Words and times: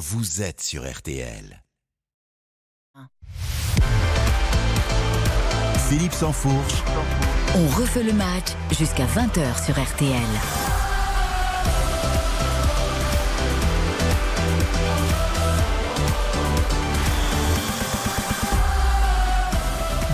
vous 0.00 0.40
êtes 0.40 0.62
sur 0.62 0.90
RTL. 0.90 1.62
Philippe 5.90 6.14
Sansfourche. 6.14 6.82
On 7.54 7.66
refait 7.78 8.02
le 8.02 8.14
match 8.14 8.46
jusqu'à 8.70 9.04
20h 9.04 9.62
sur 9.62 9.78
RTL. 9.78 10.22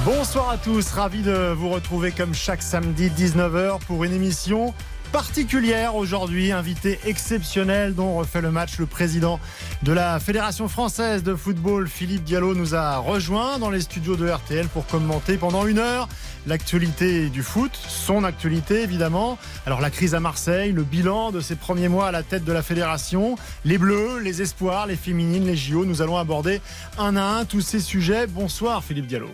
Bonsoir 0.05 0.51
à 0.51 0.59
tous, 0.59 0.91
ravi 0.91 1.23
de 1.23 1.53
vous 1.53 1.69
retrouver 1.69 2.11
comme 2.11 2.35
chaque 2.35 2.63
samedi 2.63 3.09
19h 3.09 3.79
pour 3.87 4.03
une 4.03 4.13
émission 4.13 4.75
particulière 5.13 5.97
aujourd'hui, 5.97 6.53
invité 6.53 6.99
exceptionnel 7.07 7.95
dont 7.95 8.17
refait 8.17 8.41
le 8.41 8.51
match 8.51 8.79
le 8.79 8.87
président 8.87 9.41
de 9.83 9.93
la 9.93 10.21
Fédération 10.21 10.69
française 10.69 11.23
de 11.23 11.35
football, 11.35 11.89
Philippe 11.89 12.25
Diallo, 12.25 12.55
nous 12.55 12.75
a 12.75 12.99
rejoint 12.99 13.59
dans 13.59 13.71
les 13.71 13.81
studios 13.81 14.17
de 14.17 14.29
RTL 14.29 14.69
pour 14.69 14.87
commenter 14.87 15.37
pendant 15.37 15.67
une 15.67 15.79
heure 15.79 16.09
l'actualité 16.47 17.29
du 17.29 17.43
foot, 17.43 17.73
son 17.75 18.25
actualité 18.25 18.83
évidemment. 18.83 19.39
Alors 19.67 19.81
la 19.81 19.91
crise 19.91 20.15
à 20.15 20.21
Marseille, 20.21 20.73
le 20.73 20.83
bilan 20.85 21.33
de 21.33 21.41
ses 21.41 21.57
premiers 21.57 21.89
mois 21.89 22.09
à 22.09 22.13
la 22.13 22.23
tête 22.23 22.45
de 22.45 22.53
la 22.53 22.63
fédération, 22.63 23.37
les 23.65 23.79
bleus, 23.79 24.21
les 24.21 24.43
espoirs, 24.43 24.87
les 24.87 24.97
féminines, 24.97 25.47
les 25.47 25.57
JO, 25.57 25.85
nous 25.85 26.03
allons 26.03 26.17
aborder 26.17 26.61
un 26.99 27.17
à 27.17 27.23
un 27.23 27.45
tous 27.45 27.61
ces 27.61 27.81
sujets. 27.81 28.27
Bonsoir 28.27 28.85
Philippe 28.85 29.07
Diallo. 29.07 29.31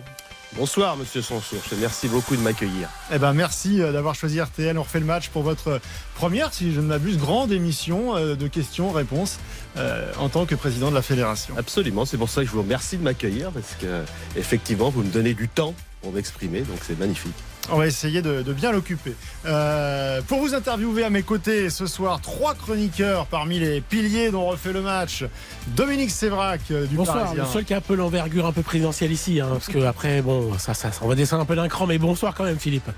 Bonsoir 0.55 0.97
Monsieur 0.97 1.23
Sansourche 1.23 1.73
merci 1.79 2.07
beaucoup 2.07 2.35
de 2.35 2.41
m'accueillir. 2.41 2.87
Eh 3.11 3.17
ben 3.17 3.33
merci 3.33 3.81
euh, 3.81 3.91
d'avoir 3.91 4.13
choisi 4.13 4.39
RTL. 4.39 4.77
On 4.77 4.83
refait 4.83 4.99
le 4.99 5.05
match 5.05 5.29
pour 5.29 5.41
votre 5.41 5.81
première, 6.13 6.53
si 6.53 6.71
je 6.71 6.79
ne 6.79 6.85
m'abuse, 6.85 7.17
grande 7.17 7.51
émission 7.51 8.15
euh, 8.15 8.35
de 8.35 8.47
questions-réponses 8.47 9.39
euh, 9.77 10.11
en 10.19 10.29
tant 10.29 10.45
que 10.45 10.53
président 10.53 10.91
de 10.91 10.95
la 10.95 11.01
fédération. 11.01 11.55
Absolument, 11.57 12.05
c'est 12.05 12.17
pour 12.17 12.29
ça 12.29 12.41
que 12.41 12.47
je 12.47 12.51
vous 12.51 12.61
remercie 12.61 12.97
de 12.97 13.03
m'accueillir 13.03 13.49
parce 13.51 13.73
que 13.81 14.03
effectivement 14.35 14.91
vous 14.91 15.01
me 15.01 15.11
donnez 15.11 15.33
du 15.33 15.49
temps 15.49 15.73
pour 16.03 16.11
m'exprimer, 16.11 16.61
donc 16.61 16.77
c'est 16.83 16.99
magnifique. 16.99 17.33
On 17.71 17.77
va 17.77 17.87
essayer 17.87 18.21
de, 18.21 18.41
bien 18.53 18.71
l'occuper. 18.71 19.13
Euh, 19.45 20.21
pour 20.27 20.39
vous 20.39 20.53
interviewer 20.53 21.03
à 21.03 21.09
mes 21.09 21.23
côtés 21.23 21.69
ce 21.69 21.85
soir, 21.87 22.19
trois 22.19 22.55
chroniqueurs 22.55 23.25
parmi 23.27 23.57
les 23.57 23.79
piliers 23.79 24.31
dont 24.31 24.45
refait 24.45 24.73
le 24.73 24.81
match. 24.81 25.23
Dominique 25.67 26.11
Sévrac 26.11 26.59
euh, 26.71 26.85
du 26.85 26.95
bonsoir, 26.95 27.19
Parisien. 27.19 27.43
Le 27.43 27.49
seul 27.49 27.63
qui 27.63 27.73
a 27.73 27.77
un 27.77 27.81
peu 27.81 27.95
l'envergure 27.95 28.45
un 28.45 28.51
peu 28.51 28.63
présidentielle 28.63 29.13
ici, 29.13 29.39
hein, 29.39 29.47
parce 29.49 29.67
que 29.67 29.79
après, 29.85 30.21
bon, 30.21 30.57
ça, 30.59 30.73
ça, 30.73 30.91
on 31.01 31.07
va 31.07 31.15
descendre 31.15 31.43
un 31.43 31.45
peu 31.45 31.55
d'un 31.55 31.69
cran, 31.69 31.87
mais 31.87 31.97
bonsoir 31.97 32.35
quand 32.35 32.43
même, 32.43 32.59
Philippe. 32.59 32.89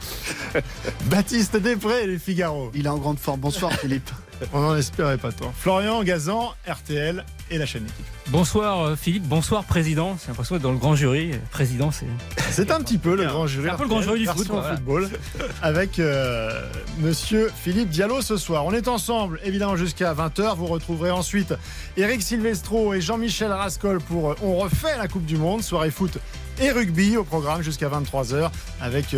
Baptiste 1.05 1.57
Després, 1.57 2.07
les 2.07 2.17
Figaro. 2.17 2.71
Il 2.73 2.87
est 2.87 2.89
en 2.89 2.97
grande 2.97 3.19
forme. 3.19 3.41
Bonsoir, 3.41 3.71
Philippe. 3.73 4.09
On 4.53 4.61
n'en 4.61 4.75
espérait 4.75 5.17
pas 5.17 5.31
tant. 5.31 5.53
Florian 5.57 6.03
Gazan, 6.03 6.53
RTL 6.67 7.23
et 7.51 7.57
la 7.57 7.65
chaîne 7.65 7.83
équipe. 7.83 8.05
Bonsoir 8.29 8.81
euh, 8.81 8.95
Philippe, 8.95 9.23
bonsoir 9.23 9.63
président. 9.63 10.17
C'est 10.19 10.29
l'impression 10.29 10.55
d'être 10.55 10.63
dans 10.63 10.71
le 10.71 10.77
grand 10.77 10.95
jury. 10.95 11.31
Président, 11.51 11.91
c'est. 11.91 12.07
C'est 12.49 12.71
un 12.71 12.79
petit 12.79 12.97
peu 12.97 13.15
le 13.15 13.25
grand 13.25 13.47
jury. 13.47 13.67
C'est 13.67 13.73
un 13.73 13.77
peu 13.77 13.83
le 13.83 13.89
grand 13.89 14.01
jury 14.01 14.19
du 14.21 14.25
foot, 14.25 14.47
football. 14.47 15.09
Avec 15.61 15.99
euh, 15.99 16.61
monsieur 16.99 17.51
Philippe 17.55 17.89
Diallo 17.89 18.21
ce 18.21 18.37
soir. 18.37 18.65
On 18.65 18.71
est 18.73 18.87
ensemble, 18.87 19.39
évidemment, 19.43 19.75
jusqu'à 19.75 20.13
20h. 20.13 20.55
Vous 20.55 20.65
retrouverez 20.67 21.11
ensuite 21.11 21.53
Eric 21.97 22.21
Silvestro 22.21 22.93
et 22.93 23.01
Jean-Michel 23.01 23.51
Rascol 23.51 23.99
pour 23.99 24.31
euh, 24.31 24.35
On 24.41 24.55
refait 24.55 24.97
la 24.97 25.07
Coupe 25.07 25.25
du 25.25 25.37
Monde, 25.37 25.61
soirée 25.61 25.91
foot 25.91 26.17
et 26.59 26.71
rugby 26.71 27.17
au 27.17 27.23
programme 27.23 27.61
jusqu'à 27.61 27.89
23h 27.89 28.49
avec 28.81 29.15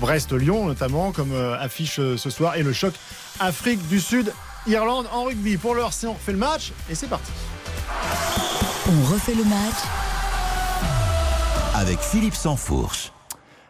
Brest-Lyon 0.00 0.66
notamment 0.66 1.12
comme 1.12 1.32
affiche 1.58 1.96
ce 1.96 2.30
soir 2.30 2.56
et 2.56 2.62
le 2.62 2.72
choc 2.72 2.94
Afrique 3.40 3.86
du 3.88 4.00
Sud, 4.00 4.32
Irlande 4.66 5.06
en 5.12 5.24
rugby. 5.24 5.56
Pour 5.56 5.74
l'heure, 5.74 5.92
c'est 5.92 6.06
on 6.06 6.14
refait 6.14 6.32
le 6.32 6.38
match 6.38 6.72
et 6.90 6.94
c'est 6.94 7.08
parti. 7.08 7.32
On 8.86 9.12
refait 9.12 9.34
le 9.34 9.44
match 9.44 9.74
avec 11.74 11.98
Philippe 11.98 12.34
Sansfourche. 12.34 13.12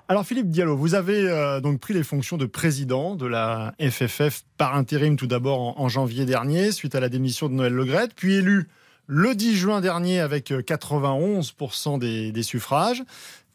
Alors 0.06 0.26
Philippe 0.26 0.50
Diallo, 0.50 0.76
vous 0.76 0.94
avez 0.94 1.26
euh, 1.26 1.60
donc 1.60 1.80
pris 1.80 1.94
les 1.94 2.02
fonctions 2.02 2.36
de 2.36 2.44
président 2.44 3.14
de 3.14 3.26
la 3.26 3.72
FFF 3.80 4.44
par 4.58 4.76
intérim 4.76 5.16
tout 5.16 5.26
d'abord 5.26 5.80
en, 5.80 5.88
janvier 5.88 6.26
dernier 6.26 6.72
suite 6.72 6.94
à 6.94 7.00
la 7.00 7.08
démission 7.08 7.48
de 7.48 7.54
Noël 7.54 7.72
Legrette, 7.72 8.12
puis 8.14 8.34
élu 8.34 8.68
le 9.06 9.34
10 9.34 9.56
juin 9.56 9.80
dernier 9.80 10.20
avec 10.20 10.50
91% 10.50 12.02
euh, 12.02 12.32
des, 12.32 12.42
suffrages. 12.42 13.02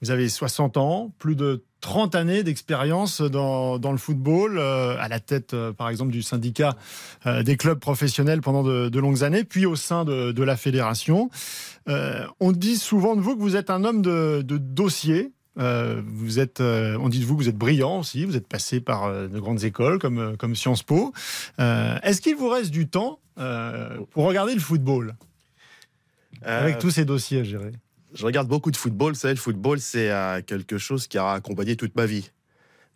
Vous 0.02 0.12
avez 0.12 0.30
60 0.30 0.78
ans, 0.78 1.12
plus 1.20 1.36
de 1.36 1.64
30 1.82 2.16
années 2.16 2.44
d'expérience 2.44 3.22
dans, 3.22 3.80
le 3.92 3.98
football, 3.98 4.58
euh, 4.58 4.96
à 5.00 5.08
la 5.08 5.20
tête 5.20 5.54
euh, 5.54 5.74
par 5.74 5.90
exemple 5.90 6.12
du 6.12 6.22
syndicat 6.22 6.76
des 7.26 7.58
clubs 7.58 7.80
professionnels 7.80 8.42
pendant 8.42 8.64
de, 8.64 9.00
longues 9.00 9.24
années, 9.24 9.44
puis 9.44 9.66
au 9.66 9.76
sein 9.76 10.06
de, 10.06 10.44
la 10.44 10.58
fédération. 10.58 11.30
on 11.88 12.52
dit 12.52 12.78
souvent 12.78 13.16
de 13.16 13.22
vous 13.22 13.36
que 13.36 13.42
vous 13.42 13.56
êtes 13.56 13.70
un 13.70 13.84
homme 13.84 14.02
de, 14.02 14.42
dossier. 14.42 15.32
vous 15.56 16.40
êtes, 16.40 16.62
on 16.62 17.10
dit 17.10 17.20
de 17.20 17.26
vous 17.26 17.36
que 17.36 17.44
vous 17.44 17.50
êtes 17.50 17.58
brillant 17.58 18.00
aussi, 18.00 18.24
vous 18.24 18.38
êtes 18.38 18.48
passé 18.48 18.80
par 18.80 19.12
de 19.12 19.40
grandes 19.40 19.64
écoles 19.64 20.00
comme, 20.00 20.38
comme 20.38 20.56
Sciences 20.56 20.84
Po. 20.84 21.14
Est-ce 21.58 22.22
qu'il 22.22 22.36
vous 22.36 22.50
reste 22.50 22.72
du 22.72 22.88
temps 22.88 23.20
pour 23.36 24.26
regarder 24.26 24.54
le 24.54 24.62
football? 24.62 25.16
Avec 26.42 26.80
tous 26.80 26.92
ces 26.92 27.06
dossiers 27.06 27.40
à 27.40 27.44
gérer 27.44 27.72
je 28.14 28.26
regarde 28.26 28.48
beaucoup 28.48 28.72
de 28.72 28.78
football. 28.78 29.14
Vous 29.14 29.20
savez, 29.20 29.34
le 29.34 29.40
football, 29.40 29.80
c'est 29.80 30.12
euh, 30.12 30.42
quelque 30.42 30.78
chose 30.78 31.08
qui 31.08 31.18
a 31.18 31.32
accompagné 31.32 31.76
toute 31.76 31.96
ma 31.96 32.06
vie. 32.06 32.32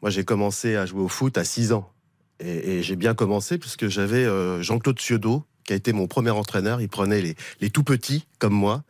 Moi, 0.01 0.09
j'ai 0.09 0.23
commencé 0.23 0.75
à 0.75 0.85
jouer 0.85 1.01
au 1.01 1.07
foot 1.07 1.37
à 1.37 1.43
6 1.43 1.73
ans. 1.73 1.89
Et, 2.39 2.81
j'ai 2.81 2.95
bien 2.95 3.13
commencé 3.13 3.57
puisque 3.57 3.87
j'avais 3.87 4.25
euh, 4.25 4.61
Jean-Claude 4.61 4.99
Ciodo, 4.99 5.45
qui 5.63 5.71
a 5.71 5.75
été 5.75 5.93
mon 5.93 6.07
premier 6.07 6.31
entraîneur. 6.31 6.81
Il 6.81 6.89
prenait 6.89 7.21
les, 7.21 7.35
les 7.61 7.69
tout 7.69 7.83
petits, 7.83 8.27
comme 8.39 8.53
moi. 8.53 8.83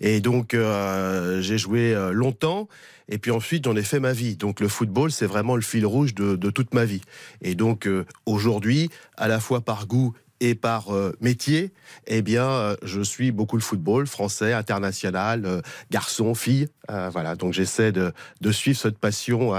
Et 0.00 0.20
donc, 0.20 0.52
euh, 0.52 1.40
j'ai 1.40 1.56
joué 1.56 1.94
longtemps. 2.12 2.68
Et 3.08 3.18
puis 3.18 3.30
ensuite, 3.30 3.64
j'en 3.64 3.74
ai 3.74 3.82
fait 3.82 4.00
ma 4.00 4.12
vie. 4.12 4.36
Donc, 4.36 4.60
le 4.60 4.68
football, 4.68 5.10
c'est 5.12 5.26
vraiment 5.26 5.56
le 5.56 5.62
fil 5.62 5.86
rouge 5.86 6.14
de, 6.14 6.36
de 6.36 6.50
toute 6.50 6.74
ma 6.74 6.84
vie. 6.84 7.00
Et 7.40 7.54
donc, 7.54 7.88
aujourd'hui, 8.26 8.90
à 9.16 9.28
la 9.28 9.40
fois 9.40 9.62
par 9.62 9.86
goût 9.86 10.14
et 10.40 10.54
par 10.54 10.94
euh, 10.94 11.12
métier, 11.20 11.72
eh 12.06 12.22
bien, 12.22 12.48
euh, 12.48 12.76
je 12.82 13.00
suis 13.02 13.30
beaucoup 13.30 13.56
le 13.56 13.62
football 13.62 14.06
français, 14.06 14.52
international, 14.52 15.44
euh, 15.44 15.60
garçon, 15.90 16.34
fille. 16.34 16.68
voilà, 16.88 17.36
donc 17.36 17.52
j'essaie 17.52 17.92
de, 17.92 18.12
de, 18.40 18.50
suivre 18.50 18.78
cette 18.78 18.98
passion 18.98 19.52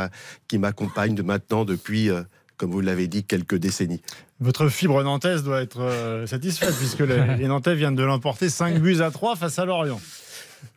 qui 0.50 0.58
m'accompagne 0.58 1.16
de 1.16 1.22
maintenant 1.22 1.64
depuis, 1.64 2.10
comme 2.58 2.72
vous 2.72 2.82
l'avez 2.82 3.08
dit, 3.08 3.24
quelques 3.24 3.56
décennies. 3.56 4.02
Votre 4.42 4.68
fibre 4.68 5.02
nantaise 5.02 5.44
doit 5.44 5.62
être 5.62 6.24
satisfaite 6.26 6.76
puisque 6.78 7.00
les, 7.00 7.38
les 7.40 7.48
Nantais 7.48 7.76
viennent 7.76 7.96
de 7.96 8.04
l'emporter 8.04 8.50
5 8.50 8.80
buts 8.80 9.00
à 9.02 9.12
3 9.12 9.38
face 9.38 9.60
à 9.60 9.66
Lorient. 9.66 10.02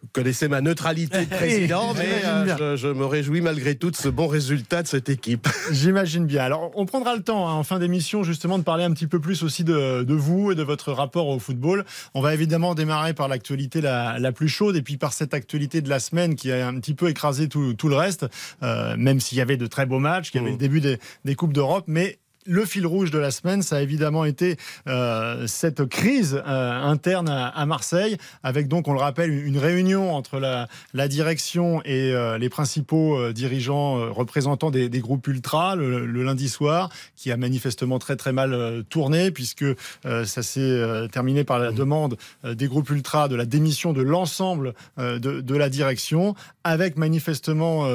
Vous 0.02 0.08
connaissez 0.12 0.48
ma 0.48 0.60
neutralité 0.60 1.24
de 1.24 1.30
président, 1.30 1.94
mais 1.94 2.24
euh, 2.24 2.76
je, 2.76 2.88
me 2.88 3.04
réjouis 3.04 3.40
malgré 3.40 3.74
tout 3.74 3.90
de 3.90 3.96
ce 3.96 4.08
bon 4.08 4.26
résultat 4.26 4.82
de 4.82 4.88
cette 4.88 5.08
équipe. 5.08 5.48
J'imagine 5.72 6.26
bien. 6.26 6.42
Alors, 6.42 6.70
on 6.74 6.86
prendra 6.86 7.16
le 7.16 7.22
temps, 7.22 7.48
hein, 7.48 7.52
en 7.52 7.62
fin 7.62 7.78
d'émission, 7.78 8.22
justement, 8.22 8.58
de 8.58 8.64
parler 8.64 8.84
un 8.84 8.92
petit 8.92 9.06
peu 9.06 9.20
plus 9.20 9.42
aussi 9.42 9.64
de, 9.64 10.04
vous 10.12 10.52
et 10.52 10.54
de 10.54 10.62
votre 10.62 10.92
rapport 10.92 11.28
au 11.28 11.38
football. 11.38 11.84
On 12.14 12.20
va 12.20 12.34
évidemment 12.34 12.74
démarrer 12.74 13.14
par 13.14 13.28
l'actualité 13.28 13.80
la, 13.80 14.32
plus 14.32 14.48
chaude 14.48 14.76
et 14.76 14.82
puis 14.82 14.96
par 14.96 15.12
cette 15.12 15.34
actualité 15.34 15.80
de 15.80 15.88
la 15.88 16.00
semaine 16.00 16.34
qui 16.34 16.50
a 16.50 16.66
un 16.66 16.78
petit 16.80 16.94
peu 16.94 17.08
écrasé 17.08 17.48
tout, 17.48 17.88
le 17.88 17.96
reste, 17.96 18.26
euh, 18.62 18.96
même 18.96 19.20
s'il 19.20 19.38
y 19.38 19.40
avait 19.40 19.56
de 19.56 19.66
très 19.66 19.86
beaux 19.86 19.98
matchs, 19.98 20.30
qu'il 20.30 20.40
y 20.40 20.44
avait 20.44 20.50
le 20.50 20.56
mmh. 20.56 20.58
début 20.58 20.80
des, 20.80 20.98
des 21.24 21.34
Coupes 21.34 21.52
d'Europe, 21.52 21.84
mais 21.86 22.18
le 22.46 22.64
fil 22.64 22.86
rouge 22.86 23.10
de 23.10 23.18
la 23.18 23.30
semaine, 23.30 23.62
ça 23.62 23.76
a 23.76 23.80
évidemment 23.80 24.24
été 24.24 24.56
euh, 24.86 25.46
cette 25.46 25.86
crise 25.86 26.42
euh, 26.46 26.82
interne 26.82 27.28
à, 27.28 27.66
Marseille, 27.66 28.16
avec 28.42 28.68
donc, 28.68 28.88
on 28.88 28.92
le 28.92 28.98
rappelle, 28.98 29.30
une, 29.30 29.58
réunion 29.58 30.14
entre 30.14 30.38
la, 30.38 31.08
direction 31.08 31.80
et 31.84 32.12
euh, 32.12 32.38
les 32.38 32.48
principaux 32.48 33.32
dirigeants 33.32 34.12
représentants 34.12 34.70
des, 34.70 34.88
groupes 35.00 35.26
ultra 35.26 35.76
le, 35.76 36.06
lundi 36.06 36.48
soir, 36.48 36.90
qui 37.16 37.30
a 37.32 37.36
manifestement 37.36 37.98
très 37.98 38.16
très 38.16 38.32
mal 38.32 38.84
tourné, 38.88 39.30
puisque 39.30 39.64
ça 40.02 40.42
s'est 40.42 41.08
terminé 41.12 41.44
par 41.44 41.58
la 41.58 41.70
mmh. 41.70 41.74
demande 41.74 42.16
des 42.44 42.68
groupes 42.68 42.90
ultra 42.90 43.28
de 43.28 43.36
la 43.36 43.46
démission 43.46 43.92
de 43.92 44.02
l'ensemble 44.02 44.74
de, 44.98 45.18
de, 45.18 45.56
la 45.56 45.68
direction, 45.68 46.34
avec 46.64 46.96
manifestement 46.96 47.86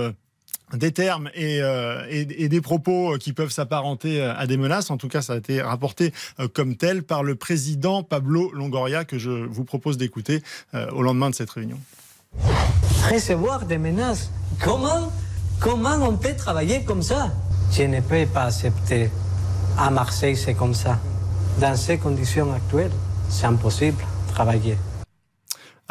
des 0.74 0.92
termes 0.92 1.30
euh, 1.38 2.06
et, 2.10 2.50
des 2.50 2.62
propos 2.62 3.18
qui 3.20 3.34
peuvent 3.34 3.52
s'apparenter 3.52 4.22
à 4.22 4.46
des 4.48 4.58
menaces. 4.58 4.92
En 4.92 4.98
tout 4.98 5.08
cas, 5.08 5.22
ça 5.22 5.34
a 5.34 5.38
été 5.38 5.62
rapporté 5.62 6.14
euh, 6.40 6.48
comme 6.48 6.76
tel 6.76 7.04
par 7.04 7.24
le 7.24 7.36
président 7.36 8.04
Pablo 8.04 8.52
Longoria 8.54 9.06
que 9.06 9.18
je 9.18 9.30
vous 9.30 9.64
propose 9.64 9.98
d'écouter 9.98 10.44
euh, 10.74 10.90
au 10.92 11.02
lendemain 11.02 11.30
de 11.30 11.36
cette 11.36 11.50
réunion. 11.50 11.80
Recevoir 13.12 13.66
des 13.66 13.78
menaces, 13.78 14.32
comment, 14.62 15.12
comment 15.60 15.96
on 16.02 16.16
peut 16.18 16.36
travailler 16.36 16.84
comme 16.84 17.02
ça? 17.02 17.32
Je 17.72 17.84
ne 17.84 18.02
peux 18.02 18.26
pas 18.26 18.46
accepter. 18.46 19.10
À 19.78 19.90
Marseille, 19.90 20.36
c'est 20.36 20.54
comme 20.54 20.74
ça. 20.74 21.00
Dans 21.60 21.76
ces 21.76 21.98
conditions 21.98 22.52
actuelles, 22.54 22.92
c'est 23.30 23.46
impossible 23.46 23.98
de 23.98 24.34
travailler. 24.34 24.78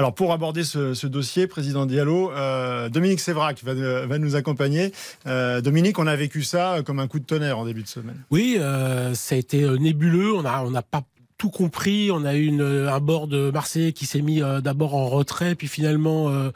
Alors 0.00 0.14
pour 0.14 0.32
aborder 0.32 0.62
ce, 0.62 1.06
dossier, 1.08 1.48
président 1.48 1.84
Diallo, 1.84 2.30
euh, 2.30 2.88
Dominique 2.88 3.18
Sévrac 3.18 3.64
va, 3.64 4.18
nous 4.18 4.36
accompagner. 4.36 4.92
Euh, 5.26 5.60
Dominique, 5.60 5.98
on 5.98 6.06
a 6.06 6.14
vécu 6.14 6.44
ça 6.44 6.82
comme 6.86 7.00
un 7.00 7.08
coup 7.08 7.18
de 7.18 7.24
tonnerre 7.24 7.58
en 7.58 7.64
début 7.64 7.82
de 7.82 7.88
semaine. 7.88 8.22
Oui, 8.30 8.58
euh, 8.60 9.12
ça 9.14 9.34
a 9.34 9.38
été 9.38 9.68
nébuleux. 9.80 10.34
On 10.34 10.70
n'a 10.70 10.82
pas 10.82 11.02
tout 11.38 11.50
compris. 11.50 12.10
On 12.12 12.24
a 12.24 12.34
eu 12.34 12.46
une, 12.46 12.62
un 12.62 13.00
bord 13.00 13.28
de 13.28 13.50
Marseille 13.50 13.92
qui 13.92 14.06
s'est 14.06 14.20
mis 14.20 14.42
euh, 14.42 14.60
d'abord 14.60 14.94
en 14.94 15.06
retrait, 15.08 15.54
puis 15.54 15.68
finalement 15.68 16.28
euh, 16.28 16.50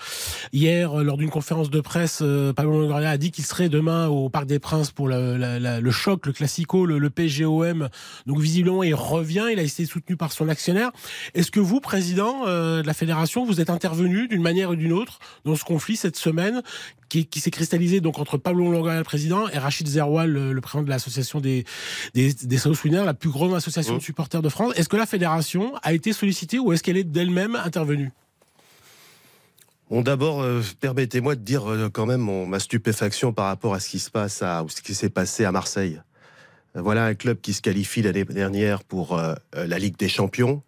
hier, 0.53 0.97
lors 0.97 1.17
d'une 1.17 1.31
conférence 1.31 1.71
de 1.71 1.81
presse, 1.81 2.23
Pablo 2.57 2.81
Longoria 2.81 3.11
a 3.11 3.17
dit 3.17 3.31
qu'il 3.31 3.45
serait 3.45 3.69
demain 3.69 4.09
au 4.09 4.29
Parc 4.29 4.47
des 4.47 4.59
Princes 4.59 4.91
pour 4.91 5.09
le, 5.09 5.39
le 5.59 5.91
choc, 5.91 6.27
le 6.27 6.33
classico, 6.33 6.85
le, 6.85 6.99
le 6.99 7.11
PGOM. 7.11 7.89
Donc 8.27 8.41
visiblement, 8.41 8.83
il 8.83 8.95
revient. 8.95 9.47
Il 9.53 9.59
a 9.59 9.63
été 9.63 9.87
soutenu 9.87 10.17
par 10.17 10.33
son 10.33 10.49
actionnaire. 10.49 10.91
Est-ce 11.35 11.51
que 11.51 11.61
vous, 11.61 11.81
président 11.81 12.45
de 12.45 12.87
la 12.87 12.95
fédération, 12.95 13.45
vous 13.45 13.61
êtes 13.61 13.71
intervenu 13.71 14.27
d'une 14.29 14.43
manière 14.43 14.71
ou 14.71 14.77
d'une 14.77 14.93
autre 14.93 15.21
dans 15.45 15.55
ce 15.55 15.65
conflit 15.65 15.97
cette 15.97 16.17
semaine 16.17 16.63
qui, 17.13 17.27
qui 17.27 17.41
s'est 17.41 17.51
cristallisé 17.51 18.01
donc 18.01 18.19
entre 18.19 18.39
Pablo 18.39 18.73
Longoria, 18.73 18.97
le 18.97 19.05
président, 19.05 19.47
et 19.49 19.59
Rachid 19.59 19.87
Zerwal, 19.87 20.31
le, 20.31 20.61
président 20.63 20.83
de 20.83 20.89
l'association 20.89 21.41
des, 21.41 21.65
des, 22.15 22.33
des 22.33 22.59
South 22.59 22.83
Winners, 22.85 23.05
la 23.05 23.13
plus 23.13 23.29
grande 23.29 23.55
association 23.55 23.97
de 23.97 24.03
supporters 24.03 24.41
de 24.41 24.49
France? 24.49 24.72
Est-ce 24.77 24.89
que 24.89 24.97
la 24.97 25.07
fédération 25.07 25.75
a 25.83 25.93
été 25.93 26.13
sollicitée 26.13 26.59
ou 26.59 26.73
est-ce 26.73 26.83
qu'elle 26.83 26.97
est, 26.97 27.05
d'elle-même 27.05 27.57
intervenue? 27.57 28.11
Bon, 29.91 30.01
d'abord, 30.01 30.41
euh, 30.41 30.63
permettez-moi 30.81 31.35
de 31.35 31.43
dire 31.43 31.71
euh, 31.71 31.91
quand 31.91 32.07
même 32.07 32.47
ma 32.47 32.59
stupéfaction 32.59 33.35
par 33.35 33.47
rapport 33.47 33.75
à 33.75 33.81
ce 33.81 33.91
qui 33.91 33.99
se 33.99 34.11
passe 34.11 34.41
à, 34.41 34.65
ce 34.69 34.81
qui 34.81 34.95
s'est 34.95 35.11
passé 35.11 35.45
à 35.45 35.53
Marseille. 35.53 36.01
Euh, 36.77 36.81
voilà 36.81 37.05
un 37.05 37.15
club 37.15 37.41
qui 37.43 37.53
se 37.53 37.61
qualifie 37.61 38.01
l'année 38.01 38.25
dernière 38.25 38.85
pour 38.85 39.21
la 39.53 39.79
Ligue 39.79 39.99
des 39.99 40.09
Champions, 40.09 40.63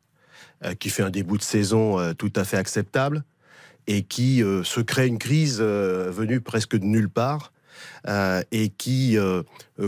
qui 0.78 0.90
fait 0.90 1.02
un 1.02 1.10
début 1.10 1.38
de 1.38 1.42
saison 1.42 2.12
tout 2.14 2.32
à 2.36 2.44
fait 2.44 2.58
acceptable, 2.58 3.24
et 3.86 4.02
qui 4.02 4.40
se 4.40 4.80
crée 4.80 5.06
une 5.06 5.18
crise 5.18 5.60
venue 5.60 6.42
presque 6.42 6.76
de 6.76 6.84
nulle 6.84 7.08
part 7.08 7.52
et 8.52 8.68
qui 8.68 9.16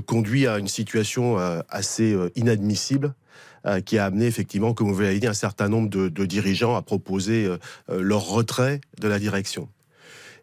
conduit 0.06 0.46
à 0.46 0.58
une 0.58 0.68
situation 0.68 1.36
assez 1.68 2.16
inadmissible 2.34 3.14
qui 3.84 3.98
a 3.98 4.04
amené 4.04 4.26
effectivement, 4.26 4.74
comme 4.74 4.92
vous 4.92 5.00
l'avez 5.00 5.18
dit, 5.18 5.26
un 5.26 5.34
certain 5.34 5.68
nombre 5.68 5.88
de, 5.88 6.24
dirigeants 6.24 6.76
à 6.76 6.82
proposer 6.82 7.48
leur 7.88 8.26
retrait 8.26 8.80
de 9.00 9.08
la 9.08 9.18
direction. 9.18 9.68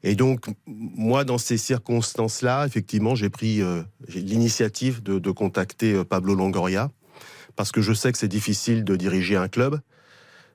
Et 0.03 0.15
donc, 0.15 0.47
moi, 0.67 1.23
dans 1.23 1.37
ces 1.37 1.57
circonstances-là, 1.57 2.65
effectivement, 2.65 3.15
j'ai 3.15 3.29
pris 3.29 3.61
l'initiative 4.09 5.01
de, 5.01 5.19
de, 5.19 5.31
contacter 5.31 6.03
Pablo 6.03 6.35
Longoria, 6.35 6.91
parce 7.55 7.71
que 7.71 7.81
je 7.81 7.93
sais 7.93 8.11
que 8.11 8.17
c'est 8.17 8.27
difficile 8.27 8.83
de 8.83 8.95
diriger 8.95 9.37
un 9.37 9.47
club, 9.47 9.79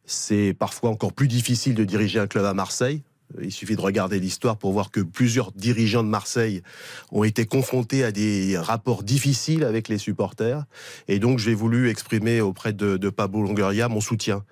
c'est 0.09 0.55
parfois 0.59 0.91
encore 0.91 1.12
plus 1.12 1.29
difficile 1.29 1.75
de 1.75 1.85
diriger 1.85 2.19
un 2.19 2.26
club 2.26 2.44
à 2.44 2.55
Marseille. 2.55 3.03
Il 3.43 3.52
suffit 3.52 3.76
de 3.76 3.81
regarder 3.81 4.20
l'histoire 4.20 4.56
pour 4.56 4.73
voir 4.73 4.90
que 4.90 5.00
plusieurs 5.00 5.52
dirigeants 5.52 6.02
de 6.02 6.08
Marseille 6.08 6.62
ont 7.12 7.25
été 7.25 7.46
confrontés 7.46 8.05
à 8.05 8.12
des 8.12 8.56
rapports 8.58 9.02
difficiles 9.02 9.64
avec 9.64 9.88
les 9.88 9.99
supporters. 9.99 10.64
Et 11.08 11.19
donc, 11.19 11.38
j'ai 11.38 11.55
voulu 11.55 11.88
exprimer 11.88 12.40
auprès 12.40 12.73
de, 12.73 13.08
Pablo 13.11 13.43
Longoria 13.43 13.88
mon 13.88 14.00
soutien. 14.00 14.44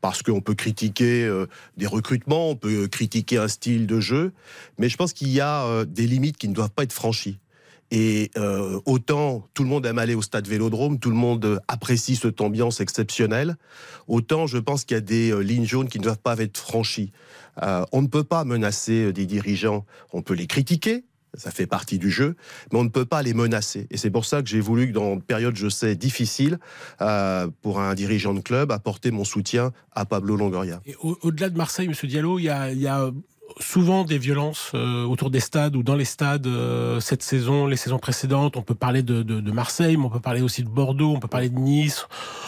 Parce 0.00 0.22
qu'on 0.22 0.40
peut 0.40 0.54
critiquer 0.54 1.24
euh, 1.24 1.46
des 1.76 1.86
recrutements, 1.86 2.50
on 2.50 2.56
peut 2.56 2.88
critiquer 2.88 3.38
un 3.38 3.46
style 3.46 3.86
de 3.86 4.00
jeu, 4.00 4.32
mais 4.76 4.88
je 4.88 4.96
pense 4.96 5.12
qu'il 5.12 5.28
y 5.28 5.40
a 5.40 5.64
euh, 5.64 5.84
des 5.84 6.08
limites 6.08 6.36
qui 6.38 6.48
ne 6.48 6.54
doivent 6.54 6.72
pas 6.72 6.82
être 6.82 6.92
franchies. 6.92 7.38
Et 7.94 8.30
euh, 8.38 8.80
autant 8.86 9.46
tout 9.52 9.62
le 9.62 9.68
monde 9.68 9.84
aime 9.84 9.98
aller 9.98 10.14
au 10.14 10.22
stade 10.22 10.48
Vélodrome, 10.48 10.98
tout 10.98 11.10
le 11.10 11.16
monde 11.16 11.60
apprécie 11.68 12.16
cette 12.16 12.40
ambiance 12.40 12.80
exceptionnelle, 12.80 13.56
autant 14.08 14.46
je 14.46 14.56
pense 14.56 14.86
qu'il 14.86 14.94
y 14.94 14.98
a 14.98 15.02
des 15.02 15.30
euh, 15.30 15.40
lignes 15.40 15.66
jaunes 15.66 15.90
qui 15.90 15.98
ne 15.98 16.04
doivent 16.04 16.18
pas 16.18 16.38
être 16.38 16.56
franchies. 16.56 17.12
Euh, 17.62 17.84
on 17.92 18.00
ne 18.00 18.06
peut 18.06 18.24
pas 18.24 18.44
menacer 18.44 19.12
des 19.12 19.26
dirigeants, 19.26 19.84
on 20.14 20.22
peut 20.22 20.32
les 20.32 20.46
critiquer, 20.46 21.04
ça 21.34 21.50
fait 21.50 21.66
partie 21.66 21.98
du 21.98 22.10
jeu, 22.10 22.34
mais 22.72 22.78
on 22.78 22.84
ne 22.84 22.88
peut 22.88 23.04
pas 23.04 23.22
les 23.22 23.34
menacer. 23.34 23.86
Et 23.90 23.98
c'est 23.98 24.10
pour 24.10 24.24
ça 24.24 24.40
que 24.40 24.48
j'ai 24.48 24.60
voulu, 24.60 24.90
dans 24.92 25.12
une 25.12 25.22
période, 25.22 25.56
je 25.56 25.68
sais, 25.68 25.94
difficile, 25.94 26.58
pour 27.62 27.80
un 27.80 27.94
dirigeant 27.94 28.34
de 28.34 28.40
club, 28.40 28.70
apporter 28.70 29.10
mon 29.10 29.24
soutien 29.24 29.72
à 29.92 30.04
Pablo 30.04 30.36
Longoria. 30.36 30.82
Au-delà 31.00 31.48
de 31.48 31.56
Marseille, 31.56 31.86
M. 31.86 31.94
Diallo, 32.08 32.38
il 32.38 32.44
y 32.44 32.48
a, 32.50 32.70
il 32.70 32.80
y 32.80 32.86
a 32.86 33.10
souvent 33.60 34.04
des 34.04 34.18
violences 34.18 34.72
euh, 34.74 35.04
autour 35.04 35.30
des 35.30 35.40
stades 35.40 35.76
ou 35.76 35.82
dans 35.82 35.94
les 35.94 36.04
stades 36.04 36.46
euh, 36.46 37.00
cette 37.00 37.22
saison, 37.22 37.66
les 37.66 37.76
saisons 37.76 37.98
précédentes. 37.98 38.56
On 38.56 38.62
peut 38.62 38.74
parler 38.74 39.02
de, 39.02 39.22
de, 39.22 39.40
de, 39.40 39.52
Marseille, 39.52 39.96
mais 39.96 40.04
on 40.04 40.10
peut 40.10 40.20
parler 40.20 40.42
aussi 40.42 40.62
de 40.62 40.68
Bordeaux, 40.68 41.12
on 41.16 41.20
peut 41.20 41.28
parler 41.28 41.48
de 41.48 41.58
Nice, 41.58 42.06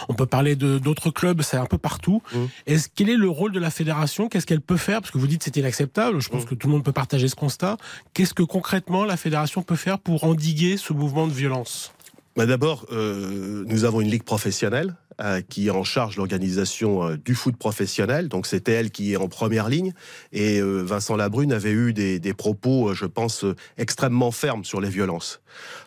on 0.09 0.15
peut 0.15 0.27
parler 0.27 0.56
de 0.56 0.79
d'autres 0.79 1.11
clubs. 1.11 1.43
C'est 1.43 1.56
un 1.56 1.67
peu 1.67 1.79
partout. 1.79 2.23
Mmh. 2.33 2.39
Est-ce 2.67 2.89
quel 2.95 3.09
est 3.09 3.17
le 3.17 3.29
rôle 3.29 3.53
de 3.53 3.61
la 3.61 3.71
fédération? 3.71 4.29
Qu'est-ce 4.29 4.47
qu'elle 4.47 4.61
peut 4.61 4.77
faire? 4.77 5.01
Parce 5.01 5.11
que 5.11 5.19
vous 5.19 5.27
dites 5.27 5.43
c'était 5.43 5.61
inacceptable. 5.61 6.21
Je 6.21 6.29
pense 6.29 6.45
mmh. 6.45 6.47
que 6.47 6.55
tout 6.55 6.67
le 6.69 6.73
monde 6.75 6.85
peut 6.85 6.93
partager 6.93 7.29
ce 7.29 7.37
constat. 7.37 7.77
Qu'est-ce 8.12 8.35
que 8.35 8.43
concrètement 8.43 9.05
la 9.05 9.17
fédération 9.17 9.62
peut 9.62 9.77
faire 9.77 9.99
pour 9.99 10.25
endiguer 10.25 10.77
ce 10.77 10.93
mouvement 10.93 11.27
de 11.27 11.33
violence? 11.33 11.94
Bah 12.37 12.47
D'abord, 12.47 12.87
euh, 12.91 13.65
nous 13.67 13.85
avons 13.85 14.01
une 14.01 14.11
ligue 14.11 14.25
professionnelle 14.25 14.97
euh, 15.21 15.41
qui 15.41 15.69
est 15.69 15.71
en 15.71 15.85
charge 15.85 16.17
l'organisation 16.17 17.05
euh, 17.05 17.17
du 17.17 17.35
foot 17.35 17.57
professionnel. 17.57 18.29
Donc 18.29 18.47
c'était 18.47 18.73
elle 18.73 18.91
qui 18.91 19.13
est 19.13 19.17
en 19.17 19.29
première 19.29 19.69
ligne. 19.69 19.93
Et 20.33 20.61
Vincent 20.61 21.17
Labrune 21.17 21.53
avait 21.53 21.71
eu 21.71 21.93
des, 21.93 22.19
des 22.19 22.35
propos, 22.35 22.93
je 22.93 23.07
pense, 23.07 23.45
extrêmement 23.79 24.33
fermes 24.33 24.65
sur 24.65 24.81
les 24.81 24.89
violences. 24.89 25.41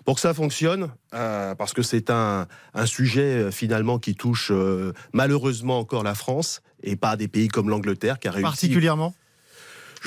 Pour 0.05 0.15
que 0.15 0.21
ça 0.21 0.33
fonctionne, 0.33 0.89
parce 1.11 1.73
que 1.73 1.81
c'est 1.81 2.09
un, 2.09 2.47
un, 2.73 2.85
sujet 2.85 3.51
finalement 3.51 3.99
qui 3.99 4.15
touche 4.15 4.51
malheureusement 5.11 5.79
encore 5.79 6.03
la 6.03 6.15
France 6.15 6.61
et 6.81 6.95
pas 6.95 7.17
des 7.17 7.27
pays 7.27 7.49
comme 7.49 7.69
l'Angleterre 7.69 8.19
qui 8.19 8.27
a 8.27 8.31
réussi. 8.31 8.43
Particulièrement? 8.43 9.13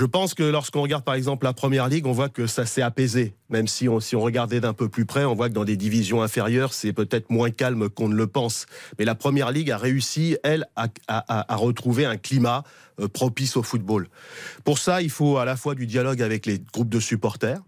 Je 0.01 0.07
pense 0.07 0.33
que 0.33 0.43
lorsqu'on 0.43 0.81
regarde 0.81 1.05
par 1.05 1.15
exemple 1.15 1.45
la 1.45 1.53
première 1.53 1.87
ligue, 1.87 2.07
on 2.07 2.13
voit 2.13 2.31
que 2.31 2.47
ça 2.47 2.65
s'est 2.65 2.81
apaisé. 2.81 3.35
Même 3.51 3.69
si 3.69 3.87
on, 3.87 4.01
si 4.01 4.17
on 4.17 4.23
regardait 4.23 4.59
d'un 4.59 4.73
peu 4.73 4.89
plus 4.89 5.05
près, 5.05 5.27
on 5.27 5.35
voit 5.35 5.51
que 5.51 5.55
dans 5.55 5.67
des 5.67 5.77
divisions 5.77 6.23
inférieures, 6.23 6.73
c'est 6.73 6.95
peut-être 6.95 7.29
moins 7.29 7.51
calme 7.51 7.91
qu'on 7.91 8.09
ne 8.09 8.15
le 8.15 8.27
pense. 8.27 8.65
Mais 8.99 9.05
la 9.05 9.15
première 9.15 9.51
ligue 9.51 9.71
a 9.71 9.77
réussi, 9.77 10.39
elle, 10.43 10.67
à, 10.75 10.89
à, 11.07 11.53
à 11.53 11.57
retrouver 11.57 12.07
un 12.07 12.17
climat 12.17 12.65
euh, 12.99 13.09
propice 13.09 13.59
au 13.59 13.63
football. 13.63 14.09
Pour 14.65 14.79
ça, 14.79 15.03
il 15.03 15.11
faut 15.11 15.37
à 15.37 15.45
la 15.45 15.55
fois 15.55 15.75
du 15.75 15.85
dialogue 15.87 16.23
avec 16.23 16.47
les 16.47 16.63
groupes 16.73 16.89
de 16.89 17.01
supporters, 17.01 17.61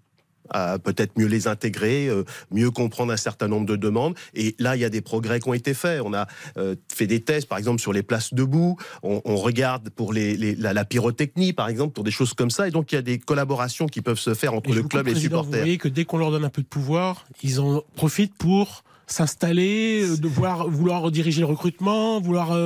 peut-être 0.83 1.19
mieux 1.19 1.27
les 1.27 1.47
intégrer, 1.49 2.09
euh, 2.09 2.25
mieux 2.51 2.71
comprendre 2.71 3.13
un 3.13 3.17
certain 3.17 3.49
nombre 3.49 3.67
de 3.67 3.77
demandes. 3.77 4.15
Et 4.35 4.55
là, 4.59 4.77
il 4.77 4.83
y 4.83 4.85
a 4.85 4.91
des 4.91 5.01
progrès 5.01 5.41
qui 5.41 5.49
ont 5.49 5.55
été 5.55 5.75
faits. 5.75 6.01
On 6.05 6.13
a 6.15 6.27
euh, 6.57 6.77
fait 6.93 7.07
des 7.07 7.21
tests, 7.21 7.49
par 7.49 7.59
exemple, 7.59 7.81
sur 7.81 7.93
les 7.93 8.03
places 8.03 8.35
debout. 8.35 8.77
On, 9.03 9.37
regarde 9.37 9.91
pour 9.91 10.13
les, 10.13 10.37
la, 10.55 10.85
pyrotechnie, 10.85 11.53
par 11.53 11.69
exemple, 11.69 11.93
pour 11.93 12.05
des 12.05 12.11
choses 12.11 12.35
comme 12.35 12.51
ça. 12.51 12.69
Et 12.69 12.71
donc, 12.71 12.93
il 12.93 12.95
y 12.95 12.99
a 12.99 13.03
des 13.03 13.19
collaborations 13.19 13.87
qui 13.87 14.01
peuvent 14.01 14.19
se 14.19 14.35
faire 14.35 14.55
entre 14.55 14.73
le 14.73 14.83
club 14.83 15.09
et 15.09 15.15
les 15.15 15.21
supporters. 15.21 15.53
Vous 15.53 15.59
voyez 15.59 15.79
que 15.79 15.89
dès 15.89 16.05
qu'on 16.05 16.19
leur 16.19 16.31
donne 16.31 16.45
un 16.45 16.51
peu 16.51 16.63
de 16.63 16.67
pouvoir, 16.67 17.25
ils 17.43 17.61
en 17.61 17.83
profitent 17.97 18.37
pour 18.37 18.85
s'installer, 19.07 20.03
euh, 20.03 20.17
de 20.17 20.29
vouloir, 20.29 20.69
vouloir 20.69 21.11
diriger 21.11 21.41
le 21.41 21.47
recrutement, 21.47 22.21
vouloir 22.21 22.57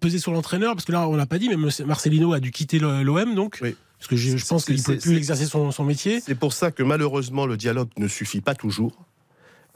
peser 0.00 0.18
sur 0.18 0.32
l'entraîneur, 0.32 0.74
parce 0.74 0.84
que 0.84 0.92
là, 0.92 1.08
on 1.08 1.16
l'a 1.16 1.26
pas 1.26 1.38
dit, 1.38 1.48
mais 1.48 1.56
Marcelino 1.84 2.32
a 2.32 2.40
dû 2.40 2.50
quitter 2.50 2.78
l'OM, 2.78 3.34
donc. 3.34 3.58
Oui. 3.62 3.74
Parce 4.02 4.08
que 4.08 4.16
je, 4.16 4.46
pense 4.46 4.64
qu'il 4.64 4.74
ne 4.74 4.82
peut 4.82 4.98
plus 4.98 5.16
exercer 5.16 5.46
son, 5.46 5.84
métier. 5.84 6.20
C'est 6.20 6.34
pour 6.34 6.52
ça 6.52 6.72
que 6.72 6.82
malheureusement 6.82 7.46
le 7.46 7.56
dialogue 7.56 7.88
ne 7.96 8.08
suffit 8.08 8.40
pas 8.40 8.56
toujours, 8.56 9.06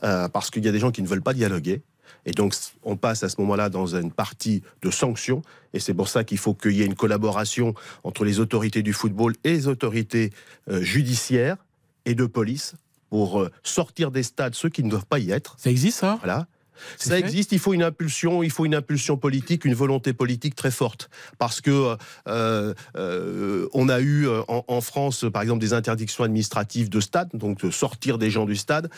euh, 0.03 0.29
parce 0.29 0.51
qu'il 0.51 0.65
y 0.65 0.69
a 0.69 0.73
des 0.73 0.81
gens 0.81 0.91
qui 0.91 1.01
ne 1.01 1.07
veulent 1.07 1.23
pas 1.23 1.33
dialoguer. 1.33 1.83
Et 2.25 2.33
donc, 2.33 2.53
on 2.83 2.97
passe 2.97 3.23
à 3.23 3.29
ce 3.29 3.41
moment-là 3.43 3.69
dans 3.69 3.95
une 3.95 4.11
partie 4.11 4.65
de 4.83 4.91
sanctions. 4.91 5.43
Et 5.75 5.79
c'est 5.79 5.95
pour 5.95 6.09
ça 6.09 6.25
qu'il 6.25 6.39
faut 6.39 6.55
qu'il 6.55 6.73
y 6.73 6.83
ait 6.83 6.87
une 6.87 6.97
collaboration 6.97 7.73
entre 8.03 8.25
les 8.25 8.41
autorités 8.41 8.83
du 8.83 8.93
football 8.93 9.37
et 9.45 9.53
les 9.53 9.69
autorités 9.69 10.33
euh, 10.69 10.83
judiciaires 10.83 11.59
et 12.05 12.17
de 12.17 12.27
police 12.27 12.75
pour 13.11 13.41
euh, 13.41 13.53
sortir 13.63 14.11
des 14.11 14.25
stades 14.25 14.57
ceux 14.57 14.71
qui 14.71 14.83
ne 14.83 14.91
doivent 14.91 15.07
pas 15.07 15.21
y 15.21 15.31
être. 15.31 15.55
Ça 15.57 15.71
existe, 15.71 16.01
ça? 16.01 16.17
Voilà. 16.19 16.49
Ça 16.99 17.19
existe, 17.19 17.53
il 17.53 17.59
faut 17.59 17.75
une 17.75 17.83
impulsion, 17.83 18.43
il 18.43 18.51
faut 18.51 18.65
une 18.65 18.75
impulsion 18.75 19.17
politique, 19.17 19.65
une 19.65 19.75
volonté 19.75 20.13
politique 20.13 20.55
très 20.55 20.71
forte. 20.71 21.11
Parce 21.39 21.61
que 21.61 21.97
euh, 22.29 22.75
euh, 22.97 23.69
on 23.73 23.89
a 23.89 24.01
eu 24.01 24.29
euh, 24.29 24.43
en, 24.49 24.81
France, 24.81 25.25
par 25.33 25.43
exemple, 25.43 25.61
des 25.61 25.73
interdictions 25.73 26.25
administratives 26.25 26.89
de 26.89 27.01
stade, 27.01 27.31
donc 27.35 27.65
de 27.65 27.71
sortir 27.71 28.19
des 28.19 28.31
gens 28.31 28.45
du 28.45 28.57
stade. 28.57 28.91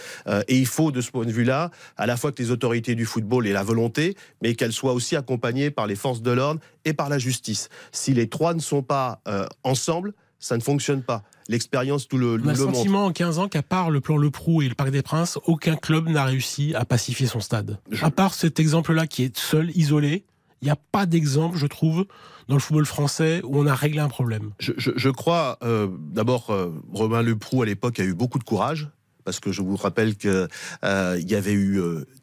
et 0.49 0.57
il 0.57 0.67
faut, 0.67 0.91
de 0.91 1.01
ce 1.01 1.11
point 1.11 1.25
de 1.25 1.33
vue-là, 1.33 1.71
à 1.97 2.07
la 2.07 2.17
fois 2.17 2.33
que 2.33 2.43
les 2.43 2.51
autorités 2.51 2.95
du 2.95 3.07
football 3.07 3.47
aient 3.47 3.53
la 3.53 3.63
volonté, 3.63 4.17
mais 4.43 4.55
qu'elles 4.55 4.73
soient 4.73 4.93
aussi 4.93 5.17
accompagnées 5.17 5.71
par 5.71 5.87
les 5.87 5.97
forces 5.97 6.23
de 6.23 6.31
l'ordre 6.31 6.61
et 6.85 6.93
par 6.93 7.09
la 7.09 7.19
justice. 7.19 7.69
Si 7.93 8.15
les 8.15 8.29
trois 8.29 8.55
ne 8.55 8.61
sont 8.61 8.83
pas 8.83 9.21
ensemble, 9.63 10.15
ça 10.39 10.57
ne 10.57 10.63
fonctionne 10.63 11.03
pas 11.03 11.23
l'expérience 11.49 12.07
tout 12.09 12.19
le, 12.19 12.35
a 12.35 12.37
le 12.37 12.55
sentiment 12.55 13.07
en 13.07 13.13
15 13.13 13.39
ans 13.39 13.49
qu'à 13.49 13.63
part 13.63 13.91
le 13.91 14.01
plan 14.01 14.17
Le 14.17 14.31
Prou 14.31 14.63
et 14.63 14.69
le 14.69 14.75
Parc 14.75 14.91
des 14.91 15.03
Princes, 15.03 15.39
aucun 15.47 15.77
club 15.77 16.09
n'a 16.09 16.25
réussi 16.25 16.75
à 16.75 16.85
pacifier 16.85 17.27
son 17.27 17.41
stade. 17.41 17.79
À 18.03 18.11
part 18.11 18.35
cet 18.35 18.61
exemple-là 18.61 19.07
qui 19.07 19.25
est 19.25 19.37
seul, 19.37 19.71
isolé, 19.77 20.25
il 20.61 20.67
n'y 20.67 20.71
a 20.71 20.77
pas 20.93 21.07
d'exemple, 21.07 21.57
je 21.57 21.67
trouve, 21.67 22.07
dans 22.49 22.55
le 22.55 22.61
football 22.61 22.87
français 22.87 23.41
où 23.45 23.59
on 23.59 23.67
a 23.67 23.75
réglé 23.75 24.01
un 24.01 24.09
problème. 24.09 24.51
Je, 24.59 25.11
crois, 25.11 25.59
euh, 25.63 25.89
d'abord, 26.13 26.51
euh, 26.51 26.73
Romain 26.93 27.23
Leproux 27.23 27.63
à 27.63 27.67
l'époque 27.67 28.01
a 28.01 28.05
eu 28.05 28.15
beaucoup 28.15 28.39
de 28.39 28.45
courage, 28.45 28.89
parce 29.25 29.41
que 29.41 29.53
je 29.53 29.63
vous 29.63 29.77
rappelle 29.77 30.17
qu'il 30.17 30.49
euh, 30.85 31.21
y 31.25 31.35
avait 31.35 31.53
eu 31.53 31.81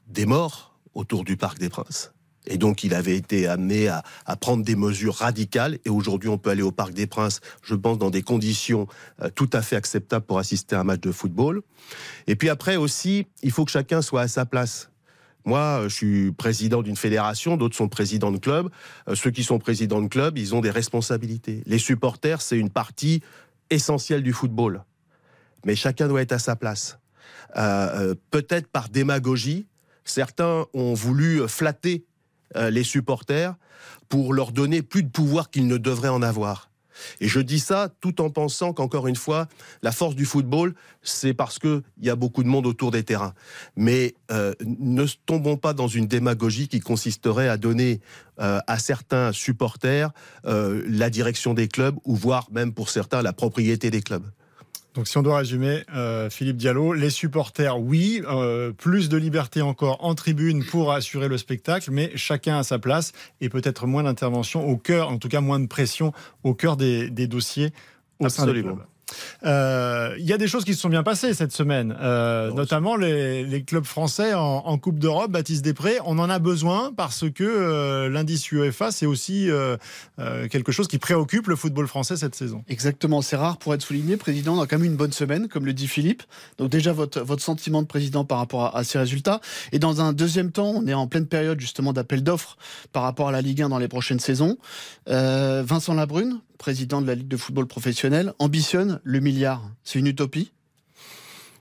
des 0.08 0.26
morts 0.26 0.76
autour 0.94 1.24
du 1.24 1.38
Parc 1.38 1.60
des 1.60 1.70
Princes. 1.70 2.15
Et 2.48 2.58
donc, 2.58 2.84
il 2.84 2.94
avait 2.94 3.16
été 3.16 3.48
amené 3.48 3.88
à, 3.88 4.04
prendre 4.40 4.64
des 4.64 4.76
mesures 4.76 5.16
radicales. 5.16 5.80
Et 5.86 5.90
aujourd'hui, 5.90 6.30
on 6.30 6.38
peut 6.38 6.50
aller 6.50 6.62
au 6.62 6.72
Parc 6.72 6.94
des 6.94 7.08
Princes, 7.08 7.42
je 7.64 7.76
pense, 7.76 7.98
dans 7.98 8.10
des 8.10 8.22
conditions 8.22 8.88
euh, 9.22 9.30
tout 9.34 9.50
à 9.54 9.62
fait 9.62 9.76
acceptables 9.76 10.26
pour 10.26 10.40
assister 10.40 10.76
à 10.76 10.82
un 10.82 10.84
match 10.84 11.02
de 11.02 11.12
football. 11.12 11.62
Et 12.28 12.36
puis 12.36 12.50
après 12.50 12.76
aussi, 12.76 13.28
il 13.44 13.52
faut 13.52 13.66
que 13.66 13.72
chacun 13.72 14.02
soit 14.02 14.22
à 14.22 14.28
sa 14.28 14.46
place. 14.46 14.90
Moi, 15.46 15.84
je 15.84 15.94
suis 15.94 16.32
président 16.32 16.82
d'une 16.82 16.96
fédération, 16.96 17.56
d'autres 17.56 17.76
sont 17.76 17.88
présidents 17.88 18.32
de 18.32 18.40
club. 18.40 18.70
ceux 19.14 19.30
qui 19.30 19.44
sont 19.44 19.60
présidents 19.60 20.02
de 20.02 20.08
club, 20.08 20.40
ils 20.40 20.56
ont 20.56 20.62
des 20.62 20.72
responsabilités. 20.72 21.62
Les 21.68 21.78
supporters, 21.78 22.42
c'est 22.42 22.58
une 22.58 22.72
partie 22.72 23.22
essentielle 23.70 24.24
du 24.24 24.34
football. 24.34 24.84
Mais 25.64 25.76
chacun 25.76 26.08
doit 26.08 26.24
être 26.24 26.32
à 26.32 26.40
sa 26.40 26.56
place. 26.56 26.98
Peut-être 27.54 28.68
par 28.68 28.90
démagogie, 28.90 29.68
certains 30.04 30.66
ont 30.74 30.96
voulu 30.96 31.48
flatter 31.48 32.06
les 32.54 32.84
supporters 32.84 33.56
pour 34.10 34.34
leur 34.34 34.52
donner 34.52 34.82
plus 34.82 35.04
de 35.04 35.10
pouvoir 35.10 35.50
qu'ils 35.50 35.68
ne 35.68 35.78
devraient 35.78 36.10
en 36.10 36.22
avoir. 36.22 36.70
Et 37.20 37.28
je 37.28 37.40
dis 37.40 37.60
ça 37.60 37.90
tout 38.02 38.22
en 38.22 38.30
pensant 38.30 38.74
qu'encore 38.74 39.08
une 39.08 39.16
fois, 39.16 39.48
la 39.82 39.92
force 39.92 40.16
du 40.16 40.26
football, 40.26 40.76
c'est 41.02 41.34
parce 41.34 41.60
qu'il 41.60 41.82
y 42.02 42.10
a 42.10 42.16
beaucoup 42.16 42.44
de 42.44 42.48
monde 42.48 42.66
autour 42.66 42.92
des 42.92 43.04
terrains. 43.04 43.34
Mais 43.76 44.16
euh, 44.32 44.54
ne 44.66 45.06
tombons 45.26 45.58
pas 45.58 45.74
dans 45.74 45.88
une 45.88 46.08
démagogie 46.08 46.68
qui 46.68 46.80
consisterait 46.80 47.50
à 47.50 47.58
donner 47.58 48.02
euh, 48.40 48.60
à 48.68 48.80
certains 48.80 49.32
supporters 49.32 50.12
euh, 50.46 50.84
la 50.88 51.10
direction 51.10 51.54
des 51.54 51.68
clubs 51.68 51.96
ou 52.06 52.16
voire 52.16 52.48
même 52.52 52.74
pour 52.74 52.90
certains 52.90 53.22
la 53.22 53.34
propriété 53.34 53.92
des 53.92 54.02
clubs. 54.02 54.26
Donc 54.96 55.10
si 55.10 55.18
on 55.18 55.22
doit 55.22 55.38
résumer, 55.38 55.84
euh, 55.94 56.30
Philippe 56.30 56.56
Diallo, 56.56 56.94
les 56.94 57.10
supporters, 57.10 57.78
oui, 57.78 58.22
euh, 58.30 58.72
plus 58.72 59.10
de 59.10 59.18
liberté 59.18 59.62
encore 59.62 60.04
en 60.06 60.16
tribune 60.16 60.64
pour 60.64 60.94
assurer 60.94 61.28
le 61.28 61.38
spectacle, 61.38 61.92
mais 61.92 62.12
chacun 62.16 62.58
à 62.58 62.64
sa 62.64 62.80
place 62.80 63.12
et 63.42 63.50
peut-être 63.50 63.88
moins 63.88 64.04
d'intervention 64.04 64.66
au 64.66 64.78
cœur, 64.78 65.10
en 65.10 65.18
tout 65.18 65.28
cas 65.28 65.42
moins 65.42 65.60
de 65.60 65.68
pression 65.68 66.14
au 66.44 66.54
cœur 66.54 66.78
des, 66.78 67.10
dossiers 67.28 67.74
au 68.20 68.30
sein 68.30 68.46
des 68.46 68.62
clubs. 68.62 68.80
Euh, 69.46 70.16
il 70.18 70.26
y 70.26 70.34
a 70.34 70.38
des 70.38 70.48
choses 70.48 70.66
qui 70.66 70.74
se 70.74 70.82
sont 70.82 70.90
bien 70.90 71.04
passées 71.04 71.34
cette 71.34 71.52
semaine, 71.52 71.96
euh, 72.02 72.52
notamment 72.52 72.96
les, 72.96 73.64
clubs 73.66 73.86
français 73.86 74.34
en, 74.34 74.78
Coupe 74.78 75.00
d'Europe. 75.00 75.32
Baptiste 75.32 75.64
Després, 75.64 76.00
on 76.06 76.20
en 76.20 76.30
a 76.30 76.40
besoin 76.40 76.92
parce 76.96 77.30
que 77.30 77.44
euh, 77.44 78.10
l'indice 78.10 78.52
UEFA, 78.52 78.92
c'est 78.92 79.06
aussi 79.06 79.50
quelque 80.50 80.72
chose 80.72 80.88
qui 80.88 80.98
préoccupe 80.98 81.48
le 81.48 81.56
football 81.56 81.88
français 81.88 82.18
cette 82.18 82.36
saison. 82.36 82.64
Exactement, 82.68 83.22
c'est 83.22 83.36
rare 83.36 83.58
pour 83.58 83.74
être 83.74 83.82
souligné. 83.82 84.18
Président, 84.18 84.58
on 84.58 84.62
a 84.62 84.68
quand 84.68 84.78
même 84.78 84.86
une 84.86 84.98
bonne 84.98 85.12
semaine, 85.12 85.48
comme 85.48 85.66
le 85.66 85.74
dit 85.74 85.88
Philippe. 85.88 86.24
Donc 86.58 86.70
déjà, 86.70 86.94
votre, 86.94 87.22
votre 87.22 87.42
sentiment 87.42 87.82
de 87.82 87.88
président 87.88 88.26
par 88.26 88.38
rapport 88.40 88.76
à, 88.76 88.84
ces 88.84 88.98
résultats. 88.98 89.42
Et 89.72 89.80
dans 89.80 90.02
un 90.02 90.14
deuxième 90.14 90.52
temps, 90.52 90.74
on 90.76 90.88
est 90.88 90.94
en 90.94 91.08
pleine 91.08 91.28
période 91.28 91.60
justement 91.60 91.94
d'appel 91.94 92.24
d'offres 92.24 92.58
par 92.92 93.04
rapport 93.04 93.30
à 93.30 93.32
la 93.32 93.42
Ligue 93.42 93.62
1 93.62 93.70
dans 93.70 93.80
les 93.80 93.88
prochaines 93.88 94.20
saisons. 94.20 94.58
Vincent 95.08 95.94
Labrune, 95.94 96.40
président 96.58 97.02
de 97.02 97.08
la 97.08 97.16
Ligue 97.16 97.28
de 97.28 97.38
football 97.38 97.68
professionnel, 97.68 98.34
ambitionne 98.40 99.00
le 99.04 99.20
milliard. 99.20 99.70
C'est 99.84 100.00
une 100.00 100.08
utopie? 100.08 100.52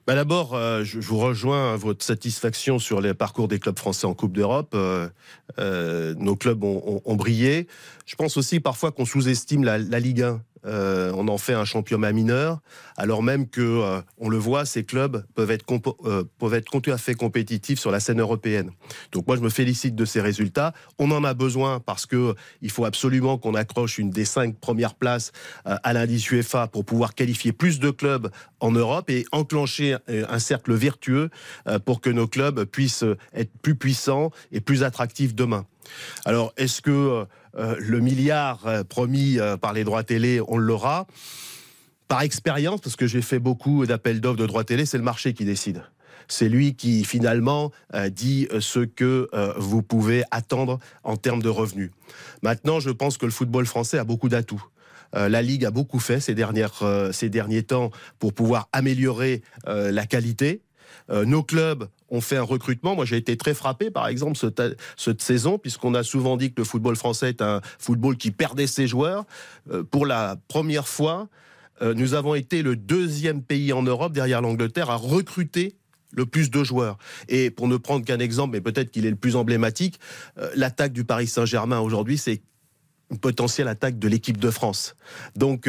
Bah 0.06 0.14
D'abord, 0.14 0.54
euh, 0.54 0.84
je, 0.84 1.00
vous 1.00 1.18
rejoins 1.18 1.76
votre 1.76 2.04
satisfaction 2.04 2.78
sur 2.78 3.00
les 3.00 3.14
parcours 3.14 3.48
des 3.48 3.58
clubs 3.58 3.78
français 3.78 4.06
en 4.06 4.12
Coupe 4.12 4.34
d'Europe. 4.34 4.72
Euh, 4.74 5.08
euh, 5.58 6.14
nos 6.18 6.36
clubs 6.36 6.62
ont, 6.62 7.16
brillé. 7.16 7.68
Je 8.04 8.14
pense 8.14 8.36
aussi 8.36 8.60
parfois 8.60 8.92
qu'on 8.92 9.06
sous-estime 9.06 9.64
la, 9.64 9.78
la, 9.78 10.00
Ligue 10.00 10.20
1. 10.20 10.42
Euh, 10.66 11.12
on 11.14 11.28
en 11.28 11.38
fait 11.38 11.52
un 11.52 11.64
championnat 11.64 12.12
mineur, 12.12 12.60
alors 12.96 13.22
même 13.22 13.48
que, 13.48 13.60
euh, 13.60 14.00
on 14.18 14.28
le 14.28 14.38
voit, 14.38 14.64
ces 14.64 14.84
clubs 14.84 15.24
peuvent 15.34 15.50
être, 15.50 15.64
euh, 16.06 16.24
tout 16.72 16.90
à 16.90 16.98
fait 16.98 17.14
compétitifs 17.14 17.78
sur 17.78 17.90
la 17.90 18.00
scène 18.00 18.20
européenne. 18.20 18.70
Donc 19.12 19.26
moi, 19.26 19.36
je 19.36 19.42
me 19.42 19.50
félicite 19.50 19.94
de 19.94 20.04
ces 20.04 20.20
résultats. 20.20 20.72
On 20.98 21.10
en 21.10 21.24
a 21.24 21.34
besoin 21.34 21.80
parce 21.80 22.06
que 22.06 22.34
il 22.62 22.70
faut 22.70 22.84
absolument 22.84 23.38
qu'on 23.38 23.54
accroche 23.54 23.98
une 23.98 24.10
des 24.10 24.24
cinq 24.24 24.58
premières 24.58 24.94
places 24.94 25.32
à 25.64 25.92
l'indice 25.92 26.30
UEFA 26.30 26.68
pour 26.68 26.84
pouvoir 26.84 27.14
qualifier 27.14 27.52
plus 27.52 27.78
de 27.78 27.90
clubs 27.90 28.30
en 28.60 28.70
Europe 28.70 29.10
et 29.10 29.24
enclencher 29.32 29.96
un 30.08 30.38
cercle 30.38 30.72
vertueux 30.72 31.30
pour 31.84 32.00
que 32.00 32.10
nos 32.10 32.26
clubs 32.26 32.64
puissent 32.64 33.04
être 33.34 33.50
plus 33.62 33.74
puissants 33.74 34.30
et 34.52 34.60
plus 34.60 34.82
attractifs 34.82 35.34
demain. 35.34 35.66
Alors, 36.24 36.52
est-ce 36.56 36.80
que 36.80 37.26
euh, 37.56 37.76
le 37.78 38.00
milliard 38.00 38.66
euh, 38.66 38.82
promis 38.82 39.38
euh, 39.38 39.56
par 39.56 39.72
les 39.72 39.84
droits 39.84 40.02
télé, 40.02 40.40
on 40.48 40.58
l'aura. 40.58 41.06
Par 42.08 42.22
expérience, 42.22 42.80
parce 42.80 42.96
que 42.96 43.06
j'ai 43.06 43.22
fait 43.22 43.38
beaucoup 43.38 43.86
d'appels 43.86 44.20
d'offres 44.20 44.36
de 44.36 44.46
droits 44.46 44.64
télé, 44.64 44.86
c'est 44.86 44.98
le 44.98 45.04
marché 45.04 45.32
qui 45.32 45.44
décide. 45.44 45.82
C'est 46.28 46.48
lui 46.48 46.74
qui 46.74 47.04
finalement 47.04 47.70
dit 48.10 48.48
ce 48.60 48.80
que 48.80 49.28
vous 49.58 49.82
pouvez 49.82 50.22
attendre 50.30 50.78
en 51.02 51.16
termes 51.16 51.42
de 51.42 51.50
revenus. 51.50 51.90
Maintenant, 52.42 52.80
je 52.80 52.90
pense 52.90 53.18
que 53.18 53.26
le 53.26 53.32
football 53.32 53.66
français 53.66 53.98
a 53.98 54.04
beaucoup 54.04 54.30
d'atouts. 54.30 54.64
la 55.12 55.42
Ligue 55.42 55.66
a 55.66 55.70
beaucoup 55.70 55.98
fait 55.98 56.20
ces, 56.20 56.34
dernières, 56.34 56.82
ces 57.12 57.28
derniers 57.28 57.62
temps 57.62 57.90
pour 58.18 58.32
pouvoir 58.32 58.68
améliorer 58.72 59.42
la 59.66 60.06
qualité. 60.06 60.62
Nos 61.08 61.42
clubs 61.42 61.88
on 62.14 62.20
fait 62.20 62.36
un 62.36 62.42
recrutement. 62.42 62.94
Moi, 62.94 63.04
j'ai 63.04 63.16
été 63.16 63.36
très 63.36 63.54
frappé, 63.54 63.90
par 63.90 64.06
exemple, 64.06 64.38
cette, 64.38 65.22
saison, 65.22 65.58
puisqu'on 65.58 65.94
a 65.94 66.02
souvent 66.02 66.36
dit 66.36 66.50
que 66.50 66.60
le 66.60 66.64
football 66.64 66.96
français 66.96 67.30
est 67.30 67.42
un 67.42 67.60
football 67.78 68.16
qui 68.16 68.30
perdait 68.30 68.66
ses 68.66 68.86
joueurs. 68.86 69.24
Euh, 69.70 69.82
pour 69.82 70.06
la 70.06 70.36
première 70.48 70.86
fois, 70.86 71.28
euh, 71.82 71.92
nous 71.92 72.14
avons 72.14 72.34
été 72.34 72.62
le 72.62 72.76
deuxième 72.76 73.42
pays 73.42 73.72
en 73.72 73.82
Europe, 73.82 74.12
derrière 74.12 74.40
l'Angleterre, 74.40 74.90
à 74.90 74.96
recruter 74.96 75.76
le 76.12 76.24
plus 76.24 76.50
de 76.50 76.62
joueurs. 76.62 76.98
Et 77.28 77.50
pour 77.50 77.66
ne 77.66 77.76
prendre 77.76 78.04
qu'un 78.04 78.20
exemple, 78.20 78.52
mais 78.52 78.60
peut-être 78.60 78.92
qu'il 78.92 79.06
est 79.06 79.10
le 79.10 79.16
plus 79.16 79.34
emblématique, 79.34 79.98
euh, 80.38 80.50
l'attaque 80.54 80.92
du 80.92 81.04
Paris 81.04 81.26
Saint-Germain 81.26 81.80
aujourd'hui, 81.80 82.16
c'est 82.16 82.42
une 83.10 83.18
potentielle 83.18 83.68
attaque 83.68 83.98
de 83.98 84.06
l'équipe 84.06 84.38
de 84.38 84.50
France. 84.50 84.94
Donc, 85.36 85.68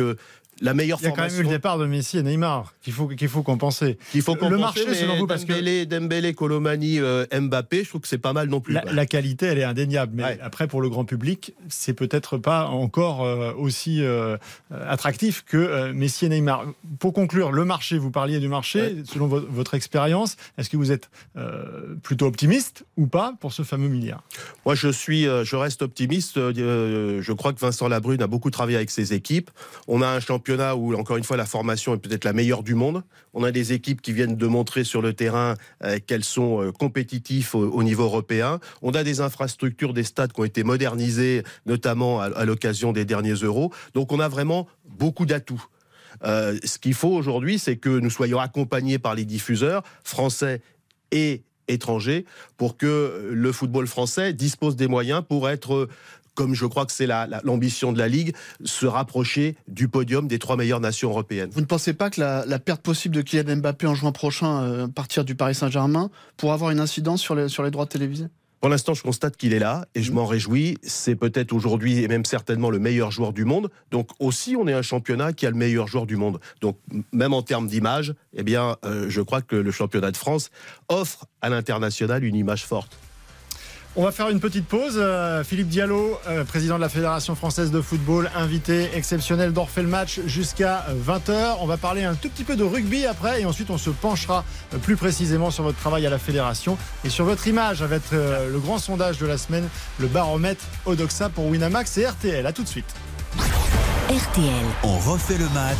la 0.61 0.73
meilleure 0.73 0.99
Il 1.01 1.05
y 1.05 1.07
a 1.07 1.11
quand 1.11 1.23
même 1.23 1.39
eu 1.39 1.43
le 1.43 1.49
départ 1.49 1.77
de 1.77 1.85
Messi 1.85 2.17
et 2.17 2.23
Neymar 2.23 2.73
qu'il 2.81 2.93
faut 2.93 3.07
qu'il 3.07 3.27
faut 3.27 3.43
compenser. 3.43 3.97
Il 4.13 4.21
faut 4.21 4.35
compenser. 4.35 4.51
Le 4.51 4.57
marché, 4.57 4.93
selon 4.95 5.17
vous, 5.17 5.27
parce 5.27 5.43
que 5.43 5.83
Dembélé, 5.85 6.33
Colomani, 6.33 6.99
euh, 6.99 7.25
Mbappé, 7.33 7.83
je 7.83 7.89
trouve 7.89 8.01
que 8.01 8.07
c'est 8.07 8.17
pas 8.17 8.33
mal 8.33 8.47
non 8.47 8.61
plus. 8.61 8.73
La, 8.73 9.05
qualité, 9.05 9.47
elle 9.47 9.57
est 9.57 9.63
indéniable, 9.63 10.13
mais 10.15 10.39
après 10.41 10.67
pour 10.67 10.81
le 10.81 10.89
grand 10.89 11.05
public, 11.05 11.53
c'est 11.67 11.93
peut-être 11.93 12.37
pas 12.37 12.67
encore 12.67 13.23
euh, 13.23 13.53
aussi 13.57 14.03
euh, 14.03 14.37
attractif 14.71 15.43
que 15.45 15.91
Messi 15.91 16.25
et 16.25 16.29
Neymar. 16.29 16.65
Pour 16.99 17.13
conclure, 17.13 17.51
le 17.51 17.65
marché, 17.65 17.97
vous 17.97 18.11
parliez 18.11 18.39
du 18.39 18.47
marché, 18.47 19.03
selon 19.05 19.27
votre 19.27 19.73
expérience, 19.73 20.37
est-ce 20.57 20.69
que 20.69 20.77
vous 20.77 20.91
êtes 20.91 21.09
plutôt 22.03 22.27
optimiste 22.27 22.85
ou 22.97 23.07
pas 23.07 23.33
pour 23.39 23.51
ce 23.51 23.63
fameux 23.63 23.89
milliard? 23.89 24.23
Moi, 24.65 24.75
je 24.75 24.87
suis, 24.87 25.23
je 25.23 25.55
reste 25.55 25.81
optimiste. 25.81 26.35
je 26.35 27.31
crois 27.33 27.53
que 27.53 27.59
Vincent 27.59 27.87
Labrune 27.87 28.21
a 28.21 28.27
beaucoup 28.27 28.51
travaillé 28.51 28.77
avec 28.77 28.89
ses 28.89 29.13
équipes. 29.13 29.51
On 29.87 30.01
a 30.01 30.07
un 30.07 30.19
champion 30.19 30.44
où, 30.49 30.95
encore 30.95 31.17
une 31.17 31.23
fois, 31.23 31.37
la 31.37 31.45
formation 31.45 31.93
est 31.93 31.97
peut-être 31.97 32.23
la 32.23 32.33
meilleure 32.33 32.63
du 32.63 32.75
monde. 32.75 33.03
On 33.33 33.43
a 33.43 33.51
des 33.51 33.73
équipes 33.73 34.01
qui 34.01 34.13
viennent 34.13 34.35
de 34.35 34.47
montrer 34.47 34.83
sur 34.83 35.01
le 35.01 35.13
terrain 35.13 35.55
euh, 35.83 35.99
qu'elles 36.05 36.23
sont 36.23 36.61
euh, 36.61 36.71
compétitives 36.71 37.55
au, 37.55 37.83
niveau 37.83 38.03
européen. 38.03 38.59
On 38.81 38.91
a 38.91 39.03
des 39.03 39.21
infrastructures, 39.21 39.93
des 39.93 40.03
stades 40.03 40.33
qui 40.33 40.39
ont 40.39 40.45
été 40.45 40.63
modernisés, 40.63 41.43
notamment 41.65 42.21
à, 42.21 42.45
l'occasion 42.45 42.91
des 42.91 43.05
derniers 43.05 43.33
euros. 43.33 43.71
Donc 43.93 44.11
on 44.11 44.19
a 44.19 44.27
vraiment 44.27 44.67
beaucoup 44.85 45.25
d'atouts. 45.25 45.63
Euh, 46.23 46.57
ce 46.63 46.79
qu'il 46.79 46.93
faut 46.93 47.09
aujourd'hui, 47.09 47.59
c'est 47.59 47.77
que 47.77 47.89
nous 47.89 48.09
soyons 48.09 48.39
accompagnés 48.39 48.99
par 48.99 49.15
les 49.15 49.25
diffuseurs 49.25 49.83
français 50.03 50.61
et 51.11 51.43
étrangers 51.67 52.25
pour 52.57 52.77
que 52.77 53.31
le 53.31 53.51
football 53.51 53.87
français 53.87 54.33
dispose 54.33 54.75
des 54.75 54.87
moyens 54.87 55.23
pour 55.27 55.49
être 55.49 55.89
comme 56.35 56.53
je 56.53 56.65
crois 56.65 56.85
que 56.85 56.91
c'est 56.91 57.07
l'ambition 57.43 57.91
de 57.91 57.97
la 57.97 58.07
Ligue, 58.07 58.35
se 58.63 58.85
rapprocher 58.85 59.55
du 59.67 59.87
podium 59.87 60.27
des 60.27 60.39
trois 60.39 60.57
meilleures 60.57 60.81
nations 60.81 61.09
européennes. 61.09 61.49
Vous 61.51 61.61
ne 61.61 61.65
pensez 61.65 61.93
pas 61.93 62.09
que 62.09 62.21
la, 62.21 62.59
perte 62.59 62.81
possible 62.81 63.15
de 63.15 63.21
Kylian 63.21 63.57
Mbappé 63.57 63.87
en 63.87 63.95
juin 63.95 64.11
prochain, 64.11 64.61
euh, 64.63 64.87
partir 64.87 65.25
du 65.25 65.35
Paris 65.35 65.55
Saint-Germain, 65.55 66.09
pourrait 66.37 66.53
avoir 66.53 66.71
une 66.71 66.79
incidence 66.79 67.21
sur 67.21 67.35
les, 67.35 67.47
sur 67.47 67.63
les 67.63 67.71
droits 67.71 67.85
télévisés? 67.85 68.27
Pour 68.65 68.69
l'instant, 68.71 68.95
je 68.95 69.03
constate 69.03 69.37
qu'il 69.37 69.53
est 69.53 69.59
là 69.59 69.85
et 69.93 70.01
je 70.01 70.11
mmh. 70.11 70.15
m'en 70.15 70.25
réjouis. 70.25 70.77
C'est 70.81 71.15
peut-être 71.15 71.53
aujourd'hui 71.53 72.03
et 72.03 72.07
même 72.07 72.25
certainement 72.25 72.71
le 72.71 72.79
meilleur 72.79 73.11
joueur 73.11 73.31
du 73.31 73.45
monde. 73.45 73.69
Donc 73.91 74.09
aussi, 74.17 74.55
on 74.55 74.67
est 74.67 74.73
un 74.73 74.81
championnat 74.81 75.33
qui 75.33 75.45
a 75.45 75.51
le 75.51 75.55
meilleur 75.55 75.87
joueur 75.87 76.07
du 76.07 76.15
monde. 76.15 76.39
Donc 76.61 76.79
même 77.11 77.33
en 77.33 77.43
termes 77.43 77.67
d'image, 77.67 78.15
eh 78.33 78.41
bien, 78.41 78.77
euh, 78.83 79.05
je 79.07 79.21
crois 79.21 79.41
que 79.41 79.55
le 79.55 79.71
championnat 79.71 80.09
de 80.09 80.17
France 80.17 80.49
offre 80.89 81.27
à 81.41 81.49
l'international 81.49 82.23
une 82.23 82.35
image 82.35 82.65
forte. 82.65 82.97
On 83.97 84.03
va 84.03 84.11
faire 84.11 84.29
une 84.29 84.41
petite 84.41 84.67
pause. 84.67 84.95
Euh, 84.97 85.41
Philippe 85.45 85.69
Diallo, 85.69 86.19
euh, 86.27 86.43
président 86.43 86.75
de 86.75 86.81
la 86.81 86.89
Fédération 86.89 87.33
française 87.33 87.71
de 87.71 87.79
football, 87.79 88.29
invité 88.35 88.89
exceptionnel 88.93 89.53
d'Orphée 89.53 89.83
le 89.83 89.87
match 89.87 90.19
jusqu'à 90.25 90.85
20h. 91.07 91.57
On 91.61 91.65
va 91.65 91.77
parler 91.77 92.03
un 92.03 92.13
tout 92.13 92.27
petit 92.27 92.43
peu 92.43 92.57
de 92.57 92.63
rugby 92.65 93.05
après 93.05 93.41
et 93.41 93.45
ensuite 93.45 93.69
on 93.69 93.77
se 93.77 93.89
penchera 93.89 94.43
euh, 94.73 94.79
plus 94.79 94.97
précisément 94.97 95.49
sur 95.49 95.63
votre 95.63 95.77
travail 95.77 96.05
à 96.05 96.09
la 96.09 96.19
Fédération 96.19 96.77
et 97.05 97.09
sur 97.09 97.23
votre 97.23 97.47
image 97.47 97.81
avec 97.81 98.01
le 98.11 98.59
grand 98.59 98.79
sondage 98.79 99.17
de 99.17 99.25
la 99.25 99.37
semaine, 99.37 99.67
le 99.99 100.07
baromètre 100.07 100.65
Odoxa 100.85 101.29
pour 101.29 101.45
Winamax 101.45 101.97
et 101.97 102.05
RTL. 102.05 102.45
A 102.45 102.51
tout 102.51 102.63
de 102.63 102.67
suite. 102.67 102.93
RTL. 104.09 104.65
On 104.83 104.97
refait 104.97 105.37
le 105.37 105.47
match 105.49 105.79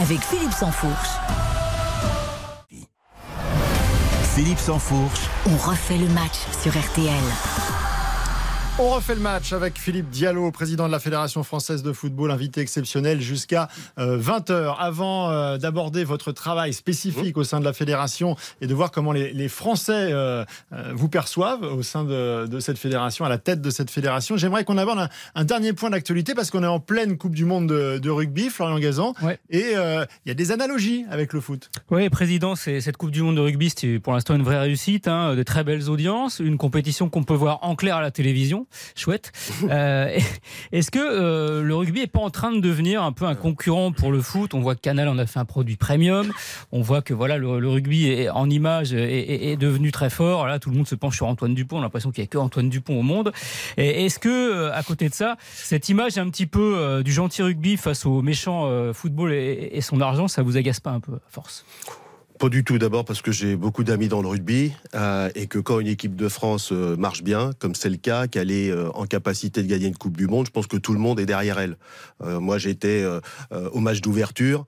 avec 0.00 0.20
Philippe 0.20 0.52
Sansfourche. 0.52 1.47
Philippe 4.38 4.60
Sansfourche. 4.60 5.28
On 5.46 5.56
refait 5.56 5.98
le 5.98 6.06
match 6.06 6.46
sur 6.62 6.70
RTL. 6.70 7.97
On 8.80 8.90
refait 8.90 9.16
le 9.16 9.20
match 9.20 9.52
avec 9.52 9.76
Philippe 9.76 10.08
Diallo, 10.08 10.52
président 10.52 10.86
de 10.86 10.92
la 10.92 11.00
Fédération 11.00 11.42
française 11.42 11.82
de 11.82 11.92
football, 11.92 12.30
invité 12.30 12.60
exceptionnel 12.60 13.20
jusqu'à 13.20 13.66
20h. 13.98 14.52
Euh, 14.52 14.70
Avant 14.78 15.30
euh, 15.30 15.58
d'aborder 15.58 16.04
votre 16.04 16.30
travail 16.30 16.72
spécifique 16.72 17.36
au 17.36 17.42
sein 17.42 17.58
de 17.58 17.64
la 17.64 17.72
fédération 17.72 18.36
et 18.60 18.68
de 18.68 18.74
voir 18.74 18.92
comment 18.92 19.10
les, 19.10 19.48
Français 19.48 20.12
euh, 20.12 20.44
vous 20.92 21.08
perçoivent 21.08 21.64
au 21.64 21.82
sein 21.82 22.04
de, 22.04 22.60
cette 22.60 22.78
fédération, 22.78 23.24
à 23.24 23.28
la 23.28 23.38
tête 23.38 23.60
de 23.60 23.70
cette 23.70 23.90
fédération, 23.90 24.36
j'aimerais 24.36 24.62
qu'on 24.62 24.78
aborde 24.78 25.08
un, 25.34 25.44
dernier 25.44 25.72
point 25.72 25.90
d'actualité 25.90 26.34
parce 26.34 26.52
qu'on 26.52 26.62
est 26.62 26.68
en 26.68 26.78
pleine 26.78 27.18
Coupe 27.18 27.34
du 27.34 27.44
Monde 27.44 27.66
de, 27.66 28.10
rugby, 28.10 28.48
Florian 28.48 28.78
Gazan, 28.78 29.12
et 29.50 29.72
il 29.72 30.28
y 30.28 30.30
a 30.30 30.34
des 30.34 30.52
analogies 30.52 31.04
avec 31.10 31.32
le 31.32 31.40
foot. 31.40 31.68
Oui, 31.90 32.08
président, 32.10 32.54
cette 32.54 32.96
Coupe 32.96 33.10
du 33.10 33.22
Monde 33.22 33.36
de 33.36 33.40
rugby, 33.40 33.72
c'est 33.74 33.98
pour 33.98 34.12
l'instant 34.12 34.36
une 34.36 34.44
vraie 34.44 34.60
réussite, 34.60 35.08
hein, 35.08 35.34
de 35.34 35.42
très 35.42 35.64
belles 35.64 35.90
audiences, 35.90 36.38
une 36.38 36.58
compétition 36.58 37.08
qu'on 37.08 37.24
peut 37.24 37.34
voir 37.34 37.58
en 37.62 37.74
clair 37.74 37.96
à 37.96 38.02
la 38.02 38.12
télévision 38.12 38.67
chouette. 38.94 39.32
Euh, 39.64 40.18
est-ce 40.72 40.90
que 40.90 40.98
euh, 40.98 41.62
le 41.62 41.74
rugby 41.74 42.00
est 42.00 42.06
pas 42.06 42.20
en 42.20 42.30
train 42.30 42.52
de 42.52 42.60
devenir 42.60 43.02
un 43.02 43.12
peu 43.12 43.24
un 43.24 43.34
concurrent 43.34 43.92
pour 43.92 44.12
le 44.12 44.20
foot? 44.20 44.54
On 44.54 44.60
voit 44.60 44.74
que 44.74 44.80
Canal 44.80 45.08
en 45.08 45.18
a 45.18 45.26
fait 45.26 45.38
un 45.38 45.44
produit 45.44 45.76
premium. 45.76 46.32
On 46.72 46.80
voit 46.80 47.02
que 47.02 47.14
voilà 47.14 47.38
le, 47.38 47.48
rugby 47.68 48.28
en 48.30 48.48
image 48.50 48.92
est, 48.92 49.56
devenu 49.56 49.92
très 49.92 50.10
fort. 50.10 50.46
Là, 50.46 50.58
tout 50.58 50.70
le 50.70 50.76
monde 50.76 50.88
se 50.88 50.94
penche 50.94 51.16
sur 51.16 51.26
Antoine 51.26 51.54
Dupont. 51.54 51.76
On 51.76 51.80
a 51.80 51.82
l'impression 51.82 52.10
qu'il 52.10 52.22
n'y 52.22 52.26
a 52.26 52.28
que 52.28 52.38
Antoine 52.38 52.68
Dupont 52.68 52.98
au 52.98 53.02
monde. 53.02 53.32
Est-ce 53.76 54.18
que 54.18 54.28
euh, 54.28 54.74
à 54.74 54.82
côté 54.82 55.08
de 55.08 55.14
ça, 55.14 55.36
cette 55.40 55.88
image 55.88 56.18
un 56.18 56.28
petit 56.30 56.46
peu 56.46 57.02
du 57.04 57.12
gentil 57.12 57.42
rugby 57.42 57.76
face 57.76 58.06
au 58.06 58.22
méchant 58.22 58.92
football 58.92 59.32
et, 59.32 59.70
et 59.72 59.80
son 59.80 60.00
argent, 60.00 60.28
ça 60.28 60.42
vous 60.42 60.56
agace 60.56 60.80
pas 60.80 60.90
un 60.90 61.00
peu 61.00 61.14
à 61.14 61.20
force? 61.28 61.64
Pas 62.38 62.48
du 62.48 62.62
tout. 62.62 62.78
D'abord 62.78 63.04
parce 63.04 63.20
que 63.20 63.32
j'ai 63.32 63.56
beaucoup 63.56 63.82
d'amis 63.82 64.06
dans 64.06 64.22
le 64.22 64.28
rugby 64.28 64.72
euh, 64.94 65.28
et 65.34 65.48
que 65.48 65.58
quand 65.58 65.80
une 65.80 65.88
équipe 65.88 66.14
de 66.14 66.28
France 66.28 66.70
euh, 66.70 66.96
marche 66.96 67.22
bien, 67.24 67.50
comme 67.58 67.74
c'est 67.74 67.90
le 67.90 67.96
cas, 67.96 68.28
qu'elle 68.28 68.52
est 68.52 68.70
euh, 68.70 68.90
en 68.94 69.06
capacité 69.06 69.60
de 69.62 69.66
gagner 69.66 69.88
une 69.88 69.96
Coupe 69.96 70.16
du 70.16 70.28
Monde, 70.28 70.46
je 70.46 70.52
pense 70.52 70.68
que 70.68 70.76
tout 70.76 70.92
le 70.92 71.00
monde 71.00 71.18
est 71.18 71.26
derrière 71.26 71.58
elle. 71.58 71.76
moi, 72.20 72.58
j'étais 72.58 73.04
au 73.50 73.80
match 73.80 74.00
d'ouverture. 74.00 74.66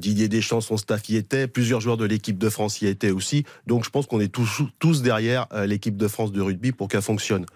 Didier 0.00 0.28
Deschamps, 0.28 0.60
son 0.60 0.76
staff 0.76 1.08
y 1.08 1.16
était. 1.16 1.46
Plusieurs 1.46 1.80
joueurs 1.80 1.96
de 1.96 2.04
l'équipe 2.04 2.38
de 2.38 2.48
France 2.48 2.80
y 2.82 2.86
étaient 2.86 3.10
aussi. 3.10 3.44
Donc, 3.66 3.84
je 3.84 3.90
pense 3.90 4.06
qu'on 4.06 4.20
est 4.20 4.28
tous, 4.28 4.62
tous 4.78 5.02
derrière 5.02 5.46
l'équipe 5.66 5.96
de 5.96 6.08
France 6.08 6.32
de 6.32 6.40
rugby 6.40 6.72
pour 6.72 6.88
qu'elle 6.88 7.02
fonctionne. 7.02 7.46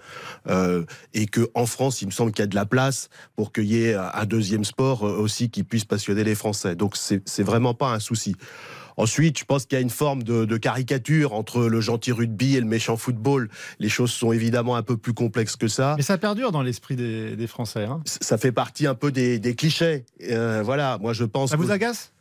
et 1.15 1.27
que 1.27 1.49
en 1.55 1.67
France, 1.67 2.03
il 2.03 2.07
me 2.07 2.13
semble 2.13 2.33
qu'il 2.33 2.43
y 2.43 2.45
a 2.45 2.49
de 2.49 2.55
la 2.55 2.67
place 2.67 3.09
pour 3.35 3.53
qu'il 3.53 3.65
y 3.65 3.83
ait 3.83 3.95
un 3.95 4.25
deuxième 4.27 4.65
sport 4.65 5.03
aussi 5.03 5.51
qui 5.51 5.65
puisse 5.65 5.85
passionner 5.85 6.23
les 6.23 6.35
Français. 6.35 6.77
Donc, 6.77 6.97
c'est 6.97 7.43
vraiment 7.43 7.75
pas 7.75 7.93
un 7.93 8.01
souci. 8.01 8.37
Ensuite, 8.99 9.39
je 9.39 9.45
pense 9.45 9.65
qu'il 9.65 9.77
y 9.77 9.79
a 9.79 9.81
une 9.81 9.91
forme 9.91 10.25
de, 10.25 10.57
caricature 10.57 11.33
entre 11.33 11.67
le 11.67 11.81
gentil 11.81 12.11
rugby 12.11 12.57
et 12.57 12.61
le 12.61 12.67
méchant 12.67 12.97
football. 12.97 13.49
Les 13.79 13.89
choses 13.89 14.11
sont 14.11 14.33
évidemment 14.33 14.75
un 14.75 14.83
peu 14.83 14.97
plus 14.97 15.15
complexes 15.15 15.55
que 15.55 15.69
ça. 15.69 15.95
Mais 15.97 16.03
ça 16.03 16.19
perdure 16.19 16.51
dans 16.51 16.63
l'esprit 16.63 16.97
des, 16.97 17.47
Français. 17.47 17.85
Hein. 17.85 18.03
ça 18.05 18.37
fait 18.37 18.53
partie 18.53 18.87
un 18.87 18.95
peu 18.95 19.13
des, 19.13 19.55
clichés. 19.55 20.05
Euh, 20.29 20.63
voilà, 20.65 20.99
moi 21.01 21.13
je 21.13 21.25
pense. 21.25 21.51
Ça 21.51 21.57
vous 21.57 21.71
agace? 21.71 22.13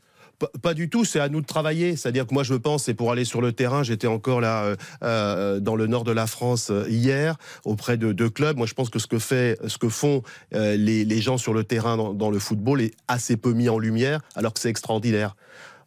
Pas, 0.61 0.75
du 0.75 0.87
tout, 0.87 1.03
c'est 1.03 1.19
à 1.19 1.29
nous 1.29 1.41
de 1.41 1.47
travailler. 1.47 1.95
C'est-à-dire 1.95 2.27
que 2.27 2.33
moi, 2.35 2.43
je 2.43 2.53
pense, 2.53 2.83
c'est 2.83 2.93
pour 2.93 3.11
aller 3.11 3.25
sur 3.25 3.41
le 3.41 3.53
terrain. 3.53 3.81
J'étais 3.81 4.05
encore 4.05 4.39
là 4.39 4.65
euh, 4.65 4.75
euh, 5.01 5.59
dans 5.59 5.75
le 5.75 5.87
nord 5.87 6.03
de 6.03 6.11
la 6.11 6.27
France 6.27 6.71
hier 6.87 7.37
auprès 7.65 7.97
de 7.97 8.11
deux 8.11 8.29
clubs. 8.29 8.55
Moi, 8.55 8.67
je 8.67 8.75
pense 8.75 8.91
que 8.91 8.99
ce 8.99 9.07
que 9.07 9.17
fait, 9.17 9.57
ce 9.65 9.79
que 9.79 9.89
font 9.89 10.21
les, 10.51 11.21
gens 11.21 11.39
sur 11.39 11.55
le 11.55 11.63
terrain 11.63 11.97
dans, 11.97 12.13
dans 12.13 12.29
le 12.29 12.37
football 12.37 12.81
est 12.81 12.93
assez 13.07 13.35
peu 13.35 13.53
mis 13.53 13.67
en 13.67 13.79
lumière, 13.79 14.21
alors 14.35 14.53
que 14.53 14.59
c'est 14.59 14.69
extraordinaire. 14.69 15.35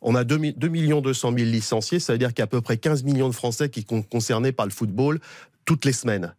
On 0.02 0.14
a 0.14 0.24
2, 0.24 0.52
2 0.52 0.68
millions 0.68 1.00
200 1.00 1.34
000 1.36 1.50
licenciés, 1.50 2.00
ça 2.00 2.12
veut 2.12 2.18
dire 2.18 2.28
qu'il 2.28 2.38
y 2.38 2.42
a 2.42 2.44
à 2.44 2.48
peu 2.48 2.60
près 2.60 2.78
15 2.78 3.04
millions 3.04 3.28
de 3.28 3.34
Français 3.34 3.68
qui 3.68 3.84
sont 3.88 4.02
concernés 4.02 4.52
par 4.52 4.66
le 4.66 4.72
football 4.72 5.20
toutes 5.64 5.84
les 5.84 5.92
semaines. 5.92 6.34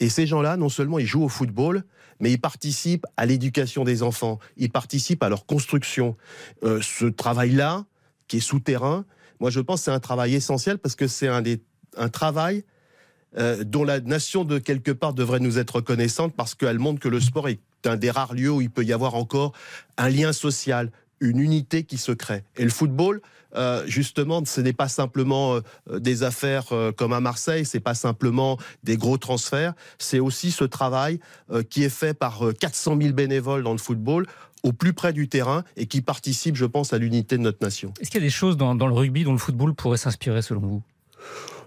Et 0.00 0.08
ces 0.08 0.26
gens-là, 0.26 0.56
non 0.56 0.68
seulement 0.68 0.98
ils 0.98 1.06
jouent 1.06 1.24
au 1.24 1.28
football, 1.28 1.84
mais 2.20 2.32
ils 2.32 2.40
participent 2.40 3.06
à 3.16 3.26
l'éducation 3.26 3.84
des 3.84 4.02
enfants, 4.02 4.38
ils 4.56 4.70
participent 4.70 5.22
à 5.22 5.28
leur 5.28 5.46
construction. 5.46 6.16
Euh, 6.64 6.80
ce 6.82 7.06
travail-là, 7.06 7.84
qui 8.26 8.38
est 8.38 8.40
souterrain, 8.40 9.04
moi 9.40 9.50
je 9.50 9.60
pense 9.60 9.80
que 9.80 9.84
c'est 9.86 9.90
un 9.90 10.00
travail 10.00 10.34
essentiel 10.34 10.78
parce 10.78 10.96
que 10.96 11.06
c'est 11.06 11.28
un, 11.28 11.42
un 11.96 12.08
travail 12.08 12.64
euh, 13.36 13.62
dont 13.62 13.84
la 13.84 14.00
nation 14.00 14.44
de 14.44 14.58
quelque 14.58 14.90
part 14.90 15.12
devrait 15.12 15.40
nous 15.40 15.58
être 15.58 15.76
reconnaissante 15.76 16.34
parce 16.34 16.54
qu'elle 16.54 16.78
montre 16.78 17.00
que 17.00 17.08
le 17.08 17.20
sport 17.20 17.48
est 17.48 17.60
un 17.84 17.96
des 17.96 18.10
rares 18.10 18.34
lieux 18.34 18.50
où 18.50 18.60
il 18.60 18.70
peut 18.70 18.84
y 18.84 18.92
avoir 18.92 19.14
encore 19.14 19.52
un 19.96 20.08
lien 20.08 20.32
social, 20.32 20.90
une 21.20 21.38
unité 21.38 21.84
qui 21.84 21.98
se 21.98 22.12
crée. 22.12 22.44
Et 22.56 22.64
le 22.64 22.70
football, 22.70 23.20
euh, 23.56 23.82
justement, 23.86 24.44
ce 24.44 24.60
n'est 24.60 24.72
pas 24.72 24.88
simplement 24.88 25.56
euh, 25.56 25.98
des 25.98 26.22
affaires 26.22 26.72
euh, 26.72 26.92
comme 26.92 27.12
à 27.12 27.20
Marseille, 27.20 27.64
c'est 27.64 27.80
pas 27.80 27.94
simplement 27.94 28.58
des 28.84 28.96
gros 28.96 29.16
transferts, 29.16 29.74
c'est 29.98 30.20
aussi 30.20 30.50
ce 30.50 30.64
travail 30.64 31.20
qui 31.70 31.82
est 31.82 31.88
fait 31.88 32.14
par 32.14 32.42
400 32.60 32.98
000 33.00 33.14
bénévoles 33.14 33.62
dans 33.62 33.72
le 33.72 33.78
football 33.78 34.26
au 34.62 34.72
plus 34.72 34.92
près 34.92 35.12
du 35.12 35.28
terrain 35.28 35.64
et 35.76 35.86
qui 35.86 36.02
participent, 36.02 36.56
je 36.56 36.66
pense, 36.66 36.92
à 36.92 36.98
l'unité 36.98 37.36
de 37.38 37.42
notre 37.42 37.62
nation. 37.62 37.92
Est-ce 38.00 38.10
qu'il 38.10 38.20
y 38.20 38.24
a 38.24 38.26
des 38.26 38.30
choses 38.30 38.56
dans 38.56 38.74
le 38.74 38.92
rugby 38.92 39.24
dont 39.24 39.32
le 39.32 39.38
football 39.38 39.74
pourrait 39.74 39.98
s'inspirer 39.98 40.42
selon 40.42 40.60
vous? 40.60 40.82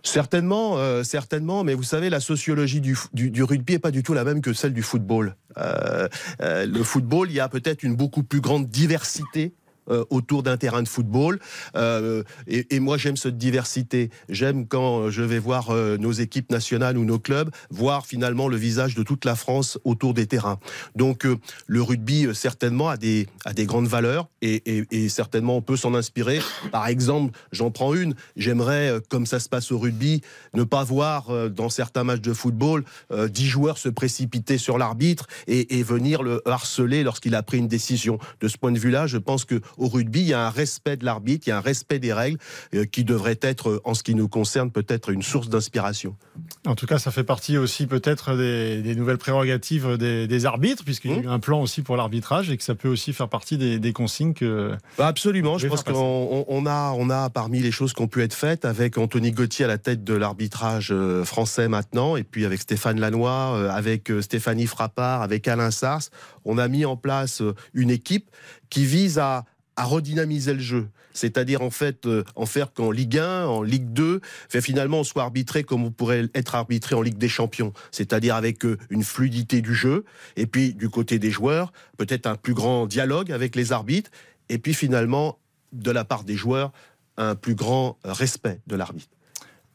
Certainement, 0.03 0.77
euh, 0.77 1.03
certainement, 1.03 1.63
mais 1.63 1.73
vous 1.73 1.83
savez, 1.83 2.09
la 2.09 2.19
sociologie 2.19 2.81
du, 2.81 2.97
du, 3.13 3.43
rugby 3.43 3.73
est 3.73 3.79
pas 3.79 3.91
du 3.91 4.01
tout 4.01 4.13
la 4.13 4.23
même 4.23 4.41
que 4.41 4.53
celle 4.53 4.73
du 4.73 4.81
football. 4.81 5.35
Euh, 5.57 6.07
euh, 6.41 6.65
le 6.65 6.83
football, 6.83 7.29
il 7.29 7.35
y 7.35 7.39
a 7.39 7.49
peut-être 7.49 7.83
une 7.83 7.95
beaucoup 7.95 8.23
plus 8.23 8.41
grande 8.41 8.67
diversité 8.67 9.53
euh, 9.89 10.05
autour 10.11 10.43
d'un 10.43 10.57
terrain 10.57 10.83
de 10.83 10.87
football. 10.87 11.39
Euh, 11.75 12.23
et, 12.47 12.79
moi, 12.79 12.97
j'aime 12.97 13.17
cette 13.17 13.39
diversité. 13.39 14.11
J'aime 14.29 14.67
quand 14.67 15.09
je 15.09 15.23
vais 15.23 15.39
voir 15.39 15.71
euh, 15.71 15.97
nos 15.97 16.11
équipes 16.11 16.51
nationales 16.51 16.99
ou 16.99 17.05
nos 17.05 17.17
clubs, 17.17 17.49
voir 17.71 18.05
finalement 18.05 18.47
le 18.47 18.57
visage 18.57 18.93
de 18.93 19.01
toute 19.01 19.25
la 19.25 19.35
France 19.35 19.79
autour 19.83 20.13
des 20.13 20.27
terrains. 20.27 20.59
Donc, 20.95 21.25
le 21.65 21.81
rugby, 21.81 22.27
certainement, 22.33 22.89
a 22.89 22.97
des, 22.97 23.27
a 23.43 23.53
des 23.53 23.65
grandes 23.65 23.87
valeurs 23.87 24.27
et, 24.43 24.85
et 24.91 25.09
certainement, 25.09 25.57
on 25.57 25.61
peut 25.61 25.77
s'en 25.77 25.95
inspirer. 25.95 26.41
Par 26.71 26.87
exemple, 26.87 27.37
j'en 27.51 27.71
prends 27.71 27.95
une. 27.95 28.13
J'aimerais, 28.35 28.99
comme 29.09 29.25
ça 29.25 29.39
se 29.39 29.49
passe 29.49 29.71
au 29.71 29.79
rugby, 29.79 30.21
ne 30.53 30.63
pas 30.63 30.83
voir 30.83 31.49
dans 31.49 31.69
certains 31.69 32.03
matchs 32.03 32.21
de 32.21 32.33
football 32.33 32.83
dix 33.29 33.47
joueurs 33.47 33.77
se 33.77 33.89
précipiter 33.89 34.57
sur 34.57 34.77
l'arbitre 34.77 35.27
et 35.47 35.83
venir 35.83 36.23
le 36.23 36.41
harceler 36.47 37.03
lorsqu'il 37.03 37.35
a 37.35 37.43
pris 37.43 37.57
une 37.57 37.67
décision. 37.67 38.19
De 38.39 38.47
ce 38.47 38.57
point 38.57 38.71
de 38.71 38.79
vue-là, 38.79 39.07
je 39.07 39.17
pense 39.17 39.45
que 39.45 39.61
au 39.77 39.87
rugby, 39.87 40.21
il 40.21 40.27
y 40.27 40.33
a 40.33 40.45
un 40.45 40.49
respect 40.49 40.97
de 40.97 41.05
l'arbitre, 41.05 41.47
il 41.47 41.51
y 41.51 41.53
a 41.53 41.57
un 41.57 41.61
respect 41.61 41.99
des 41.99 42.13
règles 42.13 42.37
euh, 42.75 42.85
qui 42.85 43.03
devrait 43.03 43.39
être, 43.41 43.69
euh, 43.69 43.81
en 43.83 43.93
ce 43.93 44.03
qui 44.03 44.15
nous 44.15 44.27
concerne, 44.27 44.71
peut-être 44.71 45.09
une 45.09 45.21
source 45.21 45.49
d'inspiration. 45.49 46.15
En 46.65 46.75
tout 46.75 46.85
cas, 46.85 46.99
ça 46.99 47.11
fait 47.11 47.23
partie 47.23 47.57
aussi 47.57 47.87
peut-être 47.87 48.35
des, 48.35 48.95
nouvelles 48.95 49.17
prérogatives 49.17 49.97
des, 49.97 50.45
arbitres, 50.45 50.83
puisqu'il 50.83 51.11
y 51.11 51.13
a 51.13 51.17
eu 51.17 51.27
mmh. 51.27 51.29
un 51.29 51.39
plan 51.39 51.61
aussi 51.61 51.81
pour 51.81 51.97
l'arbitrage 51.97 52.49
et 52.49 52.57
que 52.57 52.63
ça 52.63 52.75
peut 52.75 52.87
aussi 52.87 53.13
faire 53.13 53.29
partie 53.29 53.57
des, 53.57 53.93
consignes 53.93 54.33
que. 54.33 54.75
Bah, 54.97 55.07
absolument, 55.07 55.57
je 55.57 55.67
pense 55.67 55.83
qu'on 55.83 56.65
a, 56.65 56.91
on 56.97 57.09
a 57.09 57.29
parmi 57.29 57.59
les 57.59 57.71
choses 57.71 57.93
qui 57.93 58.01
ont 58.01 58.07
pu 58.07 58.21
être 58.21 58.33
faites 58.33 58.65
avec 58.65 58.97
Anthony 58.97 59.31
Gauthier 59.31 59.65
à 59.65 59.67
la 59.67 59.77
tête 59.77 60.03
de 60.03 60.13
l'arbitrage 60.13 60.89
euh, 60.91 61.23
français 61.23 61.67
maintenant, 61.67 62.15
et 62.15 62.23
puis 62.23 62.45
avec 62.45 62.61
Stéphane 62.61 62.99
Lannoy, 62.99 63.69
avec 63.69 64.11
Stéphanie 64.21 64.67
Frappard, 64.67 65.21
avec 65.21 65.47
Alain 65.47 65.71
Sars, 65.71 66.09
on 66.45 66.57
a 66.57 66.67
mis 66.67 66.85
en 66.85 66.97
place 66.97 67.41
une 67.73 67.89
équipe 67.89 68.29
qui 68.69 68.85
vise 68.85 69.19
à 69.19 69.45
à 69.81 69.83
redynamiser 69.83 70.53
le 70.53 70.59
jeu. 70.59 70.89
C'est-à-dire 71.11 71.63
en 71.63 71.71
fait 71.71 72.05
euh, 72.05 72.23
en 72.35 72.45
faire 72.45 72.71
qu'en 72.71 72.91
Ligue 72.91 73.17
1, 73.17 73.47
en 73.47 73.63
Ligue 73.63 73.91
2, 73.93 74.21
fait, 74.47 74.61
finalement 74.61 74.99
on 74.99 75.03
soit 75.03 75.23
arbitré 75.23 75.63
comme 75.63 75.83
on 75.83 75.89
pourrait 75.89 76.27
être 76.35 76.53
arbitré 76.53 76.93
en 76.93 77.01
Ligue 77.01 77.17
des 77.17 77.27
Champions. 77.27 77.73
C'est-à-dire 77.89 78.35
avec 78.35 78.63
euh, 78.63 78.77
une 78.91 79.03
fluidité 79.03 79.61
du 79.61 79.73
jeu, 79.73 80.05
et 80.35 80.45
puis 80.45 80.75
du 80.75 80.89
côté 80.89 81.17
des 81.17 81.31
joueurs, 81.31 81.73
peut-être 81.97 82.27
un 82.27 82.35
plus 82.35 82.53
grand 82.53 82.85
dialogue 82.85 83.31
avec 83.31 83.55
les 83.55 83.71
arbitres, 83.71 84.11
et 84.49 84.59
puis 84.59 84.75
finalement 84.75 85.39
de 85.73 85.89
la 85.89 86.05
part 86.05 86.25
des 86.25 86.35
joueurs, 86.35 86.71
un 87.17 87.33
plus 87.33 87.55
grand 87.55 87.97
respect 88.03 88.61
de 88.67 88.75
l'arbitre. 88.75 89.17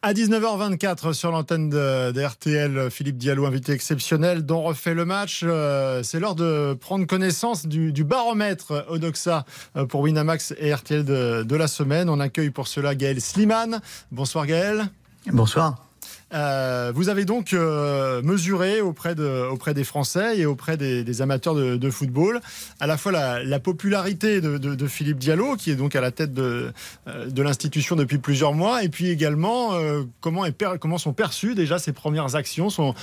À 0.07 0.13
19h24 0.13 1.15
sur 1.15 1.33
l'antenne 1.33 1.69
de, 1.69 2.25
RTL, 2.25 2.93
Philippe 2.93 3.17
Diallo, 3.19 3.45
invité 3.45 3.73
exceptionnel, 3.73 4.47
dont 4.47 4.63
refait 4.63 4.95
le 4.95 5.05
match. 5.05 5.41
Euh, 5.43 6.05
c'est 6.05 6.21
l'heure 6.21 6.37
de 6.37 6.75
prendre 6.81 7.09
connaissance 7.09 7.67
du, 7.67 8.05
baromètre 8.05 8.87
Odoxa 8.89 9.45
euh, 9.77 9.85
pour 9.85 10.03
Winamax 10.03 10.55
et 10.61 10.73
RTL 10.73 11.05
de, 11.05 11.43
de 11.43 11.57
la 11.57 11.67
semaine. 11.67 12.09
On 12.09 12.21
accueille 12.21 12.51
pour 12.51 12.69
cela 12.69 12.95
Gaël 12.95 13.21
Sliman. 13.21 13.81
Bonsoir 14.13 14.47
Gaël. 14.47 14.87
Bonsoir. 15.33 15.86
Euh, 16.35 16.91
vous 16.95 17.09
avez 17.09 17.25
donc 17.25 17.53
euh, 17.53 18.21
mesuré 18.23 18.81
auprès, 18.81 19.15
de, 19.15 19.49
auprès 19.49 19.75
des 19.75 19.85
Français 19.85 20.39
et 20.39 20.47
auprès 20.47 20.77
des, 20.77 21.23
amateurs 21.23 21.55
de, 21.55 21.91
football 21.91 22.41
à 22.81 22.87
la 22.87 22.97
fois 22.97 23.13
la, 23.13 23.61
popularité 23.61 24.41
de, 24.41 24.87
Philippe 24.87 25.19
Diallo, 25.19 25.57
qui 25.57 25.71
est 25.71 25.77
donc 25.77 25.95
à 25.95 26.01
la 26.01 26.11
tête 26.11 26.35
de, 26.35 26.73
euh, 27.07 27.31
l'institution 27.37 27.95
depuis 27.97 28.19
plusieurs 28.19 28.55
mois, 28.55 28.83
et 28.83 28.89
puis 28.89 29.09
également 29.09 29.73
comment, 30.21 30.99
sont 30.99 31.13
perçues 31.13 31.55
déjà 31.55 31.79
ses 31.79 31.93
premières 31.93 32.35
actions, 32.35 32.71
son, 32.71 32.95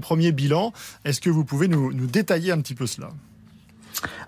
premier 0.00 0.32
bilan. 0.32 0.72
Est-ce 1.04 1.20
que 1.20 1.30
vous 1.30 1.44
pouvez 1.44 1.68
nous 1.68 2.06
détailler 2.06 2.52
un 2.52 2.60
petit 2.60 2.74
peu 2.74 2.86
cela? 2.86 3.08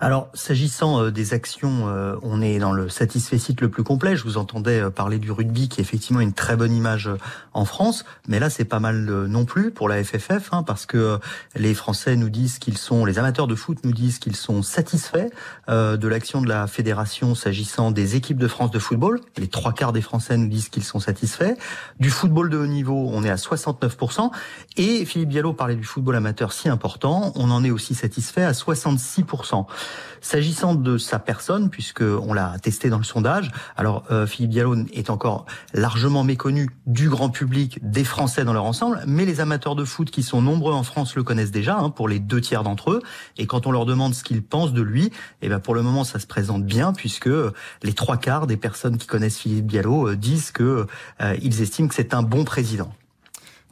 Alors, 0.01 0.29
s'agissant 0.35 1.03
euh, 1.03 1.11
des 1.11 1.35
actions, 1.35 1.89
euh, 1.89 2.17
on 2.23 2.41
est 2.41 2.59
dans 2.59 2.73
le 2.73 2.89
satisfait 2.89 3.39
site 3.39 3.61
le 3.61 3.69
plus 3.69 3.83
complet. 3.83 4.17
Je 4.17 4.25
vous 4.25 4.39
entendais 4.39 4.81
euh, 4.81 4.91
parler 4.91 5.19
du 5.19 5.31
rugby, 5.31 5.69
qui 5.69 5.81
est 5.81 5.83
effectivement 5.83 6.21
une 6.21 6.33
très 6.33 6.57
bonne 6.57 6.73
image 6.73 7.11
en 7.53 7.65
France, 7.65 8.05
mais 8.29 8.39
là, 8.39 8.51
c'est 8.51 8.65
pas 8.65 8.81
mal 8.81 9.05
non 9.27 9.45
plus 9.45 9.71
pour 9.71 9.89
la 9.89 10.03
FFF, 10.03 10.51
hein, 10.53 10.63
parce 10.63 10.87
que 10.87 11.19
les 11.57 11.75
Français 11.75 12.17
nous 12.17 12.31
disent 12.31 12.59
qu'ils 12.59 12.79
sont, 12.79 13.05
les 13.05 13.19
amateurs 13.19 13.47
de 13.47 13.55
foot 13.55 13.79
nous 13.85 13.93
disent 13.93 14.19
qu'ils 14.19 14.37
sont 14.37 14.63
satisfaits 14.63 15.31
de 15.69 16.09
l'action 16.09 16.41
de 16.41 16.49
la 16.49 16.67
fédération 16.67 17.35
s'agissant 17.35 17.91
des 17.91 18.17
équipes 18.17 18.39
de 18.39 18.49
France 18.49 18.71
de 18.71 18.79
football. 18.79 19.21
Les 19.37 19.49
trois 19.49 19.73
quarts 19.73 19.93
des 19.93 20.01
Français 20.01 20.37
nous 20.37 20.49
disent 20.49 20.69
qu'ils 20.69 20.85
sont 20.85 21.01
satisfaits. 21.01 21.55
Du 21.99 22.11
football 22.11 22.51
de 22.51 22.59
haut 22.59 22.67
niveau, 22.67 23.09
on 23.13 23.25
est 23.25 23.31
à 23.31 23.37
69%. 23.37 24.31
Et 24.77 25.05
Philippe 25.05 25.31
Diallo 25.31 25.53
parlait 25.53 25.77
du 25.77 25.85
football 25.85 26.17
amateur 26.17 26.53
si 26.53 26.69
important, 26.69 27.33
on 27.35 27.51
en 27.51 27.65
est 27.65 27.71
aussi 27.71 27.95
satisfait 27.95 28.45
à 28.45 28.53
66%. 28.53 29.58
S'agissant 30.21 30.75
de 30.75 30.99
sa 30.99 31.19
personne, 31.19 31.71
puisque 31.71 32.03
on 32.03 32.33
l'a 32.33 32.59
testé 32.61 32.91
dans 32.91 32.99
le 32.99 33.05
sondage, 33.05 33.51
alors 33.77 34.05
euh, 34.11 34.27
Philippe 34.27 34.51
Diallo 34.51 34.77
est 34.93 35.11
encore 35.11 35.47
largement 35.73 36.25
méconnu 36.25 36.69
du 36.87 37.09
grand 37.09 37.31
public, 37.31 37.79
des 37.83 38.05
Français 38.05 38.45
dans 38.45 38.53
leur 38.53 38.65
ensemble, 38.65 39.03
mais 39.07 39.25
les 39.25 39.41
amateurs 39.41 39.77
de 39.77 39.85
foot 39.85 40.11
qui 40.11 40.23
sont 40.23 40.43
nombreux 40.43 40.75
en 40.75 40.83
France 40.83 41.15
le 41.15 41.23
connaissent 41.23 41.51
déjà, 41.51 41.79
hein, 41.79 41.91
pour 41.91 42.09
les 42.09 42.19
deux 42.19 42.41
tiers 42.41 42.65
d'entre 42.65 42.93
eux. 42.93 43.03
Et 43.37 43.47
quand 43.47 43.67
on 43.67 43.71
leur 43.71 43.87
demande 43.87 44.15
ce 44.15 44.25
qu'ils 44.25 44.43
pensent 44.43 44.73
de 44.73 44.83
lui, 44.83 45.11
eh 45.43 45.49
ben 45.49 45.61
pour 45.61 45.75
le 45.75 45.83
moment 45.83 46.05
ça 46.05 46.19
se 46.19 46.27
présente 46.27 46.65
bien, 46.65 46.93
puisque 46.93 47.31
les 47.83 47.93
trois 47.93 48.17
quarts 48.17 48.47
des 48.47 48.57
personnes 48.57 48.99
qui 48.99 49.07
connaissent 49.07 49.39
Philippe 49.39 49.67
Diallo 49.67 50.09
euh, 50.09 50.17
disent 50.17 50.51
que 50.51 50.87
euh, 51.21 51.37
ils 51.43 51.63
estiment 51.63 51.89
que 51.89 51.95
c'est 51.95 52.15
un 52.15 52.23
bon 52.23 52.45
président. 52.45 52.93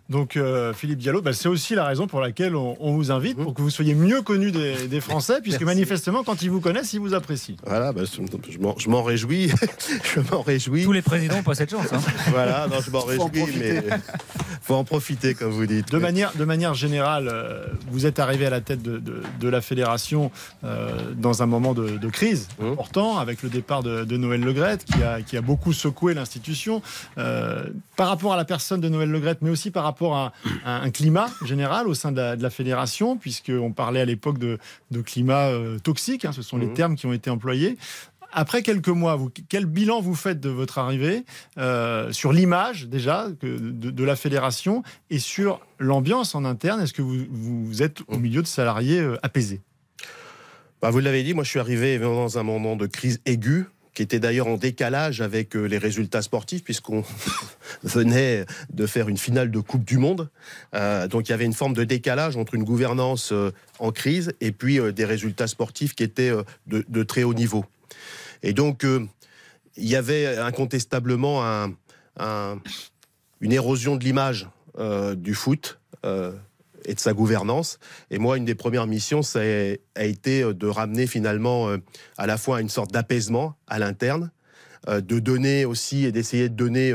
Donc 0.09 0.37
euh, 0.37 0.73
Philippe 0.73 0.99
Diallo, 0.99 1.21
bah, 1.21 1.33
c'est 1.33 1.49
aussi 1.49 1.75
la 1.75 1.85
raison 1.85 2.07
pour 2.07 2.21
laquelle 2.21 2.55
on, 2.55 2.93
vous 2.93 3.11
invite, 3.11 3.37
pour 3.37 3.55
que 3.55 3.63
vous 3.63 3.71
soyez 3.71 3.95
mieux 3.95 4.23
connu 4.23 4.53
des, 4.53 5.01
Français, 5.01 5.41
puisque 5.43 5.63
manifestement, 5.63 6.25
quand 6.25 6.43
ils 6.43 6.51
vous 6.51 6.61
connaissent, 6.61 6.93
ils 6.95 7.01
vous 7.01 7.13
apprécient. 7.13 7.57
Voilà, 7.67 7.93
bah, 7.93 8.03
je 8.05 8.89
m'en 8.89 9.03
réjouis. 9.03 9.51
je 10.15 10.21
m'en 10.31 10.41
réjouis. 10.43 10.85
Tous 10.85 10.93
les 10.93 11.03
présidents 11.03 11.37
n'ont 11.37 11.43
pas 11.43 11.55
cette 11.55 11.71
chance. 11.71 11.93
Hein. 11.93 11.99
voilà, 12.31 12.67
non, 12.69 12.77
je 12.81 12.91
m'en 12.91 13.01
réjouis, 13.01 13.53
mais 13.59 13.85
faut 14.63 14.75
en 14.75 14.85
profiter, 14.85 15.35
comme 15.35 15.51
vous 15.51 15.67
dites. 15.67 15.91
De, 15.91 15.99
manière, 15.99 16.33
de 16.35 16.45
manière 16.45 16.75
générale, 16.75 17.29
euh, 17.31 17.67
vous 17.91 18.07
êtes 18.07 18.19
arrivé 18.19 18.47
à 18.47 18.51
la 18.51 18.61
tête 18.61 18.83
de, 18.83 18.99
de, 18.99 19.49
la 19.49 19.61
fédération 19.61 20.31
euh, 20.65 21.13
dans 21.17 21.43
un 21.43 21.47
moment 21.47 21.75
de, 21.75 22.09
crise 22.09 22.49
mmh. 22.59 22.67
important, 22.67 23.19
avec 23.19 23.43
le 23.43 23.49
départ 23.49 23.83
de, 23.83 24.17
Noël 24.17 24.41
Legrette, 24.41 24.85
qui 24.85 25.03
a, 25.03 25.21
qui 25.21 25.37
a 25.37 25.43
beaucoup 25.43 25.73
secoué 25.73 26.15
l'institution. 26.15 26.81
par 27.17 28.09
rapport 28.09 28.33
à 28.33 28.37
la 28.37 28.45
personne 28.45 28.81
de 28.81 28.89
Noël 28.89 29.11
Legrette, 29.11 29.39
mais 29.43 29.51
aussi 29.51 29.71
par 29.71 29.83
rapport 29.85 29.96
rapport 29.97 30.17
à, 30.17 30.33
un 30.65 30.91
climat 30.91 31.29
général 31.45 31.89
au 31.89 31.95
sein 31.95 32.13
de 32.13 32.21
la, 32.21 32.51
fédération, 32.51 33.17
puisqu'on 33.17 33.73
parlait 33.73 34.01
à 34.01 34.05
l'époque 34.05 34.39
de, 34.39 34.59
climat 35.03 35.49
euh, 35.49 35.79
toxique, 35.79 36.25
hein, 36.25 36.33
ce 36.33 36.43
sont 36.43 36.59
les 36.59 36.67
mmh. 36.67 36.75
termes 36.75 36.97
qui 36.97 37.07
ont 37.07 37.13
été 37.13 37.31
employés. 37.31 37.79
Après 38.33 38.63
quelques 38.63 38.89
mois, 38.89 39.17
vous, 39.17 39.31
quel 39.49 39.65
bilan 39.65 40.03
vous 40.03 40.15
faites 40.15 40.41
de 40.41 40.51
votre 40.51 40.79
arrivée 40.79 41.25
euh, 41.57 42.13
sur 42.13 42.33
l'image 42.33 42.87
déjà 42.87 43.29
de, 43.41 44.05
la 44.05 44.17
fédération 44.17 44.83
et 45.09 45.19
sur 45.19 45.61
l'ambiance 45.79 46.35
en 46.35 46.45
interne? 46.45 46.83
Est-ce 46.83 46.93
que 46.93 47.03
vous, 47.03 47.25
vous, 47.31 47.83
êtes 47.83 48.03
au 48.09 48.19
milieu 48.19 48.43
de 48.43 48.47
salariés 48.47 49.01
euh, 49.01 49.17
apaisés? 49.23 49.63
Bah, 50.83 50.91
Vous 50.91 50.99
l'avez 50.99 51.23
dit, 51.23 51.33
moi 51.33 51.45
je 51.45 51.51
suis 51.51 51.61
arrivé 51.61 51.99
dans 51.99 52.39
un 52.39 52.43
moment 52.43 52.77
de 52.77 52.87
crise 52.87 53.21
aiguë 53.25 53.67
qui 53.97 54.03
était 54.03 54.21
d'ailleurs 54.21 54.47
en 54.47 54.59
décalage 54.59 55.23
avec 55.23 55.57
euh, 55.57 55.65
les 55.65 55.79
résultats 55.79 56.21
sportifs, 56.21 56.63
puisqu'on 56.63 57.03
venait 57.83 58.45
de 58.71 58.87
faire 58.87 59.09
une 59.09 59.17
finale 59.17 59.51
de 59.51 59.59
Coupe 59.59 59.85
du 59.85 59.97
Monde. 59.97 60.29
Euh, 60.75 61.09
donc 61.09 61.29
il 61.29 61.33
y 61.33 61.35
avait 61.35 61.47
une 61.47 61.55
forme 61.55 61.73
de 61.73 61.83
décalage 61.83 62.37
entre 62.37 62.55
une 62.55 62.63
gouvernance 62.63 63.33
euh, 63.33 63.53
en 63.79 63.93
crise 63.93 64.35
et 64.43 64.53
puis 64.53 64.79
des 64.93 65.05
résultats 65.07 65.47
sportifs 65.47 65.95
qui 65.95 66.03
étaient 66.03 66.33
de, 66.67 67.03
très 67.05 67.23
haut 67.23 67.33
niveau. 67.33 67.65
Et 68.43 68.53
donc 68.53 68.85
il 68.85 69.87
y 69.87 69.97
avait 69.97 70.37
incontestablement 70.39 71.43
une 73.41 73.53
érosion 73.53 73.97
de 73.97 74.05
l'image 74.05 74.49
du 75.17 75.35
foot 75.35 75.79
et 76.87 76.95
de 76.95 77.01
sa 77.01 77.13
gouvernance. 77.13 77.79
Et 78.11 78.19
moi, 78.19 78.37
une 78.39 78.45
des 78.45 78.55
premières 78.55 78.87
missions, 78.87 79.23
ça 79.23 79.41
a 79.41 80.05
été 80.05 80.43
euh, 80.43 80.55
de 80.55 80.67
ramener 80.67 81.07
finalement 81.07 81.69
euh, 81.69 81.79
à 82.17 82.27
la 82.27 82.39
fois 82.39 82.61
une 82.61 82.69
sorte 82.69 82.93
d'apaisement 82.93 83.55
à 83.67 83.79
l'interne, 83.79 84.31
euh, 84.89 85.01
de 85.01 85.19
donner 85.19 85.65
aussi 85.65 86.05
et 86.07 86.13
d'essayer 86.13 86.49
de 86.49 86.55
donner 86.55 86.95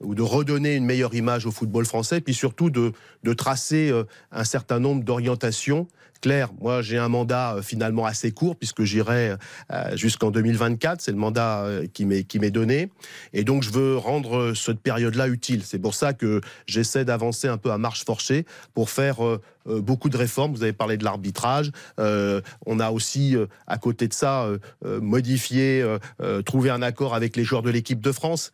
ou 0.00 0.14
de 0.14 0.22
redonner 0.22 0.76
une 0.76 0.84
meilleure 0.84 1.14
image 1.14 1.46
au 1.46 1.50
football 1.50 1.84
français, 1.84 2.20
puis 2.20 2.34
surtout 2.34 2.70
de, 2.70 2.92
de 3.24 3.32
tracer 3.32 3.92
un 4.30 4.44
certain 4.44 4.78
nombre 4.78 5.02
d'orientations 5.02 5.88
claires. 6.20 6.50
Moi, 6.60 6.82
j'ai 6.82 6.98
un 6.98 7.08
mandat 7.08 7.56
finalement 7.62 8.04
assez 8.04 8.32
court, 8.32 8.56
puisque 8.56 8.84
j'irai 8.84 9.34
jusqu'en 9.94 10.30
2024, 10.30 11.00
c'est 11.00 11.12
le 11.12 11.18
mandat 11.18 11.66
qui 11.92 12.04
m'est 12.04 12.50
donné, 12.50 12.90
et 13.32 13.44
donc 13.44 13.62
je 13.62 13.70
veux 13.70 13.96
rendre 13.96 14.54
cette 14.54 14.80
période-là 14.80 15.28
utile. 15.28 15.62
C'est 15.64 15.78
pour 15.78 15.94
ça 15.94 16.12
que 16.12 16.40
j'essaie 16.66 17.04
d'avancer 17.04 17.48
un 17.48 17.58
peu 17.58 17.70
à 17.70 17.78
marche 17.78 18.04
forcée 18.04 18.46
pour 18.74 18.90
faire 18.90 19.22
euh, 19.68 19.80
beaucoup 19.80 20.08
de 20.08 20.16
réformes. 20.16 20.52
Vous 20.52 20.62
avez 20.62 20.72
parlé 20.72 20.96
de 20.96 21.04
l'arbitrage. 21.04 21.70
Euh, 22.00 22.40
on 22.66 22.80
a 22.80 22.90
aussi, 22.90 23.36
euh, 23.36 23.46
à 23.66 23.78
côté 23.78 24.08
de 24.08 24.12
ça, 24.12 24.48
modifié, 24.84 25.84
trouvé 26.44 26.70
un 26.70 26.82
accord 26.82 27.14
avec 27.14 27.36
les 27.36 27.44
joueurs 27.44 27.62
de 27.62 27.70
l'équipe 27.70 28.00
de 28.00 28.12
France. 28.12 28.52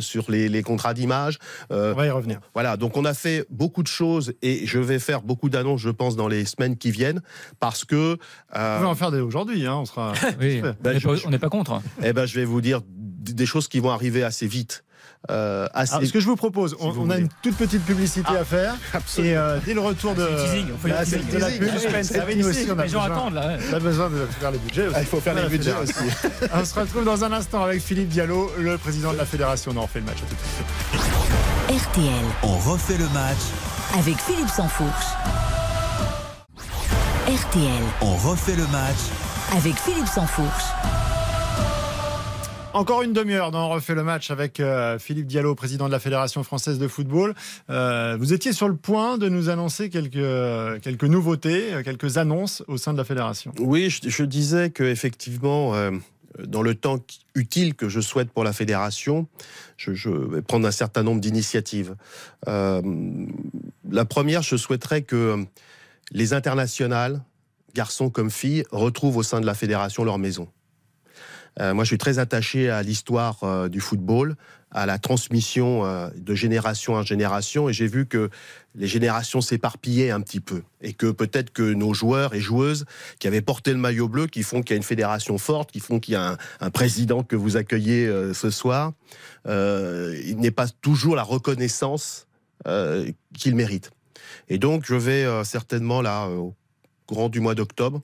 Sur 0.00 0.30
les, 0.30 0.62
contrats 0.62 0.94
d'image. 0.94 1.38
on 1.70 1.92
va 1.92 2.06
y 2.06 2.10
revenir. 2.10 2.40
Voilà, 2.54 2.76
donc 2.76 2.96
on 2.96 3.04
a 3.04 3.14
fait 3.14 3.46
beaucoup 3.50 3.82
de 3.82 3.88
choses 3.88 4.34
et 4.42 4.66
je 4.66 4.78
vais 4.78 4.98
faire 4.98 5.22
beaucoup 5.22 5.48
d'annonces, 5.48 5.80
je 5.80 5.90
pense, 5.90 6.16
dans 6.16 6.28
les 6.28 6.44
semaines 6.44 6.76
qui 6.76 6.90
viennent, 6.90 7.20
parce 7.60 7.84
que. 7.84 8.16
on 8.54 8.58
va 8.58 8.88
en 8.88 8.94
faire 8.94 9.10
dès 9.10 9.20
aujourd'hui, 9.20 9.66
hein, 9.66 9.74
on 9.74 9.84
sera. 9.84 10.12
oui, 10.40 10.60
ben, 10.60 10.98
on 11.24 11.30
n'est 11.30 11.38
pas, 11.38 11.48
contre. 11.48 11.80
Eh 12.02 12.12
ben, 12.12 12.26
je 12.26 12.38
vais 12.38 12.44
vous 12.44 12.60
dire 12.60 12.80
des 12.86 13.46
choses 13.46 13.68
qui 13.68 13.80
vont 13.80 13.90
arriver 13.90 14.22
assez 14.22 14.46
vite. 14.46 14.84
Euh, 15.30 15.66
ce 15.84 16.12
que 16.12 16.20
je 16.20 16.26
vous 16.26 16.36
propose, 16.36 16.76
on, 16.80 17.10
a 17.10 17.18
une 17.18 17.28
toute 17.42 17.56
petite 17.56 17.84
publicité 17.84 18.28
ah, 18.30 18.40
à 18.40 18.44
faire. 18.44 18.74
Et 19.18 19.36
euh, 19.36 19.58
dès 19.64 19.74
le 19.74 19.80
retour 19.80 20.14
de, 20.14 20.22
la, 20.22 21.04
de 21.04 21.38
la 21.38 21.50
pub, 21.50 22.38
nous 22.38 22.48
aussi, 22.48 22.66
on 22.68 22.78
a, 22.78 22.82
besoin, 22.82 23.10
on 23.10 23.74
a 23.74 23.80
besoin 23.80 24.10
de 24.10 24.26
faire 24.38 24.50
les 24.50 24.58
budgets 24.58 24.86
aussi. 24.86 24.96
Ah, 24.96 25.00
il 25.02 25.06
faut 25.06 25.20
faire 25.20 25.34
les 25.34 25.48
budgets 25.48 25.74
aussi. 25.82 25.94
on 26.52 26.64
se 26.64 26.74
retrouve 26.78 27.04
dans 27.04 27.24
un 27.24 27.32
instant 27.32 27.64
avec 27.64 27.80
Philippe 27.80 28.08
Diallo, 28.08 28.50
le 28.58 28.78
président 28.78 29.12
de 29.12 29.18
la 29.18 29.26
fédération. 29.26 29.72
On 29.76 29.82
refait 29.82 30.00
le 30.00 30.06
match. 30.06 30.18
tout 30.18 30.34
de 30.34 31.00
suite. 31.00 31.88
RTL. 31.88 32.24
On 32.42 32.56
refait 32.58 32.96
le 32.96 33.08
match. 33.08 33.36
Avec 33.98 34.16
Philippe 34.18 34.48
Sansfourche. 34.48 35.06
RTL. 37.26 37.82
On 38.00 38.14
refait 38.16 38.56
le 38.56 38.66
match. 38.68 38.96
Avec 39.56 39.74
Philippe 39.76 40.06
Sansfourche. 40.06 40.64
Encore 42.76 43.00
une 43.00 43.14
demi-heure 43.14 43.52
On 43.54 43.70
refait 43.70 43.94
le 43.94 44.02
match 44.02 44.30
avec 44.30 44.60
euh, 44.60 44.98
Philippe 44.98 45.26
Diallo, 45.26 45.54
président 45.54 45.86
de 45.86 45.92
la 45.92 45.98
Fédération 45.98 46.42
française 46.44 46.78
de 46.78 46.86
football. 46.86 47.34
Euh, 47.70 48.18
vous 48.20 48.34
étiez 48.34 48.52
sur 48.52 48.68
le 48.68 48.76
point 48.76 49.16
de 49.16 49.30
nous 49.30 49.48
annoncer 49.48 49.88
quelques, 49.88 50.82
quelques 50.82 51.04
nouveautés, 51.04 51.72
euh, 51.72 51.82
quelques 51.82 52.18
annonces 52.18 52.62
au 52.68 52.76
sein 52.76 52.92
de 52.92 52.98
la 52.98 53.04
fédération. 53.04 53.52
Oui, 53.60 53.88
je, 53.88 54.24
disais 54.24 54.68
que 54.68 54.82
effectivement, 54.82 55.72
dans 56.44 56.60
le 56.60 56.74
temps 56.74 56.98
utile 57.34 57.74
que 57.74 57.88
je 57.88 58.02
souhaite 58.02 58.30
pour 58.30 58.44
la 58.44 58.52
fédération, 58.52 59.26
je 59.78 60.10
vais 60.10 60.42
prendre 60.42 60.68
un 60.68 60.70
certain 60.70 61.02
nombre 61.02 61.22
d'initiatives. 61.22 61.96
la 62.46 64.04
première, 64.04 64.42
je 64.42 64.56
souhaiterais 64.56 65.00
que 65.00 65.46
les 66.10 66.34
internationales, 66.34 67.22
garçons 67.74 68.10
comme 68.10 68.30
filles, 68.30 68.64
retrouvent 68.70 69.16
au 69.16 69.22
sein 69.22 69.40
de 69.40 69.46
la 69.46 69.54
fédération 69.54 70.04
leur 70.04 70.18
maison. 70.18 70.46
Euh, 71.60 71.72
moi, 71.74 71.84
je 71.84 71.88
suis 71.88 71.98
très 71.98 72.18
attaché 72.18 72.68
à 72.70 72.82
l'histoire 72.82 73.42
euh, 73.42 73.68
du 73.68 73.80
football, 73.80 74.36
à 74.70 74.84
la 74.84 74.98
transmission 74.98 75.86
euh, 75.86 76.08
de 76.14 76.34
génération 76.34 76.94
en 76.94 77.02
génération, 77.02 77.68
et 77.68 77.72
j'ai 77.72 77.86
vu 77.86 78.06
que 78.06 78.28
les 78.74 78.86
générations 78.86 79.40
s'éparpillaient 79.40 80.10
un 80.10 80.20
petit 80.20 80.40
peu, 80.40 80.62
et 80.82 80.92
que 80.92 81.10
peut-être 81.10 81.52
que 81.52 81.62
nos 81.62 81.94
joueurs 81.94 82.34
et 82.34 82.40
joueuses 82.40 82.84
qui 83.18 83.26
avaient 83.26 83.40
porté 83.40 83.72
le 83.72 83.78
maillot 83.78 84.08
bleu, 84.08 84.26
qui 84.26 84.42
font 84.42 84.60
qu'il 84.60 84.74
y 84.74 84.74
a 84.74 84.76
une 84.76 84.82
fédération 84.82 85.38
forte, 85.38 85.72
qui 85.72 85.80
font 85.80 85.98
qu'il 85.98 86.12
y 86.12 86.16
a 86.16 86.36
un, 86.60 86.70
président 86.70 87.22
que 87.22 87.36
vous 87.36 87.56
accueillez 87.56 88.06
ce 88.34 88.50
soir, 88.50 88.92
il 89.46 90.36
n'est 90.38 90.50
pas 90.50 90.68
toujours 90.68 91.16
la 91.16 91.22
reconnaissance 91.22 92.26
qu'il 93.38 93.54
mérite. 93.54 93.92
Et 94.50 94.58
donc, 94.58 94.84
je 94.84 94.94
vais 94.94 95.24
certainement 95.44 96.02
là, 96.02 96.28
au 96.28 96.54
courant 97.06 97.30
du 97.30 97.40
mois 97.40 97.54
d'octobre, 97.54 98.02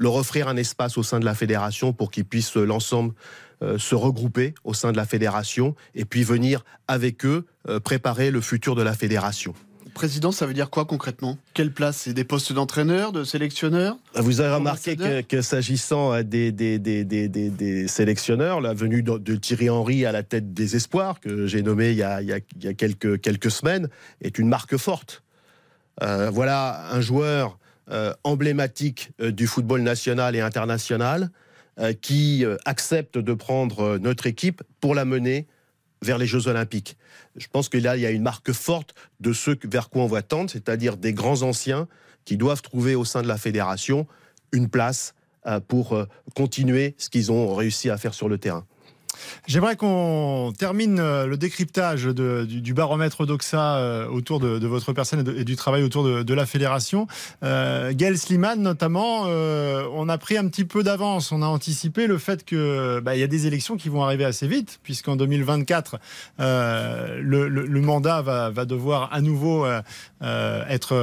leur 0.00 0.14
offrir 0.14 0.48
un 0.48 0.56
espace 0.56 0.98
au 0.98 1.04
sein 1.04 1.20
de 1.20 1.24
la 1.24 1.34
fédération 1.34 1.92
pour 1.92 2.10
qu'ils 2.10 2.24
puissent 2.24 2.56
euh, 2.56 2.64
l'ensemble 2.64 3.14
euh, 3.62 3.78
se 3.78 3.94
regrouper 3.94 4.54
au 4.64 4.74
sein 4.74 4.90
de 4.90 4.96
la 4.96 5.04
fédération 5.04 5.76
et 5.94 6.06
puis 6.06 6.24
venir 6.24 6.64
avec 6.88 7.24
eux 7.24 7.44
euh, 7.68 7.78
préparer 7.78 8.30
le 8.30 8.40
futur 8.40 8.74
de 8.74 8.82
la 8.82 8.94
fédération. 8.94 9.54
Président, 9.92 10.32
ça 10.32 10.46
veut 10.46 10.54
dire 10.54 10.70
quoi 10.70 10.86
concrètement? 10.86 11.36
Quelle 11.52 11.72
place? 11.72 11.98
C'est 11.98 12.14
des 12.14 12.24
postes 12.24 12.52
d'entraîneur, 12.52 13.12
de 13.12 13.24
sélectionneur? 13.24 13.98
Vous 14.14 14.40
avez 14.40 14.54
remarqué 14.54 14.96
que, 14.96 15.42
s'agissant 15.42 16.22
des, 16.22 16.52
des, 16.52 16.78
des, 16.78 17.04
des, 17.04 17.88
sélectionneurs, 17.88 18.60
la 18.60 18.72
venue 18.72 19.02
de, 19.02 19.36
Thierry 19.36 19.68
Henry 19.68 20.06
à 20.06 20.12
la 20.12 20.22
tête 20.22 20.54
des 20.54 20.76
espoirs, 20.76 21.18
que 21.18 21.46
j'ai 21.48 21.62
nommé 21.62 21.90
il 21.90 21.96
y, 21.96 22.04
a, 22.04 22.22
il 22.22 22.28
y 22.28 22.68
a, 22.68 22.72
quelques, 22.72 23.20
quelques 23.20 23.50
semaines, 23.50 23.88
est 24.22 24.38
une 24.38 24.48
marque 24.48 24.76
forte. 24.76 25.24
voilà 26.00 26.92
un 26.92 27.00
joueur 27.00 27.58
euh, 27.90 28.12
emblématiques 28.24 29.10
euh, 29.20 29.32
du 29.32 29.46
football 29.46 29.82
national 29.82 30.36
et 30.36 30.40
international 30.40 31.30
euh, 31.78 31.92
qui 31.92 32.44
acceptent 32.64 33.18
de 33.18 33.34
prendre 33.34 33.98
notre 33.98 34.26
équipe 34.26 34.62
pour 34.80 34.94
la 34.94 35.04
mener 35.04 35.46
vers 36.02 36.18
les 36.18 36.26
Jeux 36.26 36.46
Olympiques. 36.46 36.96
Je 37.36 37.46
pense 37.48 37.68
que 37.68 37.78
là, 37.78 37.96
il 37.96 38.02
y 38.02 38.06
a 38.06 38.10
une 38.10 38.22
marque 38.22 38.52
forte 38.52 38.94
de 39.20 39.32
ce 39.32 39.52
vers 39.66 39.90
quoi 39.90 40.02
on 40.02 40.06
va 40.06 40.22
tendre, 40.22 40.50
c'est-à-dire 40.50 40.96
des 40.96 41.12
grands 41.12 41.42
anciens 41.42 41.88
qui 42.24 42.36
doivent 42.36 42.62
trouver 42.62 42.94
au 42.94 43.04
sein 43.04 43.22
de 43.22 43.28
la 43.28 43.36
fédération 43.36 44.06
une 44.52 44.68
place 44.68 45.14
pour 45.68 46.06
continuer 46.34 46.94
ce 46.98 47.08
qu'ils 47.08 47.32
ont 47.32 47.54
réussi 47.54 47.88
à 47.88 47.96
faire 47.96 48.14
sur 48.14 48.28
le 48.28 48.38
terrain. 48.38 48.66
J'aimerais 49.46 49.76
qu'on 49.76 50.52
termine 50.56 50.98
euh, 51.00 51.26
le 51.26 51.36
décryptage 51.36 52.04
de- 52.04 52.44
du, 52.48 52.60
du 52.60 52.74
baromètre 52.74 53.26
d'Oxa 53.26 53.76
euh, 53.76 54.06
autour 54.08 54.38
de, 54.40 54.58
de 54.58 54.66
votre 54.66 54.92
personne 54.92 55.20
et, 55.20 55.22
de- 55.24 55.34
et 55.36 55.44
du 55.44 55.56
travail 55.56 55.82
autour 55.82 56.04
de, 56.04 56.22
la 56.34 56.46
fédération. 56.46 57.06
Euh, 57.42 57.92
Gaël 57.94 58.16
Sliman, 58.18 58.56
notamment, 58.60 59.24
euh, 59.26 59.84
on 59.94 60.08
a 60.08 60.18
pris 60.18 60.36
un 60.36 60.46
petit 60.48 60.64
peu 60.64 60.82
d'avance. 60.82 61.32
On 61.32 61.42
a 61.42 61.46
anticipé 61.46 62.06
le 62.06 62.18
fait 62.18 62.44
que 62.44 63.00
bah, 63.00 63.16
y 63.16 63.22
a 63.22 63.26
des 63.26 63.46
élections 63.46 63.76
qui 63.76 63.88
vont 63.88 64.02
arriver 64.04 64.24
assez 64.24 64.46
vite, 64.46 64.78
puisqu'en 64.82 65.16
2024, 65.16 65.96
euh, 66.40 67.18
le, 67.22 67.48
le- 67.48 67.66
le 67.66 67.80
mandat 67.80 68.22
va, 68.22 68.50
va 68.50 68.64
devoir 68.64 69.08
à 69.12 69.20
nouveau 69.20 69.66
être 70.22 70.94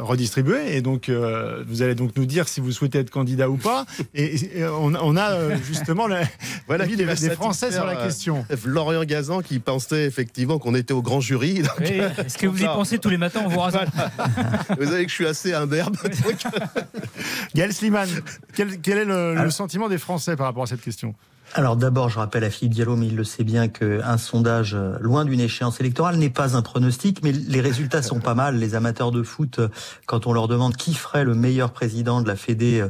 redistribué. 0.00 0.76
Et 0.76 0.82
donc, 0.82 1.10
vous 1.10 1.82
allez 1.82 1.94
donc 1.94 2.16
nous 2.16 2.26
dire 2.26 2.48
si 2.48 2.60
vous 2.60 2.72
souhaitez 2.72 2.98
être 2.98 3.10
candidat 3.10 3.48
ou 3.48 3.56
pas. 3.56 3.86
Et, 4.14 4.58
et 4.60 4.64
on, 4.66 4.94
on 4.94 5.16
a 5.16 5.54
justement 5.56 6.06
la, 6.06 6.22
Voilà 6.66 6.86
qui 6.86 6.96
des, 6.96 7.04
des 7.30 7.36
Français 7.36 7.72
sur 7.72 7.84
la 7.84 7.94
satisfaire, 7.94 8.00
euh, 8.00 8.06
question. 8.06 8.46
Florian 8.56 9.04
Gazan 9.04 9.40
qui 9.40 9.58
pensait 9.58 10.04
effectivement 10.04 10.58
qu'on 10.58 10.74
était 10.74 10.92
au 10.94 11.02
grand 11.02 11.20
jury. 11.20 11.62
Oui, 11.80 12.00
Est-ce 12.18 12.36
que 12.36 12.46
vous 12.46 12.62
y 12.62 12.66
pensez 12.66 12.98
tous 12.98 13.08
les 13.08 13.16
matins 13.16 13.40
en 13.40 13.48
vous 13.48 13.60
rasant 13.60 13.80
Vous 14.78 14.84
savez 14.84 15.04
que 15.04 15.10
je 15.10 15.14
suis 15.14 15.26
assez 15.26 15.54
imberbe. 15.54 15.96
donc, 16.02 16.42
Gaël 17.54 17.72
Sliman, 17.72 18.08
quel, 18.54 18.80
quel 18.80 18.98
est 18.98 19.04
le, 19.04 19.34
le 19.34 19.50
sentiment 19.50 19.88
des 19.88 19.98
Français 19.98 20.36
par 20.36 20.46
rapport 20.46 20.64
à 20.64 20.66
cette 20.66 20.82
question? 20.82 21.14
Alors 21.54 21.76
d'abord, 21.76 22.08
je 22.08 22.18
rappelle 22.18 22.44
à 22.44 22.50
Philippe 22.50 22.74
Diallo, 22.74 22.94
mais 22.94 23.08
il 23.08 23.16
le 23.16 23.24
sait 23.24 23.42
bien, 23.42 23.66
qu'un 23.66 24.18
sondage 24.18 24.74
euh, 24.74 24.96
loin 25.00 25.24
d'une 25.24 25.40
échéance 25.40 25.80
électorale 25.80 26.16
n'est 26.16 26.30
pas 26.30 26.56
un 26.56 26.62
pronostic, 26.62 27.24
mais 27.24 27.32
les 27.32 27.60
résultats 27.60 28.02
sont 28.02 28.20
pas 28.20 28.34
mal. 28.34 28.56
Les 28.56 28.76
amateurs 28.76 29.10
de 29.10 29.24
foot, 29.24 29.58
euh, 29.58 29.68
quand 30.06 30.28
on 30.28 30.32
leur 30.32 30.46
demande 30.46 30.76
qui 30.76 30.94
ferait 30.94 31.24
le 31.24 31.34
meilleur 31.34 31.72
président 31.72 32.22
de 32.22 32.28
la 32.28 32.36
Fédé 32.36 32.84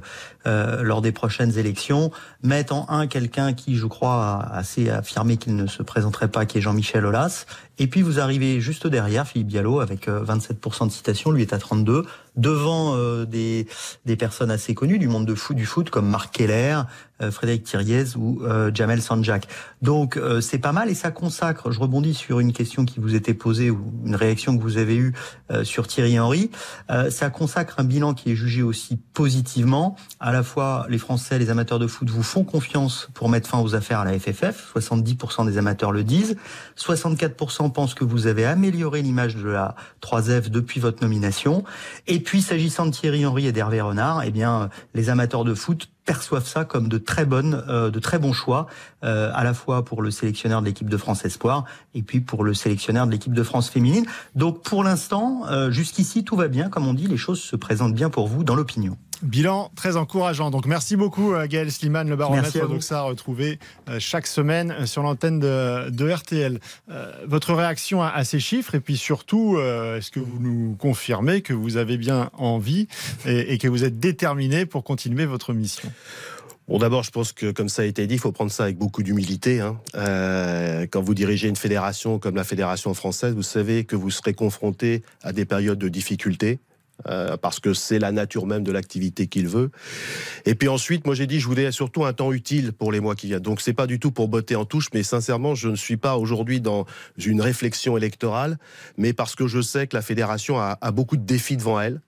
euh, 0.46 0.60
euh, 0.60 0.82
lors 0.82 1.00
des 1.00 1.12
prochaines 1.12 1.58
élections, 1.58 2.10
mettent 2.42 2.72
en 2.72 2.86
un 2.88 3.06
quelqu'un 3.06 3.52
qui, 3.52 3.76
je 3.76 3.86
crois, 3.86 4.24
a 4.24 4.56
assez 4.56 4.90
affirmé 4.90 5.36
qu'il 5.36 5.56
ne 5.56 5.66
se 5.66 5.82
présenterait 5.82 6.28
pas, 6.28 6.44
qui 6.44 6.58
est 6.58 6.60
Jean-Michel 6.60 7.06
Aulas. 7.06 7.46
Et 7.78 7.86
puis 7.86 8.02
vous 8.02 8.20
arrivez 8.20 8.60
juste 8.60 8.86
derrière, 8.86 9.26
Philippe 9.26 9.48
Diallo, 9.48 9.80
avec 9.80 10.06
euh, 10.08 10.22
27% 10.22 10.86
de 10.86 10.92
citation, 10.92 11.30
lui 11.30 11.42
est 11.42 11.52
à 11.54 11.58
32, 11.58 12.04
devant 12.36 12.94
euh, 12.94 13.24
des, 13.24 13.66
des 14.04 14.16
personnes 14.16 14.50
assez 14.50 14.74
connues 14.74 14.98
du 14.98 15.08
monde 15.08 15.26
de 15.26 15.34
foot, 15.34 15.56
du 15.56 15.66
foot, 15.66 15.88
comme 15.88 16.08
Marc 16.08 16.34
Keller, 16.34 16.82
euh, 17.22 17.30
Frédéric 17.30 17.64
Thiriez 17.64 18.16
ou 18.16 18.42
euh, 18.44 18.70
Jamel 18.72 19.02
Sanjak. 19.02 19.46
Donc 19.82 20.16
euh, 20.16 20.40
c'est 20.40 20.58
pas 20.58 20.72
mal 20.72 20.90
et 20.90 20.94
ça 20.94 21.10
consacre, 21.10 21.70
je 21.70 21.80
rebondis 21.80 22.14
sur 22.14 22.40
une 22.40 22.52
question 22.52 22.84
qui 22.84 23.00
vous 23.00 23.14
était 23.14 23.34
posée 23.34 23.70
ou 23.70 23.92
une 24.04 24.14
réaction 24.14 24.56
que 24.56 24.62
vous 24.62 24.78
avez 24.78 24.96
eue 24.96 25.14
euh, 25.50 25.64
sur 25.64 25.86
Thierry 25.86 26.18
Henry, 26.18 26.50
euh, 26.90 27.10
ça 27.10 27.30
consacre 27.30 27.76
un 27.78 27.84
bilan 27.84 28.14
qui 28.14 28.32
est 28.32 28.36
jugé 28.36 28.62
aussi 28.62 28.98
positivement. 29.12 29.96
La 30.32 30.42
fois 30.42 30.86
les 30.88 30.98
Français, 30.98 31.38
les 31.38 31.50
amateurs 31.50 31.78
de 31.78 31.86
foot 31.86 32.10
vous 32.10 32.22
font 32.22 32.44
confiance 32.44 33.08
pour 33.14 33.28
mettre 33.28 33.48
fin 33.48 33.58
aux 33.60 33.74
affaires 33.74 34.00
à 34.00 34.04
la 34.04 34.18
FFF, 34.18 34.72
70% 34.74 35.46
des 35.46 35.58
amateurs 35.58 35.92
le 35.92 36.04
disent, 36.04 36.36
64% 36.76 37.72
pensent 37.72 37.94
que 37.94 38.04
vous 38.04 38.26
avez 38.26 38.44
amélioré 38.44 39.02
l'image 39.02 39.36
de 39.36 39.48
la 39.48 39.74
3F 40.02 40.50
depuis 40.50 40.80
votre 40.80 41.02
nomination. 41.02 41.64
Et 42.06 42.20
puis 42.20 42.42
s'agissant 42.42 42.86
de 42.86 42.90
Thierry 42.90 43.24
Henry 43.24 43.46
et 43.46 43.52
d'Hervé 43.52 43.80
Renard, 43.80 44.22
eh 44.24 44.30
bien 44.30 44.68
les 44.94 45.08
amateurs 45.08 45.44
de 45.44 45.54
foot 45.54 45.88
perçoivent 46.04 46.46
ça 46.46 46.64
comme 46.64 46.88
de 46.88 46.98
très 46.98 47.24
bonnes, 47.24 47.62
euh, 47.68 47.90
de 47.90 47.98
très 47.98 48.18
bons 48.18 48.32
choix, 48.32 48.66
euh, 49.04 49.30
à 49.34 49.44
la 49.44 49.54
fois 49.54 49.84
pour 49.84 50.02
le 50.02 50.10
sélectionneur 50.10 50.60
de 50.60 50.66
l'équipe 50.66 50.90
de 50.90 50.96
France 50.96 51.24
Espoir 51.24 51.64
et 51.94 52.02
puis 52.02 52.20
pour 52.20 52.42
le 52.42 52.52
sélectionneur 52.52 53.06
de 53.06 53.12
l'équipe 53.12 53.32
de 53.32 53.42
France 53.42 53.70
féminine. 53.70 54.06
Donc 54.34 54.62
pour 54.62 54.82
l'instant, 54.82 55.42
euh, 55.48 55.70
jusqu'ici 55.70 56.24
tout 56.24 56.36
va 56.36 56.48
bien, 56.48 56.68
comme 56.68 56.86
on 56.86 56.94
dit, 56.94 57.06
les 57.06 57.16
choses 57.16 57.40
se 57.40 57.56
présentent 57.56 57.94
bien 57.94 58.10
pour 58.10 58.26
vous 58.26 58.44
dans 58.44 58.54
l'opinion. 58.54 58.96
Bilan 59.22 59.70
très 59.76 59.96
encourageant. 59.96 60.50
Donc 60.50 60.66
merci 60.66 60.96
beaucoup 60.96 61.32
euh, 61.34 61.46
Gaël 61.46 61.70
Sliman, 61.70 62.08
le 62.08 62.16
baromètre 62.16 62.68
d'Oxa 62.68 63.02
retrouvé 63.02 63.58
euh, 63.88 63.98
chaque 64.00 64.26
semaine 64.26 64.70
euh, 64.72 64.86
sur 64.86 65.02
l'antenne 65.02 65.38
de, 65.40 65.90
de 65.90 66.10
RTL. 66.10 66.58
Euh, 66.90 67.12
votre 67.26 67.52
réaction 67.54 68.02
à, 68.02 68.08
à 68.08 68.24
ces 68.24 68.40
chiffres 68.40 68.74
et 68.74 68.80
puis 68.80 68.96
surtout, 68.96 69.56
euh, 69.58 69.98
est-ce 69.98 70.10
que 70.10 70.20
vous 70.20 70.38
nous 70.40 70.74
confirmez 70.78 71.42
que 71.42 71.52
vous 71.52 71.76
avez 71.76 71.98
bien 71.98 72.30
envie 72.38 72.88
et, 73.26 73.52
et 73.52 73.58
que 73.58 73.68
vous 73.68 73.84
êtes 73.84 73.98
déterminé 74.00 74.64
pour 74.66 74.84
continuer 74.84 75.26
votre 75.26 75.52
mission? 75.52 75.90
Bon, 76.68 76.78
d'abord, 76.78 77.02
je 77.02 77.10
pense 77.10 77.32
que, 77.32 77.50
comme 77.50 77.68
ça 77.68 77.82
a 77.82 77.84
été 77.84 78.06
dit, 78.06 78.14
il 78.14 78.20
faut 78.20 78.30
prendre 78.30 78.52
ça 78.52 78.62
avec 78.62 78.78
beaucoup 78.78 79.02
d'humilité. 79.02 79.60
hein. 79.60 79.80
Euh, 79.96 80.86
quand 80.88 81.02
vous 81.02 81.14
dirigez 81.14 81.48
une 81.48 81.56
fédération 81.56 82.20
comme 82.20 82.36
la 82.36 82.44
Fédération 82.44 82.94
française, 82.94 83.34
vous 83.34 83.42
savez 83.42 83.82
que 83.84 83.96
vous 83.96 84.10
serez 84.10 84.34
confronté 84.34 85.02
à 85.24 85.32
des 85.32 85.44
périodes 85.44 85.78
de 85.80 85.88
difficultés. 85.88 86.60
Euh, 87.08 87.36
parce 87.36 87.60
que 87.60 87.74
c'est 87.74 87.98
la 87.98 88.12
nature 88.12 88.46
même 88.46 88.62
de 88.62 88.72
l'activité 88.72 89.26
qu'il 89.26 89.48
veut. 89.48 89.70
Et 90.44 90.54
puis 90.54 90.68
ensuite, 90.68 91.06
moi 91.06 91.14
j'ai 91.14 91.26
dit, 91.26 91.40
je 91.40 91.46
voulais 91.46 91.70
surtout 91.72 92.04
un 92.04 92.12
temps 92.12 92.32
utile 92.32 92.72
pour 92.72 92.92
les 92.92 93.00
mois 93.00 93.14
qui 93.14 93.26
viennent. 93.26 93.40
Donc 93.40 93.60
c'est 93.60 93.72
pas 93.72 93.86
du 93.86 93.98
tout 93.98 94.10
pour 94.10 94.28
botter 94.28 94.56
en 94.56 94.64
touche, 94.64 94.88
mais 94.94 95.02
sincèrement, 95.02 95.54
je 95.54 95.68
ne 95.68 95.76
suis 95.76 95.96
pas 95.96 96.16
aujourd'hui 96.16 96.60
dans 96.60 96.86
une 97.16 97.40
réflexion 97.40 97.96
électorale, 97.96 98.58
mais 98.96 99.12
parce 99.12 99.34
que 99.34 99.46
je 99.46 99.60
sais 99.60 99.86
que 99.86 99.96
la 99.96 100.02
fédération 100.02 100.58
a, 100.58 100.76
beaucoup 100.92 101.16
de 101.16 101.24
défis 101.24 101.56
devant 101.56 101.80
elle. 101.80 102.00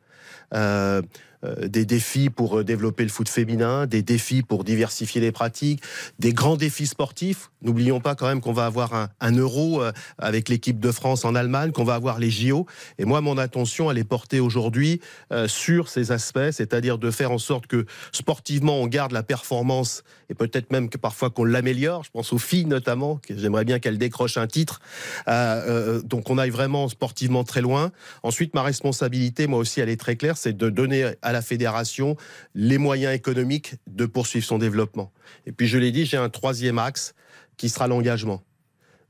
Euh, 0.55 1.03
des 1.43 1.85
défis 1.85 2.31
pour 2.31 2.59
euh, 2.59 2.65
développer 2.65 3.03
le 3.03 3.09
foot 3.09 3.29
féminin, 3.29 3.87
des 3.87 4.03
défis 4.03 4.43
pour 4.43 4.65
diversifier 4.65 5.21
les 5.21 5.33
pratiques, 5.33 5.83
des 6.19 6.33
grands 6.33 6.57
défis 6.57 6.87
sportifs. 6.87 7.51
N'oublions 7.63 8.01
pas 8.01 8.15
quand 8.15 8.27
même 8.27 8.41
qu'on 8.41 8.53
va 8.53 8.67
avoir 8.67 9.09
un, 9.21 9.33
euro 9.33 9.83
euh, 9.83 9.93
avec 10.19 10.49
l'équipe 10.49 10.81
de 10.81 10.93
France 10.93 11.25
en 11.25 11.35
Allemagne, 11.35 11.73
qu'on 11.73 11.85
va 11.85 11.95
avoir 11.95 12.19
les 12.19 12.31
JO. 12.31 12.67
Et 12.99 13.05
moi, 13.05 13.21
mon 13.21 13.39
attention, 13.39 13.91
elle 13.91 13.99
est 13.99 14.05
portée 14.05 14.41
aujourd'hui 14.41 15.01
euh, 15.33 15.49
sur 15.49 15.89
ces 15.89 16.13
aspects, 16.13 16.51
c'est-à-dire 16.51 16.99
de 16.99 17.11
faire 17.11 17.33
en 17.33 17.39
sorte 17.39 17.67
que 17.67 17.87
sportivement, 18.13 18.81
on 18.81 18.87
garde 18.87 19.13
la 19.13 19.23
performance 19.23 20.03
et 20.33 20.35
peut-être 20.35 20.71
même 20.71 20.89
que 20.89 20.97
parfois 20.97 21.29
qu'on 21.29 21.45
l'améliore. 21.45 22.05
Je 22.05 22.11
pense 22.11 22.33
aux 22.33 22.39
filles 22.39 22.65
notamment, 22.65 23.17
que 23.17 23.37
j'aimerais 23.37 23.65
bien 23.65 23.79
qu'elles 23.79 23.99
décrochent 23.99 24.39
un 24.39 24.47
titre. 24.47 24.81
Euh, 25.29 25.99
euh, 25.99 26.03
donc 26.03 26.31
on 26.31 26.39
aille 26.39 26.51
vraiment 26.51 26.89
sportivement 26.89 27.45
très 27.45 27.61
loin. 27.61 27.93
Ensuite, 28.23 28.55
ma 28.55 28.63
responsabilité, 28.63 29.47
moi 29.47 29.59
aussi, 29.59 29.81
elle 29.81 29.91
est 29.91 30.01
très 30.01 30.17
claire, 30.17 30.39
c'est 30.39 30.57
de 30.57 30.71
donner 30.71 31.13
à 31.21 31.32
la 31.33 31.43
fédération 31.43 32.17
les 32.55 32.79
moyens 32.79 33.15
économiques 33.15 33.75
de 33.87 34.07
poursuivre 34.07 34.47
son 34.47 34.59
développement. 34.59 35.13
Et 35.47 35.53
puis 35.53 35.67
je 35.67 35.79
l'ai 35.79 35.93
dit, 35.93 36.07
j'ai 36.07 36.17
un 36.17 36.29
troisième 36.29 36.79
axe 36.79 37.15
qui 37.57 37.69
sera 37.69 37.87
l'engagement. 37.87 38.43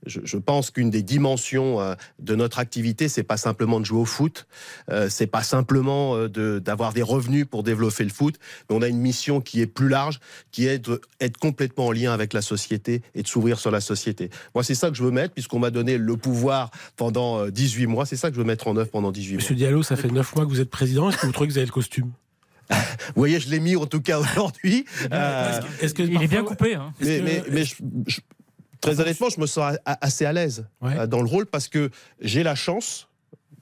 Je, 0.06 0.20
je 0.24 0.36
pense 0.36 0.70
qu'une 0.70 0.90
des 0.90 1.02
dimensions 1.02 1.80
euh, 1.80 1.94
de 2.18 2.34
notre 2.34 2.58
activité, 2.58 3.08
c'est 3.08 3.22
pas 3.22 3.36
simplement 3.36 3.78
de 3.78 3.84
jouer 3.84 4.00
au 4.00 4.04
foot, 4.04 4.46
euh, 4.90 5.08
c'est 5.08 5.26
pas 5.28 5.42
simplement 5.42 6.16
euh, 6.16 6.28
de- 6.28 6.58
d'avoir 6.58 6.92
des 6.92 7.02
revenus 7.02 7.46
pour 7.48 7.62
développer 7.62 8.02
le 8.04 8.10
foot, 8.10 8.36
mais 8.68 8.76
on 8.76 8.82
a 8.82 8.88
une 8.88 8.98
mission 8.98 9.40
qui 9.40 9.60
est 9.60 9.66
plus 9.66 9.88
large, 9.88 10.18
qui 10.50 10.66
est 10.66 10.78
d'être 11.20 11.36
complètement 11.38 11.86
en 11.86 11.92
lien 11.92 12.12
avec 12.12 12.32
la 12.32 12.42
société 12.42 13.02
et 13.14 13.22
de 13.22 13.28
s'ouvrir 13.28 13.58
sur 13.60 13.70
la 13.70 13.80
société. 13.80 14.30
Moi, 14.54 14.64
c'est 14.64 14.74
ça 14.74 14.90
que 14.90 14.96
je 14.96 15.04
veux 15.04 15.10
mettre, 15.12 15.34
puisqu'on 15.34 15.58
m'a 15.60 15.70
donné 15.70 15.98
le 15.98 16.16
pouvoir 16.16 16.70
pendant 16.96 17.38
euh, 17.38 17.50
18 17.50 17.86
mois, 17.86 18.04
c'est 18.06 18.16
ça 18.16 18.28
que 18.30 18.34
je 18.34 18.40
veux 18.40 18.46
mettre 18.46 18.66
en 18.68 18.76
œuvre 18.76 18.90
pendant 18.90 19.12
18 19.12 19.34
mois. 19.34 19.36
Monsieur 19.36 19.54
Diallo, 19.54 19.82
ça 19.82 19.94
fait 19.96 20.08
neuf 20.10 20.34
mois 20.34 20.44
que 20.44 20.50
vous 20.50 20.60
êtes 20.60 20.70
président. 20.70 21.10
Est-ce 21.10 21.18
que 21.18 21.26
vous 21.26 21.32
trouvez 21.32 21.46
que 21.48 21.52
vous 21.52 21.58
avez 21.58 21.66
le 21.66 21.72
costume? 21.72 22.10
Vous 22.70 22.76
voyez, 23.16 23.38
je 23.38 23.50
l'ai 23.50 23.60
mis 23.60 23.76
en 23.76 23.86
tout 23.86 24.00
cas 24.00 24.18
aujourd'hui. 24.18 24.84
Euh, 25.12 25.60
Est-ce 25.80 25.94
que 25.94 26.02
Il 26.02 26.22
est 26.22 26.26
bien 26.28 26.42
coupé. 26.42 26.74
hein. 26.74 26.92
mais, 27.00 27.18
que- 27.18 27.22
mais, 27.24 27.42
mais 27.50 27.64
je- 27.64 27.74
je- 28.06 28.20
très 28.82 29.00
honnêtement, 29.00 29.30
je 29.30 29.40
me 29.40 29.46
sens 29.46 29.76
assez 29.86 30.26
à 30.26 30.32
l'aise 30.34 30.66
Ouais. 30.82 30.98
euh, 30.98 31.06
dans 31.06 31.22
le 31.22 31.28
rôle 31.28 31.46
parce 31.46 31.68
que 31.68 31.90
j'ai 32.20 32.42
la 32.42 32.54
chance, 32.54 33.08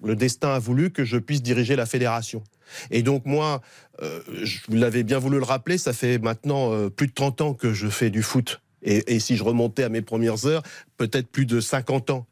le 0.03 0.17
destin 0.17 0.55
a 0.55 0.59
voulu 0.59 0.91
que 0.91 1.05
je 1.05 1.19
puisse 1.19 1.43
diriger 1.43 1.77
la 1.77 1.87
fédération. 1.87 2.43
Et 2.91 3.03
donc 3.03 3.27
moi, 3.27 3.61
euh, 4.03 4.21
je 4.43 4.59
vous 4.69 4.77
l'avais 4.77 5.03
bien 5.03 5.19
voulu 5.19 5.39
le 5.39 5.45
rappeler, 5.45 5.77
ça 5.79 5.93
fait 5.93 6.19
maintenant 6.19 6.73
euh, 6.73 6.89
plus 6.89 7.07
de 7.09 7.13
30 7.13 7.41
ans 7.41 7.55
que 7.55 7.73
je 7.73 7.89
fais 7.89 8.11
du 8.11 8.23
foot. 8.23 8.61
Et, 8.83 9.15
et 9.15 9.21
si 9.21 9.37
je 9.37 9.45
remontais 9.45 9.83
à 9.85 9.89
mes 9.89 10.03
premières 10.03 10.47
heures, 10.47 10.63
peut-être 10.97 11.29
plus 11.29 11.47
de 11.47 11.61
50 11.61 12.11
ans. 12.11 12.27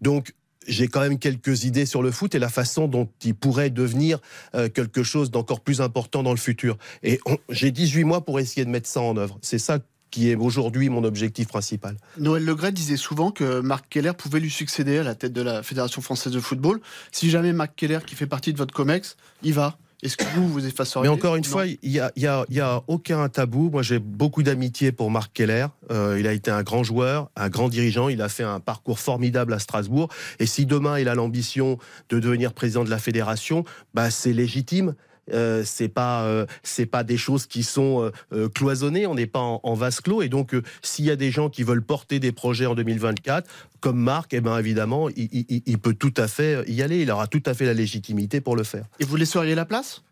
Donc 0.00 0.32
j'ai 0.66 0.86
quand 0.88 1.00
même 1.00 1.18
quelques 1.18 1.64
idées 1.64 1.86
sur 1.86 2.02
le 2.02 2.10
foot 2.10 2.34
et 2.34 2.38
la 2.38 2.50
façon 2.50 2.86
dont 2.86 3.08
il 3.24 3.34
pourrait 3.34 3.70
devenir 3.70 4.20
euh, 4.54 4.68
quelque 4.68 5.02
chose 5.02 5.30
d'encore 5.30 5.60
plus 5.60 5.80
important 5.80 6.22
dans 6.22 6.30
le 6.32 6.36
futur. 6.38 6.76
Et 7.02 7.18
j'ai 7.48 7.70
18 7.70 8.04
mois 8.04 8.24
pour 8.24 8.38
essayer 8.38 8.64
de 8.66 8.70
mettre 8.70 8.86
ça 8.88 9.00
en 9.00 9.16
œuvre. 9.16 9.38
C'est 9.40 9.58
ça 9.58 9.78
qui 10.10 10.30
est 10.30 10.34
aujourd'hui 10.34 10.88
mon 10.88 11.04
objectif 11.04 11.48
principal. 11.48 11.96
Noël 12.18 12.44
Legret 12.44 12.72
disait 12.72 12.96
souvent 12.96 13.30
que 13.30 13.60
Marc 13.60 13.86
Keller 13.88 14.12
pouvait 14.16 14.40
lui 14.40 14.50
succéder 14.50 14.98
à 14.98 15.02
la 15.02 15.14
tête 15.14 15.32
de 15.32 15.42
la 15.42 15.62
Fédération 15.62 16.02
française 16.02 16.32
de 16.32 16.40
football. 16.40 16.80
Si 17.12 17.30
jamais 17.30 17.52
Marc 17.52 17.74
Keller, 17.76 17.98
qui 18.06 18.14
fait 18.14 18.26
partie 18.26 18.52
de 18.52 18.58
votre 18.58 18.74
COMEX, 18.74 19.16
y 19.42 19.52
va, 19.52 19.76
est-ce 20.02 20.16
que 20.16 20.24
vous, 20.36 20.48
vous 20.48 20.64
effaceriez 20.64 21.08
Mais 21.08 21.14
encore 21.14 21.34
une 21.34 21.42
Non. 21.42 21.50
fois, 21.50 21.66
il 21.66 21.78
n'y 21.82 21.98
a, 21.98 22.12
y 22.16 22.60
a 22.60 22.82
aucun 22.86 23.28
tabou. 23.28 23.68
Moi, 23.68 23.82
j'ai 23.82 23.98
beaucoup 23.98 24.44
d'amitié 24.44 24.92
pour 24.92 25.10
Marc 25.10 25.32
Keller. 25.32 25.66
Euh, 25.90 26.16
il 26.20 26.28
a 26.28 26.32
été 26.32 26.52
un 26.52 26.62
grand 26.62 26.84
joueur, 26.84 27.30
un 27.34 27.48
grand 27.48 27.68
dirigeant. 27.68 28.08
Il 28.08 28.22
a 28.22 28.28
fait 28.28 28.44
un 28.44 28.60
parcours 28.60 29.00
formidable 29.00 29.52
à 29.52 29.58
Strasbourg. 29.58 30.08
Et 30.38 30.46
si 30.46 30.66
demain, 30.66 31.00
il 31.00 31.08
a 31.08 31.16
l'ambition 31.16 31.78
de 32.10 32.20
devenir 32.20 32.52
président 32.52 32.84
de 32.84 32.90
la 32.90 32.98
fédération, 32.98 33.64
bah, 33.92 34.10
c'est 34.12 34.32
légitime. 34.32 34.94
Euh, 35.32 35.62
c'est 35.64 35.88
pas 35.88 36.22
euh, 36.24 36.46
c'est 36.62 36.86
pas 36.86 37.04
des 37.04 37.16
choses 37.16 37.46
qui 37.46 37.62
sont 37.62 38.02
euh, 38.02 38.10
euh, 38.32 38.48
cloisonnées. 38.48 39.06
On 39.06 39.14
n'est 39.14 39.26
pas 39.26 39.40
en, 39.40 39.60
en 39.62 39.74
vase 39.74 40.00
clos. 40.00 40.22
Et 40.22 40.28
donc, 40.28 40.54
s'il 40.82 41.04
y 41.04 41.10
a 41.10 41.16
des 41.16 41.30
gens 41.30 41.48
qui 41.50 41.62
veulent 41.62 41.82
porter 41.84 42.18
des 42.20 42.32
projets 42.32 42.66
en 42.66 42.74
2024, 42.74 43.48
comme 43.80 43.98
Marc, 44.00 44.34
eh 44.34 44.40
ben 44.40 44.58
évidemment, 44.58 45.08
il, 45.10 45.28
il- 45.32 45.62
il 45.66 45.78
peut 45.78 45.94
tout 45.94 46.14
à 46.16 46.28
fait 46.28 46.64
y 46.68 46.82
aller. 46.82 47.00
Il 47.02 47.10
aura 47.10 47.26
tout 47.26 47.42
à 47.46 47.54
fait 47.54 47.64
la 47.66 47.74
légitimité 47.74 48.40
pour 48.40 48.56
le 48.56 48.64
faire. 48.64 48.84
Et 49.00 49.04
vous 49.04 49.16
laisseriez 49.16 49.54
la 49.54 49.64
place? 49.64 50.02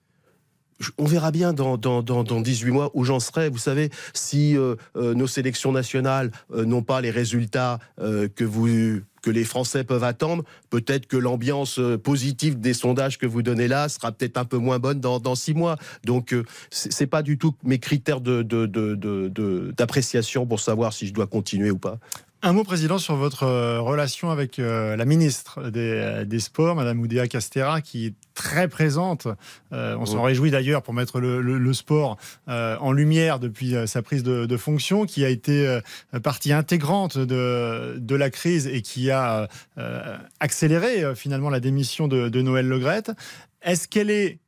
On 0.98 1.06
verra 1.06 1.30
bien 1.30 1.54
dans, 1.54 1.78
dans, 1.78 2.02
dans, 2.02 2.22
dans 2.22 2.42
18 2.42 2.70
mois 2.70 2.90
où 2.92 3.02
j'en 3.02 3.18
serai. 3.18 3.48
Vous 3.48 3.56
savez, 3.56 3.88
si 4.12 4.58
euh, 4.58 4.74
euh, 4.96 5.14
nos 5.14 5.26
sélections 5.26 5.72
nationales 5.72 6.30
euh, 6.54 6.66
n'ont 6.66 6.82
pas 6.82 7.00
les 7.00 7.10
résultats 7.10 7.78
que, 7.96 8.44
vous, 8.44 9.00
que 9.26 9.30
les 9.32 9.42
Français 9.42 9.82
peuvent 9.82 10.04
attendre, 10.04 10.44
peut-être 10.70 11.08
que 11.08 11.16
l'ambiance 11.16 11.80
euh, 11.80 11.98
positive 11.98 12.60
des 12.60 12.74
sondages 12.74 13.18
que 13.18 13.26
vous 13.26 13.42
donnez 13.42 13.66
là 13.66 13.88
sera 13.88 14.12
peut-être 14.12 14.36
un 14.36 14.44
peu 14.44 14.56
moins 14.56 14.78
bonne 14.78 15.00
dans, 15.00 15.34
6 15.34 15.54
mois. 15.54 15.76
Donc, 16.04 16.32
euh, 16.32 16.44
c'est 16.70 17.08
pas 17.08 17.22
du 17.22 17.36
tout 17.36 17.52
mes 17.64 17.80
critères 17.80 18.20
de, 18.20 18.42
de, 18.42 19.72
d'appréciation 19.76 20.46
pour 20.46 20.60
savoir 20.60 20.92
si 20.92 21.08
je 21.08 21.12
dois 21.12 21.26
continuer 21.26 21.72
ou 21.72 21.78
pas. 21.78 21.98
Un 22.42 22.52
mot, 22.52 22.62
Président, 22.64 22.98
sur 22.98 23.16
votre 23.16 23.42
euh, 23.44 23.80
relation 23.80 24.30
avec 24.30 24.58
euh, 24.58 24.94
la 24.94 25.04
ministre 25.04 25.70
des, 25.70 25.80
euh, 25.80 26.24
des 26.24 26.38
Sports, 26.38 26.76
Madame 26.76 27.00
Oudéa 27.00 27.26
Castera, 27.26 27.80
qui 27.80 28.06
est 28.06 28.14
très 28.34 28.68
présente. 28.68 29.26
Euh, 29.72 29.96
on 29.98 30.06
s'en 30.06 30.18
Oui. 30.18 30.26
réjouit 30.26 30.50
d'ailleurs 30.52 30.82
pour 30.82 30.94
mettre 30.94 31.18
le, 31.18 31.40
le- 31.40 31.58
le 31.58 31.72
sport 31.72 32.18
euh, 32.48 32.76
en 32.78 32.92
lumière 32.92 33.40
depuis 33.40 33.74
sa 33.86 34.02
prise 34.02 34.22
de, 34.22 34.46
de 34.46 34.56
fonction, 34.56 35.06
qui 35.06 35.24
a 35.24 35.28
été 35.28 35.66
euh, 35.66 35.80
partie 36.22 36.52
intégrante 36.52 37.18
de, 37.18 37.96
de 37.98 38.14
la 38.14 38.30
crise 38.30 38.66
et 38.68 38.82
qui 38.82 39.10
a 39.10 39.48
accéléré 40.38 41.14
finalement 41.16 41.50
la 41.50 41.58
démission 41.60 42.06
de, 42.06 42.28
de 42.28 42.42
Noël 42.42 42.68
Legrette. 42.68 43.10
Est-ce 43.62 43.88
qu'elle 43.88 44.10
est 44.10 44.38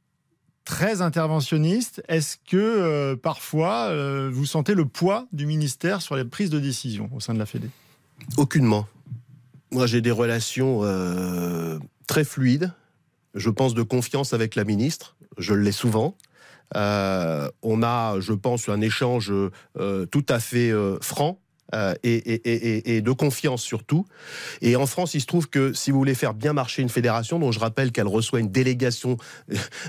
très 0.68 1.00
interventionniste 1.00 2.02
Est-ce 2.09 2.37
que 2.37 2.57
euh, 2.57 3.16
parfois 3.16 3.88
euh, 3.88 4.28
vous 4.31 4.44
sentez 4.44 4.74
le 4.74 4.85
poids 4.85 5.26
du 5.33 5.46
ministère 5.46 6.02
sur 6.02 6.14
les 6.14 6.26
prises 6.26 6.50
de 6.50 6.61
décision 6.61 7.09
au 7.14 7.20
sein 7.20 7.33
de 7.33 7.38
la 7.38 7.46
Fédé? 7.46 7.70
Aucunement. 8.37 8.87
Moi, 9.72 9.87
j'ai 9.87 10.02
des 10.02 10.11
relations 10.11 10.81
euh, 10.83 11.78
très 12.07 12.22
fluides. 12.22 12.70
Je 13.35 13.48
pense 13.48 13.72
de 13.72 13.83
confiance 13.83 14.35
avec 14.35 14.57
la 14.57 14.64
ministre. 14.64 15.16
Je 15.38 15.54
l'ai 15.54 15.72
souvent. 15.72 16.16
On 16.74 17.83
a, 17.83 18.20
je 18.20 18.35
pense, 18.35 18.68
un 18.68 18.83
échange 18.83 19.33
tout 20.11 20.26
à 20.28 20.38
fait 20.38 20.72
franc. 21.00 21.40
Euh, 21.74 21.94
et, 22.02 22.14
et- 22.16 22.52
et- 22.52 22.96
et 22.96 23.00
de 23.02 23.12
confiance 23.12 23.62
surtout. 23.62 24.07
Et 24.62 24.76
en 24.76 24.87
France, 24.87 25.14
il 25.14 25.20
se 25.20 25.26
trouve 25.26 25.48
que 25.48 25.72
si 25.72 25.90
vous 25.90 25.98
voulez 25.98 26.14
faire 26.14 26.35
bien 26.35 26.52
marcher 26.52 26.83
une 26.83 26.88
fédération, 26.88 27.38
dont 27.38 27.52
je 27.52 27.59
rappelle 27.59 27.92
qu'elle 27.92 28.07
reçoit 28.09 28.40
une 28.40 28.50
délégation 28.50 29.16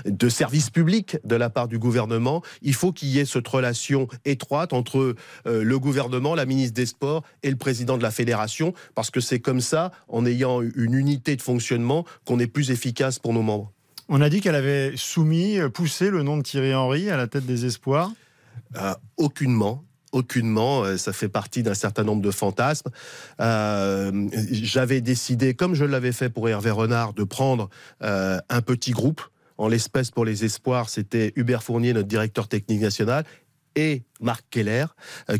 de 0.04 0.28
service 0.28 0.70
public 0.70 1.16
de 1.24 1.36
la 1.36 1.50
part 1.50 1.68
du 1.68 1.78
gouvernement, 1.78 2.42
il 2.62 2.74
faut 2.74 2.92
qu'il 2.92 3.08
y 3.08 3.18
ait 3.18 3.24
cette 3.24 3.48
relation 3.48 4.08
étroite 4.24 4.72
entre 4.72 5.14
euh, 5.46 5.64
le 5.64 5.78
gouvernement, 5.78 6.34
la 6.34 6.46
ministre 6.46 6.74
des 6.74 6.86
Sports 6.86 7.22
et 7.42 7.50
le 7.50 7.56
président 7.56 7.96
de 7.96 8.02
la 8.02 8.10
fédération, 8.10 8.74
parce 8.94 9.10
que 9.10 9.20
c'est 9.20 9.40
comme 9.40 9.60
ça, 9.60 9.90
en 10.08 10.26
ayant 10.26 10.60
une 10.62 10.94
unité 10.94 11.36
de 11.36 11.42
fonctionnement, 11.42 12.04
qu'on 12.24 12.38
est 12.38 12.46
plus 12.46 12.70
efficace 12.70 13.18
pour 13.18 13.32
nos 13.32 13.42
membres. 13.42 13.72
On 14.08 14.20
a 14.20 14.28
dit 14.28 14.40
qu'elle 14.40 14.54
avait 14.56 14.92
soumis, 14.96 15.58
euh, 15.58 15.68
poussé 15.68 16.10
le 16.10 16.22
nom 16.22 16.36
de 16.36 16.42
Thierry 16.42 16.74
Henry 16.74 17.10
à 17.10 17.16
la 17.16 17.26
tête 17.28 17.46
des 17.46 17.64
espoirs. 17.64 18.10
Euh, 18.76 18.94
aucunement. 19.16 19.84
Aucunement, 20.12 20.82
euh, 20.82 20.96
ça 20.96 21.12
fait 21.12 21.28
partie 21.28 21.62
d'un 21.62 21.74
certain 21.74 22.02
nombre 22.04 22.22
de 22.22 22.30
fantasmes. 22.30 22.90
Euh, 23.40 24.28
J'avais 24.50 25.00
décidé, 25.00 25.54
comme 25.54 25.74
je 25.74 25.84
l'avais 25.84 26.12
fait 26.12 26.30
pour 26.30 26.48
Hervé 26.48 26.70
Renard, 26.70 27.12
de 27.14 27.24
prendre 27.24 27.70
euh, 28.02 28.38
un 28.48 28.60
petit 28.62 28.90
groupe. 28.90 29.22
En 29.56 29.68
l'espèce, 29.68 30.10
pour 30.10 30.24
les 30.24 30.44
espoirs, 30.44 30.88
c'était 30.88 31.32
Hubert 31.36 31.62
Fournier, 31.62 31.92
notre 31.92 32.08
directeur 32.08 32.48
technique 32.48 32.80
national, 32.80 33.24
et 33.76 34.02
Marc 34.20 34.44
Keller, 34.50 34.86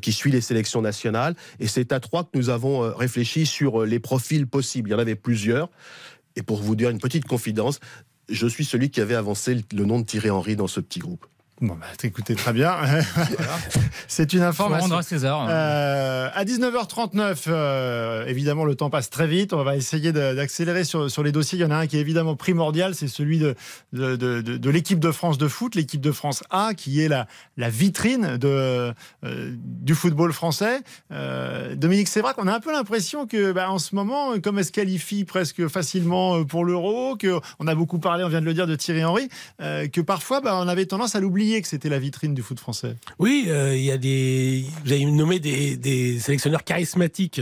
qui 0.01 0.13
suit 0.13 0.31
les 0.31 0.41
sélections 0.41 0.83
nationales. 0.83 1.35
Et 1.59 1.67
c'est 1.67 1.91
à 1.93 1.99
trois 1.99 2.23
que 2.25 2.31
nous 2.35 2.49
avons 2.49 2.95
réfléchi 2.95 3.45
sur 3.47 3.85
les 3.85 3.99
profils 3.99 4.47
possibles. 4.47 4.91
Il 4.91 4.93
y 4.93 4.95
en 4.95 5.01
avait 5.01 5.17
plusieurs. 5.17 5.69
Et 6.37 6.43
pour 6.43 6.63
vous 6.63 6.77
dire 6.77 6.91
une 6.91 7.01
petite 7.01 7.25
confidence, 7.27 7.81
je 8.29 8.47
suis 8.47 8.65
celui 8.65 8.91
qui 8.91 9.01
avait 9.01 9.17
avancé 9.17 9.55
le- 9.57 9.63
le 9.75 9.85
nom 9.85 9.99
de 9.99 10.05
Thierry 10.07 10.31
Henry 10.31 10.55
dans 10.55 10.69
ce 10.69 10.79
petit 10.79 11.01
groupe. 11.01 11.27
Bon, 11.61 11.75
bah, 11.75 11.87
écoutez 12.03 12.35
très 12.35 12.55
bien. 12.55 12.75
C'est 14.09 14.33
une 14.33 14.39
Faut 14.41 14.47
information. 14.47 14.85
rendre 14.85 14.97
à 14.97 15.03
César. 15.03 15.47
Euh, 15.51 16.31
à 16.33 16.45
19h39, 16.47 17.37
euh, 17.49 18.25
évidemment, 18.27 18.65
le 18.65 18.75
temps 18.77 18.89
passe 18.89 19.11
très 19.11 19.27
vite. 19.27 19.53
On 19.53 19.63
va 19.63 19.77
essayer 19.77 20.11
d'accélérer 20.11 20.85
sur, 20.85 21.11
sur 21.11 21.23
les 21.23 21.33
dossiers. 21.33 21.59
Il 21.59 21.63
y 21.63 21.65
en 21.67 21.71
a 21.71 21.77
un 21.77 21.87
qui 21.87 21.99
est 21.99 22.01
évidemment 22.01 22.35
primordial, 22.35 22.95
c'est 22.95 23.09
celui 23.09 23.39
de, 23.39 23.55
de, 23.93 24.17
de- 24.17 24.71
l'équipe 24.71 24.99
de 25.01 25.11
France 25.13 25.37
de 25.37 25.49
foot, 25.49 25.75
l'équipe 25.75 26.01
de 26.01 26.13
France 26.13 26.43
A, 26.49 26.73
qui 26.75 27.03
est 27.03 27.09
la, 27.09 27.27
la 27.59 27.69
vitrine 27.69 28.39
de, 28.39 28.95
euh, 29.25 29.55
du 29.55 29.95
football 29.95 30.33
français. 30.33 30.81
Euh, 31.13 31.75
Dominique 31.75 32.09
Sévrac, 32.09 32.37
on 32.39 32.47
a 32.47 32.55
un 32.55 32.61
peu 32.61 32.73
l'impression 32.73 33.27
que, 33.27 33.53
bah, 33.53 33.71
en 33.71 33.79
ce 33.79 33.95
moment, 33.95 34.41
comme 34.41 34.59
elle 34.59 34.65
se 34.65 34.73
qualifie 34.73 35.25
presque 35.25 35.69
facilement 35.69 36.43
pour 36.43 36.65
l'Euro, 36.65 37.17
que 37.17 37.39
on 37.59 37.67
a 37.67 37.75
beaucoup 37.75 37.99
parlé, 37.99 38.25
on 38.25 38.29
vient 38.29 38.41
de 38.41 38.47
le 38.47 38.55
dire, 38.55 38.67
de 38.67 38.77
Thierry 38.77 39.05
Henry, 39.05 39.29
que 39.59 40.01
parfois, 40.01 40.41
bah, 40.41 40.55
on 40.57 40.67
avait 40.67 40.87
tendance 40.87 41.15
à 41.17 41.21
l'oublier 41.21 41.50
que 41.63 41.69
c'était 41.69 41.89
la 41.89 41.99
vitrine 41.99 42.35
du 42.35 42.43
foot 42.43 42.59
français. 42.61 42.97
Oui, 43.19 43.47
euh, 43.49 43.77
il 43.77 43.83
y 43.83 43.91
a 43.91 43.99
des. 43.99 44.65
Vous 44.85 44.93
avez 44.93 45.05
nommé 45.05 45.41
des, 45.41 45.77
des 45.77 46.19
sélectionneurs 46.21 46.65
charismatiques 46.65 47.41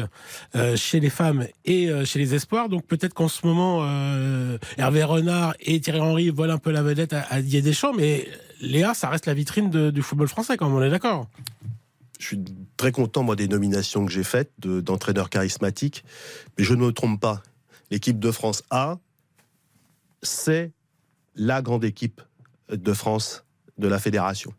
euh, 0.55 0.77
chez 0.77 1.01
les 1.01 1.11
femmes 1.11 1.47
et 1.64 1.90
euh, 1.90 2.05
chez 2.05 2.18
les 2.18 2.35
espoirs. 2.35 2.68
Donc 2.68 2.87
peut-être 2.87 3.14
qu'en 3.14 3.29
ce 3.29 3.47
moment, 3.47 3.81
euh, 3.83 4.57
Hervé 4.79 5.05
Renard 5.05 5.55
et 5.61 5.81
Thierry 5.81 6.01
Henry 6.01 6.31
volent 6.31 6.55
un 6.55 6.59
peu 6.59 6.71
la 6.71 6.83
vedette 6.83 7.12
à, 7.12 7.23
à 7.31 7.42
Didier 7.42 7.62
Deschamps, 7.62 7.92
mais 7.92 8.27
Léa, 8.61 8.94
ça 8.94 9.09
reste 9.09 9.27
la 9.27 9.35
vitrine 9.35 9.71
de- 9.71 9.90
du 9.90 10.03
football 10.03 10.29
français, 10.29 10.57
quand 10.57 10.66
même, 10.68 10.77
on 10.77 10.83
est 10.83 10.90
d'accord. 10.90 11.29
Je 12.18 12.27
suis 12.27 12.40
très 12.77 12.90
content, 12.90 13.23
moi, 13.23 13.37
des 13.37 13.47
nominations 13.47 14.05
que 14.05 14.11
j'ai 14.11 14.25
faites 14.25 14.51
de- 14.59 14.81
d'entraîneurs 14.81 15.31
charismatiques. 15.31 16.05
Mais 16.57 16.64
je 16.64 16.75
ne 16.75 16.81
me 16.87 16.92
trompe 16.92 17.21
pas. 17.21 17.42
L'équipe 17.92 18.18
de 18.18 18.31
France 18.33 18.64
A, 18.71 18.99
c'est 20.23 20.73
la 21.37 21.62
grande 21.62 21.85
équipe 21.85 22.21
de 22.71 22.92
France 22.92 23.44
de 23.78 23.88
la 23.88 23.98
fédération. 23.98 24.52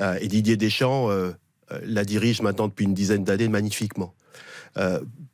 Euh, 0.00 0.18
et 0.20 0.28
Didier 0.28 0.56
Deschamps 0.56 1.10
euh, 1.10 1.32
euh, 1.72 1.80
la 1.84 2.04
dirige 2.04 2.42
maintenant 2.42 2.68
depuis 2.68 2.84
une 2.84 2.94
dizaine 2.94 3.24
d'années 3.24 3.48
magnifiquement. 3.48 4.14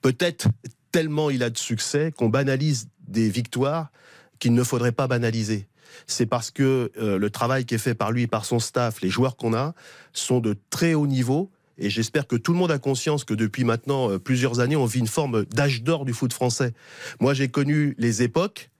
Peut-être 0.02 0.46
tellement 0.92 1.28
il 1.28 1.42
a 1.42 1.50
de 1.50 1.58
succès 1.58 2.12
qu'on 2.12 2.28
banalise 2.28 2.86
des 3.08 3.28
victoires 3.28 3.90
qu'il 4.38 4.54
ne 4.54 4.62
faudrait 4.62 4.92
pas 4.92 5.08
banaliser. 5.08 5.66
C'est 6.06 6.26
parce 6.26 6.52
que 6.52 6.92
le 6.96 7.30
travail 7.30 7.64
qui 7.64 7.74
est 7.74 7.78
fait 7.78 7.96
par 7.96 8.12
lui 8.12 8.22
et 8.22 8.26
par 8.28 8.44
son 8.44 8.60
staff, 8.60 9.00
les 9.00 9.10
joueurs 9.10 9.36
qu'on 9.36 9.52
a, 9.52 9.74
sont 10.12 10.38
de 10.38 10.56
très 10.70 10.94
haut 10.94 11.08
niveau. 11.08 11.50
Et 11.76 11.90
j'espère 11.90 12.28
que 12.28 12.36
tout 12.36 12.52
le 12.52 12.58
monde 12.60 12.70
a 12.70 12.78
conscience 12.78 13.24
que 13.24 13.34
depuis 13.34 13.64
maintenant 13.64 14.16
plusieurs 14.20 14.60
années, 14.60 14.76
on 14.76 14.86
vit 14.86 15.00
une 15.00 15.08
forme 15.08 15.44
d'âge 15.46 15.82
d'or 15.82 16.04
du 16.04 16.12
foot 16.12 16.32
français. 16.32 16.72
Moi, 17.18 17.34
j'ai 17.34 17.48
connu 17.48 17.96
les 17.98 18.22
époques 18.22 18.70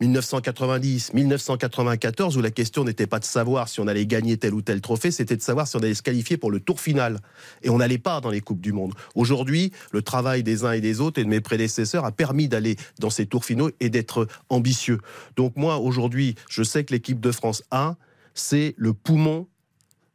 1990, 0.00 1.12
1994, 1.12 2.36
où 2.36 2.40
la 2.40 2.50
question 2.50 2.84
n'était 2.84 3.06
pas 3.06 3.18
de 3.18 3.24
savoir 3.24 3.68
si 3.68 3.80
on 3.80 3.86
allait 3.86 4.06
gagner 4.06 4.38
tel 4.38 4.54
ou 4.54 4.62
tel 4.62 4.80
trophée, 4.80 5.10
c'était 5.10 5.36
de 5.36 5.42
savoir 5.42 5.68
si 5.68 5.76
on 5.76 5.80
allait 5.80 5.94
se 5.94 6.02
qualifier 6.02 6.38
pour 6.38 6.50
le 6.50 6.60
tour 6.60 6.80
final. 6.80 7.20
Et 7.62 7.68
on 7.68 7.78
n'allait 7.78 7.98
pas 7.98 8.20
dans 8.20 8.30
les 8.30 8.40
Coupes 8.40 8.60
du 8.60 8.72
Monde. 8.72 8.94
Aujourd'hui, 9.14 9.72
le 9.92 10.00
travail 10.00 10.42
des 10.42 10.64
uns 10.64 10.72
et 10.72 10.80
des 10.80 11.00
autres 11.00 11.20
et 11.20 11.24
de 11.24 11.28
mes 11.28 11.40
prédécesseurs 11.40 12.04
a 12.06 12.12
permis 12.12 12.48
d'aller 12.48 12.76
dans 12.98 13.10
ces 13.10 13.26
tours 13.26 13.44
finaux 13.44 13.70
et 13.80 13.90
d'être 13.90 14.26
ambitieux. 14.48 14.98
Donc 15.36 15.56
moi, 15.56 15.78
aujourd'hui, 15.78 16.34
je 16.48 16.62
sais 16.62 16.84
que 16.84 16.94
l'équipe 16.94 17.20
de 17.20 17.30
France 17.30 17.62
1, 17.70 17.96
c'est 18.34 18.74
le 18.78 18.94
poumon 18.94 19.48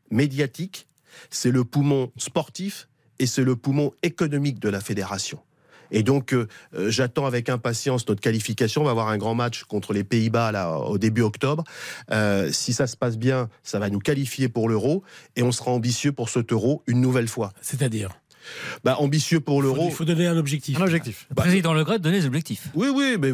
médiatique, 0.10 0.88
c'est 1.30 1.52
le 1.52 1.63
poumon 1.63 2.12
sportif 2.17 2.88
et 3.19 3.28
c'est 3.28 3.43
le 3.43 3.56
poumon 3.56 3.93
économique 4.02 4.60
de 4.60 4.69
la 4.69 4.82
fédération. 4.82 5.39
Et 5.91 6.04
donc, 6.04 6.34
euh, 6.34 6.48
euh, 6.76 6.89
j'attends 6.89 7.26
avec 7.26 7.50
impatience 7.50 8.08
notre 8.08 8.21
qualification. 8.21 8.82
On 8.82 8.86
va 8.86 8.91
avoir 8.91 9.10
un 9.10 9.17
grand 9.17 9.36
match 9.36 9.63
contre 9.63 9.93
les 9.93 10.04
Pays-Bas 10.04 10.52
là 10.52 10.78
au 10.80 10.98
début 10.98 11.21
octobre. 11.21 11.63
Euh, 12.12 12.52
si 12.52 12.74
ça 12.74 12.88
se 12.88 12.98
passe 12.98 13.17
bien, 13.17 13.50
ça 13.63 13.80
va 13.80 13.89
nous 13.89 14.00
qualifier 14.00 14.50
pour 14.50 14.67
l'euro 14.69 15.04
et 15.36 15.43
on 15.43 15.52
sera 15.52 15.71
ambitieux 15.71 16.12
pour 16.12 16.30
cet 16.30 16.52
euro 16.52 16.84
une 16.88 17.02
nouvelle 17.02 17.28
fois. 17.28 17.52
C'est-à-dire 17.62 18.10
bah, 18.84 18.95
ambitieux 19.00 19.39
pour 19.39 19.60
Il 19.62 19.63
l'euro. 19.63 19.89
faut 19.89 20.06
donner 20.06 20.28
un 20.28 20.38
objectif. 20.38 20.78
Un 20.80 20.84
objectif. 20.84 21.26
Le 21.30 21.36
président 21.36 21.74
Le 21.74 21.84
Gret 21.84 21.98
donnait 21.98 22.19
des 22.19 22.28
objectifs. 22.28 22.67
Oui, 22.76 22.89
oui, 22.93 23.15
mais 23.19 23.34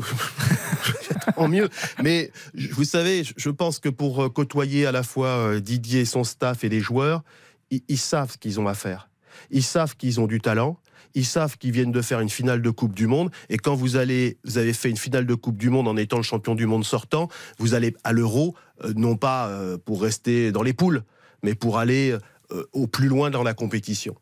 en 1.35 1.47
mieux. 1.49 1.69
Mais 2.01 2.31
vous 2.71 2.85
savez, 2.85 3.23
je- 3.35 3.49
pense 3.49 3.79
que 3.79 3.89
pour 3.89 4.31
côtoyer 4.33 4.85
à 4.85 4.91
la 4.93 5.03
fois 5.03 5.59
Didier, 5.59 6.05
son 6.05 6.23
staff 6.23 6.63
et 6.63 6.69
les 6.69 6.79
joueurs, 6.79 7.23
ils, 7.71 7.81
ils 7.89 7.97
savent 7.97 8.31
ce 8.31 8.37
qu'ils 8.37 8.59
ont 8.61 8.67
à 8.67 8.73
faire. 8.73 9.09
Ils 9.49 9.63
savent 9.63 9.97
qu'ils 9.97 10.19
ont 10.21 10.27
du 10.27 10.39
talent. 10.39 10.77
Ils 11.15 11.25
savent 11.25 11.57
qu'ils 11.57 11.71
viennent 11.71 11.91
de 11.91 12.01
faire 12.01 12.19
une 12.19 12.29
finale 12.29 12.61
de 12.61 12.69
Coupe 12.69 12.93
du 12.93 13.07
Monde. 13.07 13.31
Et 13.49 13.57
quand 13.57 13.75
vous 13.75 13.95
allez, 13.95 14.37
vous 14.45 14.57
avez 14.57 14.73
fait 14.73 14.89
une 14.89 14.97
finale 14.97 15.25
de 15.25 15.35
Coupe 15.35 15.57
du 15.57 15.69
Monde 15.69 15.87
en 15.87 15.97
étant 15.97 16.17
le 16.17 16.23
champion 16.23 16.55
du 16.55 16.65
monde 16.65 16.85
sortant, 16.85 17.29
vous 17.57 17.73
allez 17.73 17.95
à 18.03 18.13
l'Euro, 18.13 18.55
euh, 18.83 18.93
non 18.95 19.15
pas 19.15 19.47
euh, 19.47 19.77
pour 19.77 20.01
rester 20.01 20.51
dans 20.51 20.63
les 20.63 20.73
poules, 20.73 21.03
mais 21.43 21.55
pour 21.55 21.77
aller 21.77 22.17
euh, 22.51 22.63
au 22.73 22.87
plus 22.87 23.07
loin 23.07 23.29
dans 23.29 23.43
la 23.43 23.53
compétition. 23.53 24.15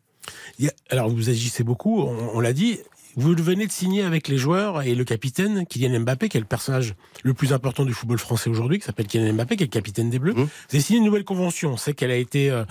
Alors 0.90 1.10
vous 1.10 1.30
agissez 1.30 1.64
beaucoup, 1.64 2.02
on 2.02 2.40
l'a 2.40 2.54
dit. 2.54 2.80
Vous 3.20 3.36
venez 3.36 3.68
de 3.68 3.72
signer 3.72 4.04
avec 4.04 4.30
les 4.30 4.38
joueurs 4.38 4.82
et 4.82 4.96
le 4.96 5.04
capitaine 5.04 5.66
Kylian 5.66 6.00
Mbappé, 6.00 6.30
qui 6.30 6.38
est 6.38 6.40
le 6.40 6.46
personnage 6.46 6.96
le 7.24 7.34
plus 7.34 7.52
important 7.52 7.84
du 7.84 7.94
football 7.94 8.18
français 8.18 8.50
aujourd'hui, 8.50 8.80
qui 8.80 8.86
s'appelle 8.86 9.08
Kylian 9.08 9.34
Mbappé, 9.34 9.58
qui 9.58 9.64
est 9.64 9.66
le 9.66 9.72
capitaine 9.72 10.10
des 10.10 10.20
Bleus. 10.20 10.34
Mmh. 10.34 10.44
Vous 10.44 10.50
avez 10.72 10.80
signé 10.80 11.00
une 11.00 11.06
nouvelle 11.06 11.26
convention. 11.26 11.74
On 11.74 11.78
sait 11.78 11.94
qu'elle 11.94 12.12
a 12.12 12.16
été 12.16 12.50
euh, 12.50 12.64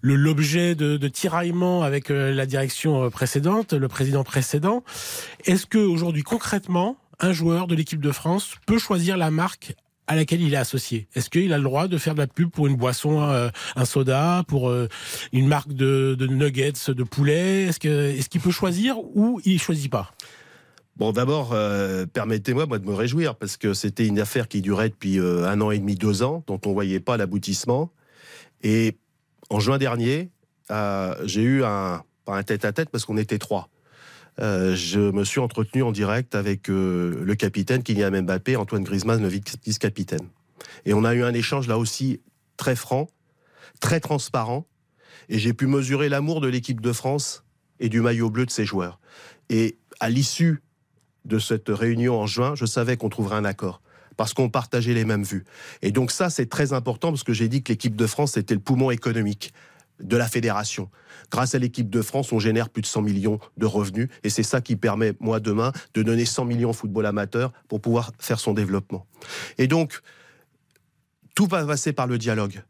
l'objet 0.00 0.76
de, 0.76 0.96
de 0.96 1.08
tiraillements 1.08 1.82
avec 1.82 2.10
euh, 2.10 2.32
la 2.32 2.46
direction 2.46 3.02
euh, 3.02 3.10
précédente, 3.10 3.72
le 3.72 3.88
président 3.88 4.22
précédent. 4.22 4.84
Est-ce 5.44 5.66
que 5.66 5.78
aujourd'hui, 5.78 6.22
concrètement, 6.22 6.96
un 7.18 7.32
joueur 7.32 7.66
de 7.66 7.74
l'équipe 7.74 8.00
de 8.00 8.12
France 8.12 8.54
peut 8.66 8.78
choisir 8.78 9.16
la 9.16 9.32
marque 9.32 9.74
à 10.10 10.16
laquelle 10.16 10.42
il 10.42 10.52
est 10.52 10.56
associé 10.56 11.06
Est-ce 11.14 11.30
qu'il 11.30 11.52
a 11.52 11.56
le 11.56 11.62
droit 11.62 11.86
de 11.86 11.96
faire 11.96 12.14
de 12.14 12.18
la 12.18 12.26
pub 12.26 12.50
pour 12.50 12.66
une 12.66 12.74
boisson, 12.74 13.22
euh, 13.22 13.48
un 13.76 13.84
soda, 13.84 14.42
pour 14.48 14.68
euh, 14.68 14.88
une 15.32 15.46
marque 15.46 15.72
de, 15.72 16.16
nuggets, 16.28 16.72
de 16.88 17.02
poulet? 17.04 17.66
Est-ce 17.66 17.78
que 17.78 18.10
est-ce 18.10 18.28
qu'il 18.28 18.40
peut 18.40 18.50
choisir 18.50 18.98
ou 18.98 19.40
il 19.44 19.60
choisit 19.60 19.88
pas? 19.88 20.10
Bon, 20.96 21.12
d'abord, 21.12 21.50
euh, 21.52 22.06
permettez-moi 22.06 22.66
moi 22.66 22.80
de 22.80 22.86
me 22.86 22.92
réjouir 22.92 23.36
parce 23.36 23.56
que 23.56 23.72
c'était 23.72 24.04
une 24.04 24.18
affaire 24.18 24.48
qui 24.48 24.62
durait 24.62 24.88
depuis 24.88 25.20
un 25.20 25.60
an 25.60 25.70
et 25.70 25.78
demi, 25.78 25.94
deux 25.94 26.24
ans, 26.24 26.42
dont 26.48 26.60
on 26.66 26.72
voyait 26.72 26.98
pas 26.98 27.16
l'aboutissement. 27.16 27.92
Et 28.64 28.98
en 29.48 29.60
juin 29.60 29.78
dernier, 29.78 30.30
j'ai 31.24 31.42
eu 31.42 31.62
un 31.62 32.02
un 32.32 32.42
tête-à-tête 32.42 32.90
parce 32.90 33.04
qu'on 33.04 33.16
était 33.16 33.38
trois. 33.38 33.68
Euh, 34.38 34.74
je 34.74 35.00
me 35.00 35.24
suis 35.24 35.40
entretenu 35.40 35.82
en 35.82 35.92
direct 35.92 36.34
avec 36.34 36.70
euh, 36.70 37.22
le 37.22 37.34
capitaine 37.34 37.82
Kylian 37.82 38.22
Mbappé, 38.22 38.56
Antoine 38.56 38.84
Griezmann, 38.84 39.22
le 39.22 39.28
vice-capitaine. 39.28 40.28
Et 40.84 40.94
on 40.94 41.04
a 41.04 41.14
eu 41.14 41.22
un 41.22 41.34
échange 41.34 41.68
là 41.68 41.78
aussi 41.78 42.20
très 42.56 42.76
franc, 42.76 43.08
très 43.80 44.00
transparent, 44.00 44.66
et 45.28 45.38
j'ai 45.38 45.52
pu 45.52 45.66
mesurer 45.66 46.08
l'amour 46.08 46.40
de 46.40 46.48
l'équipe 46.48 46.80
de 46.80 46.92
France 46.92 47.44
et 47.80 47.88
du 47.88 48.00
maillot 48.00 48.30
bleu 48.30 48.46
de 48.46 48.50
ses 48.50 48.64
joueurs. 48.64 49.00
Et 49.48 49.78
à 50.00 50.10
l'issue 50.10 50.62
de 51.24 51.38
cette 51.38 51.68
réunion 51.68 52.18
en 52.18 52.26
juin, 52.26 52.54
je 52.54 52.66
savais 52.66 52.96
qu'on 52.96 53.08
trouverait 53.08 53.36
un 53.36 53.44
accord 53.44 53.82
parce 54.16 54.34
qu'on 54.34 54.50
partageait 54.50 54.92
les 54.92 55.06
mêmes 55.06 55.22
vues. 55.22 55.44
Et 55.80 55.92
donc 55.92 56.10
ça, 56.10 56.28
c'est 56.28 56.44
très 56.44 56.74
important 56.74 57.08
parce 57.08 57.22
que 57.22 57.32
j'ai 57.32 57.48
dit 57.48 57.62
que 57.62 57.72
l'équipe 57.72 57.96
de 57.96 58.06
France, 58.06 58.32
c'était 58.32 58.52
le 58.52 58.60
poumon 58.60 58.90
économique 58.90 59.54
de 60.02 60.16
la 60.16 60.26
fédération. 60.26 60.90
Grâce 61.30 61.54
à 61.54 61.58
l'équipe 61.58 61.90
de 61.90 62.02
France, 62.02 62.32
on 62.32 62.38
génère 62.38 62.68
plus 62.68 62.82
de 62.82 62.86
100 62.86 63.02
millions 63.02 63.38
de 63.56 63.66
revenus 63.66 64.08
et 64.24 64.30
c'est 64.30 64.42
ça 64.42 64.60
qui 64.60 64.76
permet, 64.76 65.14
moi, 65.20 65.40
demain, 65.40 65.72
de 65.94 66.02
donner 66.02 66.24
100 66.24 66.44
millions 66.44 66.70
au 66.70 66.74
football 66.74 67.06
amateur 67.06 67.52
pour 67.68 67.80
pouvoir 67.80 68.12
faire 68.18 68.40
son 68.40 68.52
développement. 68.52 69.06
Et 69.58 69.66
donc, 69.66 70.00
tout 71.34 71.46
va 71.46 71.64
passer 71.64 71.92
par 71.92 72.06
le 72.06 72.18
dialogue. 72.18 72.62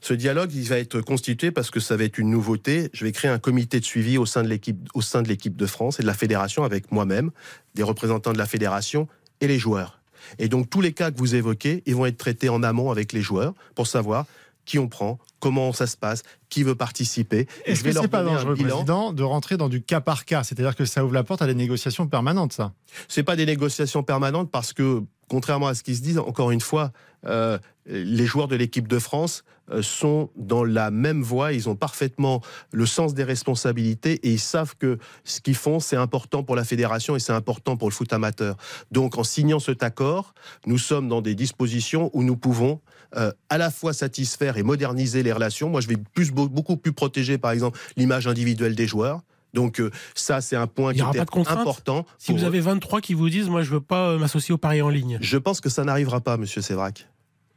Ce 0.00 0.14
dialogue, 0.14 0.52
il 0.54 0.64
va 0.64 0.78
être 0.78 1.00
constitué 1.00 1.50
parce 1.50 1.70
que 1.70 1.80
ça 1.80 1.96
va 1.96 2.04
être 2.04 2.18
une 2.18 2.30
nouveauté. 2.30 2.88
Je 2.92 3.04
vais 3.04 3.12
créer 3.12 3.30
un 3.30 3.38
comité 3.38 3.80
de 3.80 3.84
suivi 3.84 4.16
au 4.16 4.26
sein 4.26 4.42
de 4.42 4.48
l'équipe, 4.48 4.88
au 4.94 5.02
sein 5.02 5.22
de 5.22 5.28
l'équipe 5.28 5.56
de 5.56 5.66
France 5.66 5.98
et 5.98 6.02
de 6.02 6.06
la 6.06 6.14
fédération 6.14 6.64
avec 6.64 6.92
moi-même, 6.92 7.30
des 7.74 7.82
représentants 7.82 8.32
de 8.32 8.38
la 8.38 8.46
fédération 8.46 9.08
et 9.40 9.48
les 9.48 9.58
joueurs. 9.58 10.00
Et 10.38 10.48
donc 10.48 10.70
tous 10.70 10.80
les 10.80 10.92
cas 10.92 11.10
que 11.10 11.18
vous 11.18 11.34
évoquez, 11.34 11.82
ils 11.86 11.94
vont 11.94 12.06
être 12.06 12.18
traités 12.18 12.48
en 12.48 12.62
amont 12.62 12.90
avec 12.90 13.12
les 13.12 13.22
joueurs 13.22 13.54
pour 13.74 13.86
savoir 13.86 14.26
qui 14.68 14.78
on 14.78 14.86
prend, 14.86 15.18
comment 15.40 15.72
ça 15.72 15.86
se 15.86 15.96
passe, 15.96 16.22
qui 16.50 16.62
veut 16.62 16.74
participer. 16.74 17.48
Et 17.64 17.72
Est-ce 17.72 17.82
que 17.82 17.90
c'est 17.90 18.06
pas 18.06 18.22
dangereux, 18.22 18.54
président, 18.54 19.14
de 19.14 19.22
rentrer 19.22 19.56
dans 19.56 19.70
du 19.70 19.82
cas 19.82 20.02
par 20.02 20.26
cas? 20.26 20.44
C'est-à-dire 20.44 20.76
que 20.76 20.84
ça 20.84 21.04
ouvre 21.04 21.14
la 21.14 21.24
porte 21.24 21.40
à 21.40 21.46
des 21.46 21.54
négociations 21.54 22.06
permanentes, 22.06 22.52
ça? 22.52 22.74
C'est 23.08 23.22
pas 23.22 23.34
des 23.34 23.46
négociations 23.46 24.02
permanentes 24.02 24.50
parce 24.50 24.74
que, 24.74 25.02
contrairement 25.28 25.68
à 25.68 25.74
ce 25.74 25.82
qui 25.82 25.94
se 25.94 26.02
dit, 26.02 26.18
encore 26.18 26.50
une 26.50 26.60
fois, 26.60 26.92
euh, 27.26 27.58
les 27.86 28.26
joueurs 28.26 28.48
de 28.48 28.56
l'équipe 28.56 28.86
de 28.86 28.98
France 28.98 29.44
euh, 29.70 29.82
sont 29.82 30.30
dans 30.36 30.64
la 30.64 30.90
même 30.90 31.22
voie. 31.22 31.52
Ils 31.52 31.68
ont 31.68 31.76
parfaitement 31.76 32.40
le 32.72 32.86
sens 32.86 33.14
des 33.14 33.24
responsabilités 33.24 34.14
et 34.26 34.32
ils 34.32 34.40
savent 34.40 34.76
que 34.76 34.98
ce 35.24 35.40
qu'ils 35.40 35.56
font, 35.56 35.80
c'est 35.80 35.96
important 35.96 36.42
pour 36.42 36.56
la 36.56 36.64
fédération 36.64 37.16
et 37.16 37.20
c'est 37.20 37.32
important 37.32 37.76
pour 37.76 37.88
le 37.88 37.94
foot 37.94 38.12
amateur. 38.12 38.56
Donc, 38.90 39.18
en 39.18 39.24
signant 39.24 39.58
cet 39.58 39.82
accord, 39.82 40.34
nous 40.66 40.78
sommes 40.78 41.08
dans 41.08 41.20
des 41.20 41.34
dispositions 41.34 42.10
où 42.12 42.22
nous 42.22 42.36
pouvons 42.36 42.80
euh, 43.16 43.32
à 43.48 43.58
la 43.58 43.70
fois 43.70 43.92
satisfaire 43.92 44.56
et 44.56 44.62
moderniser 44.62 45.22
les 45.22 45.32
relations. 45.32 45.68
Moi, 45.68 45.80
je 45.80 45.88
vais 45.88 45.96
plus, 45.96 46.30
beaucoup 46.30 46.76
plus 46.76 46.92
protéger, 46.92 47.38
par 47.38 47.52
exemple, 47.52 47.78
l'image 47.96 48.26
individuelle 48.26 48.74
des 48.74 48.86
joueurs. 48.86 49.22
Donc 49.54 49.80
euh, 49.80 49.90
ça, 50.14 50.40
c'est 50.40 50.56
un 50.56 50.66
point 50.66 50.92
qui 50.92 51.00
est 51.00 51.48
important. 51.48 52.04
Si 52.18 52.32
vous 52.32 52.44
avez 52.44 52.60
23 52.60 53.00
qui 53.00 53.14
vous 53.14 53.30
disent, 53.30 53.48
moi 53.48 53.62
je 53.62 53.70
veux 53.70 53.80
pas 53.80 54.10
euh, 54.10 54.18
m'associer 54.18 54.54
au 54.54 54.58
pari 54.58 54.82
en 54.82 54.88
ligne. 54.88 55.18
je 55.20 55.38
pense 55.38 55.60
que 55.60 55.68
ça 55.68 55.84
n'arrivera 55.84 56.20
pas, 56.20 56.36
Monsieur 56.36 56.62
Sévrac. 56.62 57.08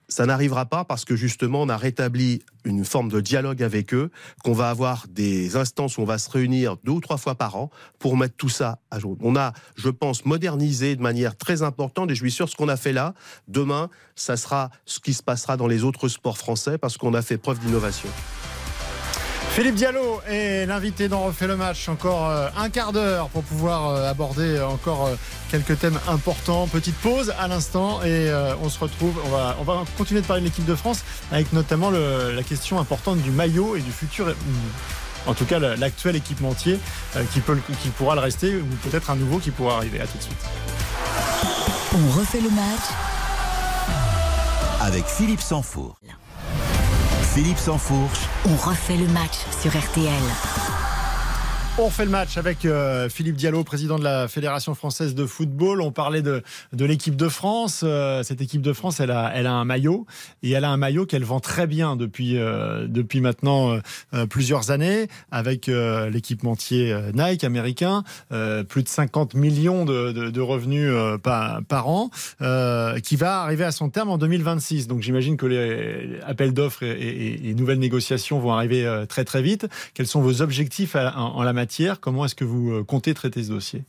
Ça 0.07 0.25
n'arrivera 0.25 0.65
pas 0.65 0.83
parce 0.83 1.05
que 1.05 1.15
justement, 1.15 1.61
on 1.61 1.69
a 1.69 1.77
rétabli 1.77 2.43
une 2.65 2.83
forme 2.83 3.07
de 3.07 3.21
dialogue 3.21 3.63
avec 3.63 3.93
eux, 3.93 4.11
qu'on 4.43 4.51
va 4.51 4.69
avoir 4.69 5.05
des 5.09 5.55
instances 5.55 5.97
où 5.97 6.01
on 6.01 6.05
va 6.05 6.17
se 6.17 6.29
réunir 6.29 6.75
deux 6.83 6.91
ou 6.91 6.99
trois 6.99 7.15
fois 7.15 7.35
par 7.35 7.55
an 7.55 7.69
pour 7.97 8.17
mettre 8.17 8.35
tout 8.35 8.49
ça 8.49 8.79
à 8.91 8.99
jour. 8.99 9.15
On 9.21 9.37
a, 9.37 9.53
je 9.77 9.87
pense, 9.87 10.25
modernisé 10.25 10.97
de 10.97 11.01
manière 11.01 11.37
très 11.37 11.61
importante 11.61 12.11
et 12.11 12.15
je 12.15 12.19
suis 12.19 12.31
sûr 12.31 12.49
ce 12.49 12.57
qu'on 12.57 12.67
a 12.67 12.75
fait 12.75 12.91
là, 12.91 13.13
demain, 13.47 13.89
ça 14.15 14.35
sera 14.35 14.69
ce 14.85 14.99
qui 14.99 15.13
se 15.13 15.23
passera 15.23 15.55
dans 15.55 15.67
les 15.67 15.85
autres 15.85 16.09
sports 16.09 16.37
français 16.37 16.77
parce 16.77 16.97
qu'on 16.97 17.13
a 17.13 17.21
fait 17.21 17.37
preuve 17.37 17.59
d'innovation. 17.59 18.09
Philippe 19.53 19.75
Diallo 19.75 20.21
est 20.29 20.65
l'invité 20.65 21.09
dans 21.09 21.19
Refait 21.23 21.45
le 21.47 21.57
match. 21.57 21.89
Encore 21.89 22.29
euh, 22.29 22.47
un 22.57 22.69
quart 22.69 22.93
d'heure 22.93 23.27
pour 23.29 23.43
pouvoir 23.43 23.89
euh, 23.89 24.09
aborder 24.09 24.61
encore 24.61 25.07
euh, 25.07 25.15
quelques 25.49 25.77
thèmes 25.77 25.99
importants. 26.07 26.67
Petite 26.67 26.95
pause 26.95 27.33
à 27.37 27.49
l'instant 27.49 28.01
et 28.03 28.31
on 28.63 28.69
se 28.69 28.79
retrouve. 28.79 29.19
On 29.25 29.29
va, 29.29 29.57
on 29.59 29.63
va 29.63 29.83
continuer 29.97 30.21
de 30.21 30.25
parler 30.25 30.41
de 30.41 30.45
l'équipe 30.47 30.65
de 30.65 30.75
France 30.75 31.01
avec 31.33 31.51
notamment 31.51 31.89
le- 31.89 32.31
la 32.33 32.43
question 32.43 32.79
importante 32.79 33.17
du 33.17 33.29
maillot 33.31 33.75
et 33.75 33.81
du 33.81 33.91
futur. 33.91 34.33
En 35.27 35.33
tout 35.33 35.45
cas, 35.45 35.59
l'actuel 35.59 36.15
équipementier 36.15 36.79
qui, 37.33 37.41
peut, 37.41 37.57
qui 37.83 37.89
pourra 37.89 38.15
le 38.15 38.21
rester 38.21 38.55
ou 38.55 38.65
peut-être 38.89 39.09
un 39.11 39.15
nouveau 39.15 39.37
qui 39.39 39.51
pourra 39.51 39.75
arriver. 39.77 39.99
À 39.99 40.07
tout 40.07 40.17
de 40.17 40.23
suite. 40.23 40.37
On 41.93 42.19
refait 42.19 42.39
le 42.41 42.49
match 42.49 42.87
avec 44.79 45.05
Philippe 45.05 45.41
Sansfourche. 45.41 45.97
Philippe 47.33 47.59
Sansfourche, 47.59 48.27
On 48.45 48.55
refait 48.57 48.97
le 48.97 49.07
match 49.07 49.45
sur 49.61 49.71
RTL. 49.71 50.70
On 51.77 51.89
fait 51.89 52.03
le 52.03 52.11
match 52.11 52.37
avec 52.37 52.65
euh, 52.65 53.07
Philippe 53.07 53.37
Diallo, 53.37 53.63
président 53.63 53.97
de 53.97 54.03
la 54.03 54.27
Fédération 54.27 54.75
française 54.75 55.15
de 55.15 55.25
football. 55.25 55.81
On 55.81 55.91
parlait 55.91 56.21
de, 56.21 56.43
de 56.73 56.85
l'équipe 56.85 57.15
de 57.15 57.29
France. 57.29 57.81
Euh, 57.85 58.23
cette 58.23 58.41
équipe 58.41 58.61
de 58.61 58.73
France, 58.73 58.99
elle 58.99 59.09
a, 59.09 59.31
elle 59.33 59.47
a 59.47 59.53
un 59.53 59.63
maillot 59.63 60.05
et 60.43 60.51
elle 60.51 60.65
a 60.65 60.69
un 60.69 60.75
maillot 60.75 61.05
qu'elle 61.05 61.23
vend 61.23 61.39
très 61.39 61.67
bien 61.67 61.95
depuis, 61.95 62.37
euh, 62.37 62.87
depuis 62.87 63.21
maintenant 63.21 63.79
plusieurs 64.29 64.69
années 64.69 65.07
avec 65.31 65.67
l'équipementier 65.67 66.95
Nike 67.13 67.43
américain. 67.43 68.03
Plus 68.67 68.83
de 68.83 68.89
50 68.89 69.33
millions 69.35 69.85
de, 69.85 70.11
de, 70.11 70.41
revenus 70.41 70.91
par, 71.23 71.63
par 71.63 71.87
an 71.87 72.09
qui 73.03 73.15
va 73.15 73.41
arriver 73.41 73.63
à 73.63 73.71
son 73.71 73.89
terme 73.89 74.09
en 74.09 74.17
2026. 74.17 74.87
Donc 74.87 75.01
j'imagine 75.01 75.37
que 75.37 75.45
les 75.45 76.19
appels 76.25 76.53
d'offres 76.53 76.83
et, 76.83 77.53
nouvelles 77.55 77.79
négociations 77.79 78.39
vont 78.39 78.51
arriver 78.51 79.05
très 79.07 79.23
très 79.23 79.41
vite. 79.41 79.67
Quels 79.93 80.07
sont 80.07 80.21
vos 80.21 80.41
objectifs 80.41 80.95
en 80.95 81.41
la 81.43 81.53
matière? 81.53 81.60
Comment 81.99 82.25
est-ce 82.25 82.35
que 82.35 82.45
vous 82.45 82.71
euh, 82.71 82.83
comptez 82.83 83.13
traiter 83.13 83.43
ce 83.43 83.49
dossier? 83.49 83.83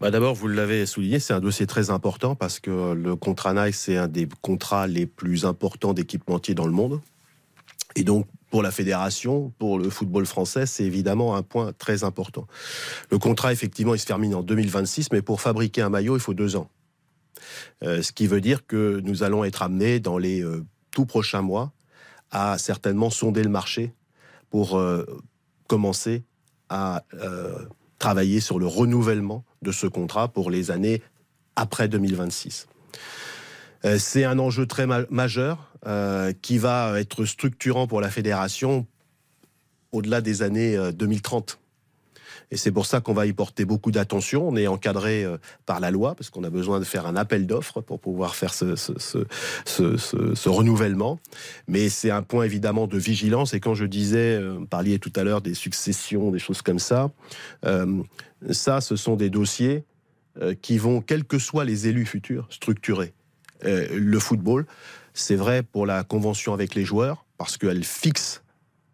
Bah 0.00 0.10
D'abord, 0.10 0.34
vous 0.34 0.48
l'avez 0.48 0.86
souligné, 0.86 1.18
c'est 1.18 1.32
un 1.32 1.40
dossier 1.40 1.66
très 1.66 1.90
important 1.90 2.34
parce 2.34 2.60
que 2.60 2.92
le 2.92 3.16
contrat 3.16 3.54
Nike, 3.54 3.74
c'est 3.74 3.96
un 3.96 4.08
des 4.08 4.28
contrats 4.42 4.86
les 4.86 5.06
plus 5.06 5.44
importants 5.44 5.94
d'équipementiers 5.94 6.54
dans 6.54 6.66
le 6.66 6.72
monde. 6.72 7.00
Et 7.96 8.04
donc, 8.04 8.26
pour 8.50 8.62
la 8.62 8.70
fédération, 8.70 9.52
pour 9.58 9.78
le 9.78 9.88
football 9.88 10.26
français, 10.26 10.66
c'est 10.66 10.84
évidemment 10.84 11.34
un 11.34 11.42
point 11.42 11.72
très 11.72 12.04
important. 12.04 12.46
Le 13.10 13.18
contrat, 13.18 13.52
effectivement, 13.52 13.94
il 13.94 13.98
se 13.98 14.06
termine 14.06 14.34
en 14.34 14.42
2026, 14.42 15.12
mais 15.12 15.22
pour 15.22 15.40
fabriquer 15.40 15.80
un 15.80 15.88
maillot, 15.88 16.16
il 16.16 16.20
faut 16.20 16.34
deux 16.34 16.56
ans. 16.56 16.68
Euh, 17.82 18.02
ce 18.02 18.12
qui 18.12 18.26
veut 18.26 18.40
dire 18.40 18.66
que 18.66 19.00
nous 19.02 19.22
allons 19.22 19.44
être 19.44 19.62
amenés 19.62 19.98
dans 19.98 20.18
les 20.18 20.42
euh, 20.42 20.64
tout 20.90 21.06
prochains 21.06 21.42
mois 21.42 21.72
à 22.30 22.58
certainement 22.58 23.08
sonder 23.08 23.42
le 23.42 23.50
marché 23.50 23.92
pour 24.50 24.78
commencer 25.66 26.24
à 26.68 27.04
euh, 27.14 27.66
travailler 27.98 28.40
sur 28.40 28.58
le 28.58 28.66
renouvellement 28.66 29.44
de 29.62 29.72
ce 29.72 29.86
contrat 29.86 30.28
pour 30.28 30.50
les 30.50 30.70
années 30.70 31.02
après 31.56 31.88
2026. 31.88 32.66
Euh, 33.84 33.98
C'est 33.98 34.24
un 34.24 34.38
enjeu 34.38 34.66
très 34.66 34.86
ma- 34.86 35.06
majeur 35.10 35.72
euh, 35.86 36.32
qui 36.42 36.58
va 36.58 36.98
être 37.00 37.24
structurant 37.24 37.86
pour 37.86 38.00
la 38.00 38.10
fédération 38.10 38.86
au-delà 39.92 40.20
des 40.20 40.42
années 40.42 40.76
euh, 40.76 40.92
2030. 40.92 41.58
Et 42.50 42.56
c'est 42.56 42.70
pour 42.70 42.86
ça 42.86 43.00
qu'on 43.00 43.12
va 43.12 43.26
y 43.26 43.32
porter 43.32 43.64
beaucoup 43.64 43.90
d'attention. 43.90 44.48
On 44.48 44.56
est 44.56 44.66
encadré 44.66 45.24
euh, 45.24 45.36
par 45.64 45.80
la 45.80 45.90
loi, 45.90 46.14
parce 46.14 46.30
qu'on 46.30 46.44
a 46.44 46.50
besoin 46.50 46.78
de 46.78 46.84
faire 46.84 47.06
un 47.06 47.16
appel 47.16 47.46
d'offres 47.46 47.80
pour 47.80 47.98
pouvoir 47.98 48.36
faire 48.36 48.54
ce, 48.54 50.48
renouvellement. 50.48 51.18
Mais 51.66 51.88
c'est 51.88 52.10
un 52.10 52.22
point 52.22 52.44
évidemment 52.44 52.86
de 52.86 52.98
vigilance. 52.98 53.52
Et 53.54 53.60
quand 53.60 53.74
je 53.74 53.84
disais, 53.84 54.36
euh, 54.36 54.56
vous 54.58 54.66
parliez 54.66 54.98
tout 54.98 55.12
à 55.16 55.24
l'heure 55.24 55.40
des 55.40 55.54
successions, 55.54 56.30
des 56.30 56.38
choses 56.38 56.62
comme 56.62 56.78
ça, 56.78 57.10
euh, 57.64 58.02
ça, 58.50 58.80
ce 58.80 58.96
sont 58.96 59.16
des 59.16 59.30
dossiers 59.30 59.84
qui 60.60 60.76
vont, 60.76 61.00
quels 61.00 61.24
que 61.24 61.38
soient 61.38 61.64
les 61.64 61.88
élus 61.88 62.04
futurs, 62.04 62.46
structurer. 62.50 63.14
Le 63.62 64.18
football, 64.18 64.66
c'est 65.14 65.34
vrai 65.34 65.62
pour 65.62 65.86
la 65.86 66.04
convention 66.04 66.52
avec 66.52 66.74
les 66.74 66.84
joueurs, 66.84 67.24
parce 67.38 67.56
qu'elle 67.56 67.82
fixe 67.84 68.42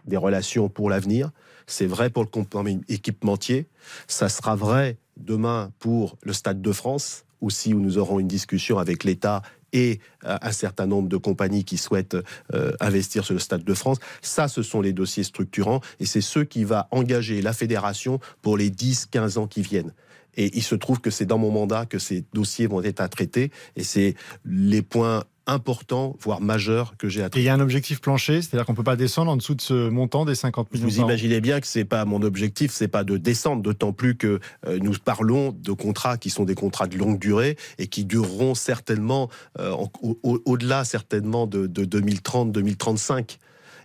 des 0.06 0.16
relations 0.16 0.68
pour 0.68 0.88
l'avenir. 0.88 1.32
C'est 1.72 1.86
vrai 1.86 2.10
pour 2.10 2.22
le 2.22 2.80
équipementier. 2.88 3.66
Ça 4.06 4.28
sera 4.28 4.56
vrai 4.56 4.98
demain 5.16 5.72
pour 5.78 6.18
le 6.22 6.34
Stade 6.34 6.60
de 6.60 6.70
France, 6.70 7.24
aussi 7.40 7.72
où 7.72 7.80
nous 7.80 7.96
aurons 7.96 8.20
une 8.20 8.28
discussion 8.28 8.76
avec 8.76 9.04
l'État 9.04 9.40
et 9.72 9.98
euh, 10.26 10.36
un 10.42 10.52
certain 10.52 10.86
nombre 10.86 11.08
de 11.08 11.16
compagnies 11.16 11.64
qui 11.64 11.78
souhaitent 11.78 12.18
euh, 12.52 12.72
investir 12.78 13.24
sur 13.24 13.32
le 13.32 13.40
Stade 13.40 13.64
de 13.64 13.72
France. 13.72 14.00
Ça, 14.20 14.48
ce 14.48 14.62
sont 14.62 14.82
les 14.82 14.92
dossiers 14.92 15.24
structurants 15.24 15.80
et 15.98 16.04
c'est 16.04 16.20
ceux 16.20 16.44
qui 16.44 16.64
va 16.64 16.88
engager 16.90 17.40
la 17.40 17.54
fédération 17.54 18.20
pour 18.42 18.58
les 18.58 18.68
10-15 18.68 19.38
ans 19.38 19.46
qui 19.46 19.62
viennent. 19.62 19.94
Et 20.36 20.54
il 20.54 20.62
se 20.62 20.74
trouve 20.74 21.00
que 21.00 21.10
c'est 21.10 21.26
dans 21.26 21.38
mon 21.38 21.50
mandat 21.50 21.86
que 21.86 21.98
ces 21.98 22.24
dossiers 22.34 22.66
vont 22.66 22.82
être 22.82 23.00
à 23.00 23.08
traiter. 23.08 23.50
Et 23.76 23.82
c'est 23.82 24.14
les 24.44 24.82
points 24.82 25.24
importants, 25.46 26.16
voire 26.20 26.40
majeurs, 26.40 26.96
que 26.96 27.08
j'ai 27.08 27.20
traiter. 27.20 27.40
Et 27.40 27.42
il 27.42 27.46
y 27.46 27.48
a 27.48 27.54
un 27.54 27.60
objectif 27.60 28.00
plancher, 28.00 28.42
c'est-à-dire 28.42 28.64
qu'on 28.64 28.72
ne 28.72 28.76
peut 28.76 28.84
pas 28.84 28.96
descendre 28.96 29.30
en 29.30 29.36
dessous 29.36 29.54
de 29.54 29.60
ce 29.60 29.88
montant 29.88 30.24
des 30.24 30.34
50 30.34 30.72
millions 30.72 30.86
Vous 30.86 31.00
imaginez 31.00 31.40
bien 31.40 31.60
que 31.60 31.66
c'est 31.66 31.84
pas 31.84 32.04
mon 32.04 32.22
objectif, 32.22 32.72
c'est 32.72 32.88
pas 32.88 33.04
de 33.04 33.16
descendre, 33.16 33.62
d'autant 33.62 33.92
plus 33.92 34.16
que 34.16 34.40
euh, 34.66 34.78
nous 34.80 34.94
parlons 35.04 35.52
de 35.52 35.72
contrats 35.72 36.16
qui 36.16 36.30
sont 36.30 36.44
des 36.44 36.54
contrats 36.54 36.86
de 36.86 36.96
longue 36.96 37.18
durée 37.18 37.56
et 37.78 37.86
qui 37.88 38.04
dureront 38.04 38.54
certainement, 38.54 39.28
euh, 39.58 39.74
au-delà 40.22 40.84
certainement 40.84 41.46
de, 41.46 41.66
2030-2035. 41.66 43.38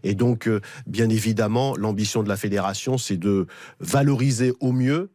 Et 0.03 0.13
donc, 0.13 0.47
euh, 0.47 0.61
bien 0.85 1.09
évidemment, 1.09 1.75
l'ambition 1.75 2.21
de 2.21 2.29
la 2.29 2.37
fédération, 2.37 2.97
c'est 2.97 3.17
de 3.17 3.47
valoriser 3.79 4.53
au 4.59 4.71
mieux 4.71 5.09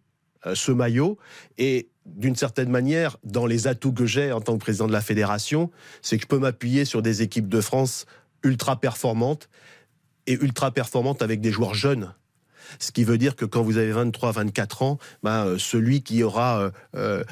ce 0.54 0.72
maillot. 0.72 1.18
Et 1.56 1.91
d'une 2.06 2.36
certaine 2.36 2.70
manière, 2.70 3.16
dans 3.24 3.46
les 3.46 3.66
atouts 3.66 3.92
que 3.92 4.06
j'ai 4.06 4.32
en 4.32 4.40
tant 4.40 4.54
que 4.54 4.58
président 4.58 4.86
de 4.86 4.92
la 4.92 5.00
fédération, 5.00 5.70
c'est 6.00 6.16
que 6.16 6.22
je 6.22 6.28
peux 6.28 6.38
m'appuyer 6.38 6.84
sur 6.84 7.02
des 7.02 7.22
équipes 7.22 7.48
de 7.48 7.60
France 7.60 8.06
ultra 8.42 8.80
performantes 8.80 9.48
et 10.26 10.34
ultra 10.34 10.70
performantes 10.70 11.22
avec 11.22 11.40
des 11.40 11.52
joueurs 11.52 11.74
jeunes. 11.74 12.14
Ce 12.78 12.90
qui 12.90 13.04
veut 13.04 13.18
dire 13.18 13.36
que 13.36 13.44
quand 13.44 13.62
vous 13.62 13.76
avez 13.76 13.92
23, 13.92 14.32
24 14.32 14.82
ans, 14.82 14.98
ben, 15.22 15.46
euh, 15.46 15.58
celui 15.58 16.02
qui 16.02 16.22
aura 16.22 16.72
euh, 16.94 17.24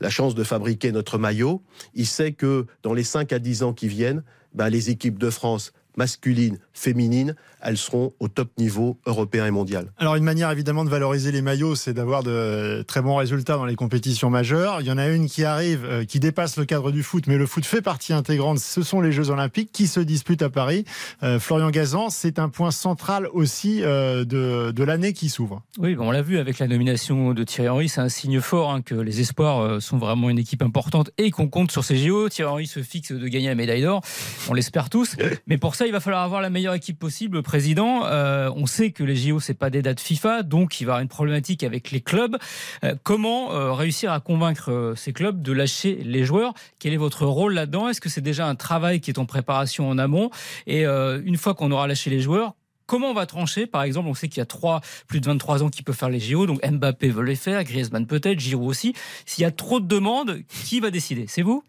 la 0.00 0.10
chance 0.10 0.34
de 0.34 0.44
fabriquer 0.44 0.92
notre 0.92 1.18
maillot, 1.18 1.62
il 1.94 2.06
sait 2.06 2.32
que 2.32 2.66
dans 2.82 2.94
les 2.94 3.04
5 3.04 3.32
à 3.32 3.38
10 3.38 3.62
ans 3.62 3.72
qui 3.72 3.88
viennent, 3.88 4.22
ben, 4.54 4.68
les 4.68 4.90
équipes 4.90 5.18
de 5.18 5.30
France 5.30 5.72
masculines, 5.96 6.58
féminines, 6.80 7.34
elles 7.62 7.76
seront 7.76 8.14
au 8.20 8.28
top 8.28 8.50
niveau 8.58 8.98
européen 9.06 9.46
et 9.46 9.50
mondial. 9.50 9.92
Alors 9.98 10.16
une 10.16 10.24
manière 10.24 10.50
évidemment 10.50 10.84
de 10.84 10.90
valoriser 10.90 11.30
les 11.30 11.42
maillots, 11.42 11.74
c'est 11.74 11.92
d'avoir 11.92 12.22
de 12.22 12.82
très 12.88 13.02
bons 13.02 13.16
résultats 13.16 13.56
dans 13.56 13.66
les 13.66 13.76
compétitions 13.76 14.30
majeures. 14.30 14.80
Il 14.80 14.86
y 14.86 14.90
en 14.90 14.98
a 14.98 15.08
une 15.08 15.28
qui 15.28 15.44
arrive, 15.44 15.84
euh, 15.84 16.04
qui 16.04 16.20
dépasse 16.20 16.56
le 16.56 16.64
cadre 16.64 16.90
du 16.90 17.02
foot, 17.02 17.24
mais 17.26 17.36
le 17.36 17.46
foot 17.46 17.64
fait 17.64 17.82
partie 17.82 18.12
intégrante. 18.12 18.58
Ce 18.58 18.82
sont 18.82 19.00
les 19.00 19.12
Jeux 19.12 19.30
Olympiques 19.30 19.70
qui 19.72 19.86
se 19.86 20.00
disputent 20.00 20.42
à 20.42 20.50
Paris. 20.50 20.84
Euh, 21.22 21.38
Florian 21.38 21.70
Gazan, 21.70 22.08
c'est 22.08 22.38
un 22.38 22.48
point 22.48 22.70
central 22.70 23.28
aussi 23.32 23.82
euh, 23.82 24.24
de, 24.24 24.70
de 24.70 24.84
l'année 24.84 25.12
qui 25.12 25.28
s'ouvre. 25.28 25.62
Oui, 25.78 25.96
on 25.98 26.10
l'a 26.10 26.22
vu 26.22 26.38
avec 26.38 26.58
la 26.58 26.66
nomination 26.66 27.34
de 27.34 27.44
Thierry 27.44 27.68
Henry, 27.68 27.88
c'est 27.88 28.00
un 28.00 28.08
signe 28.08 28.40
fort 28.40 28.72
hein, 28.72 28.80
que 28.80 28.94
les 28.94 29.20
espoirs 29.20 29.82
sont 29.82 29.98
vraiment 29.98 30.30
une 30.30 30.38
équipe 30.38 30.62
importante 30.62 31.10
et 31.18 31.30
qu'on 31.30 31.48
compte 31.48 31.70
sur 31.70 31.84
ces 31.84 31.96
JO. 31.96 32.28
Thierry 32.28 32.50
Henry 32.50 32.66
se 32.66 32.82
fixe 32.82 33.12
de 33.12 33.28
gagner 33.28 33.48
la 33.48 33.54
médaille 33.54 33.82
d'or, 33.82 34.02
on 34.48 34.54
l'espère 34.54 34.88
tous. 34.88 35.16
Mais 35.46 35.58
pour 35.58 35.74
ça, 35.74 35.86
il 35.86 35.92
va 35.92 36.00
falloir 36.00 36.22
avoir 36.22 36.40
la 36.40 36.50
meilleure 36.50 36.69
équipe 36.74 36.98
possible 36.98 37.42
président. 37.42 38.06
Euh, 38.06 38.50
on 38.54 38.66
sait 38.66 38.90
que 38.90 39.02
les 39.04 39.16
JO 39.16 39.40
c'est 39.40 39.54
pas 39.54 39.70
des 39.70 39.82
dates 39.82 40.00
FIFA, 40.00 40.42
donc 40.42 40.80
il 40.80 40.84
va 40.84 40.90
y 40.90 40.92
avoir 40.92 41.02
une 41.02 41.08
problématique 41.08 41.62
avec 41.62 41.90
les 41.90 42.00
clubs. 42.00 42.36
Euh, 42.84 42.94
comment 43.02 43.52
euh, 43.52 43.72
réussir 43.72 44.12
à 44.12 44.20
convaincre 44.20 44.94
ces 44.96 45.12
clubs 45.12 45.42
de 45.42 45.52
lâcher 45.52 46.00
les 46.04 46.24
joueurs? 46.24 46.54
Quel 46.78 46.92
est 46.92 46.98
votre 46.98 47.26
rôle 47.26 47.54
là-dedans? 47.54 47.88
Est-ce 47.88 48.00
que 48.00 48.08
c'est 48.08 48.20
déjà 48.20 48.46
un 48.46 48.54
travail 48.54 49.00
qui 49.00 49.10
est 49.10 49.18
en 49.18 49.26
préparation 49.26 49.88
en 49.88 49.98
amont? 49.98 50.30
Et 50.66 50.84
une 50.84 51.36
fois 51.36 51.54
qu'on 51.54 51.70
aura 51.70 51.86
lâché 51.86 52.10
les 52.10 52.20
joueurs, 52.20 52.54
Comment 52.90 53.10
on 53.10 53.14
va 53.14 53.24
trancher? 53.24 53.68
Par 53.68 53.84
exemple, 53.84 54.08
on 54.08 54.14
sait 54.14 54.26
qu'il 54.26 54.38
y 54.38 54.42
a 54.42 54.46
trois, 54.46 54.80
plus 55.06 55.20
de 55.20 55.26
23 55.26 55.62
ans 55.62 55.68
qui 55.68 55.84
peuvent 55.84 55.94
faire 55.94 56.08
les 56.08 56.18
JO, 56.18 56.46
donc 56.46 56.58
Mbappé 56.68 57.10
veut 57.10 57.22
les 57.22 57.36
faire, 57.36 57.62
Griezmann 57.62 58.04
peut-être, 58.04 58.40
Giroud 58.40 58.68
aussi. 58.68 58.94
S'il 59.26 59.42
y 59.42 59.44
a 59.44 59.52
trop 59.52 59.78
de 59.78 59.86
demandes, 59.86 60.40
qui 60.48 60.80
va 60.80 60.90
décider? 60.90 61.26
C'est 61.28 61.42
vous? 61.42 61.62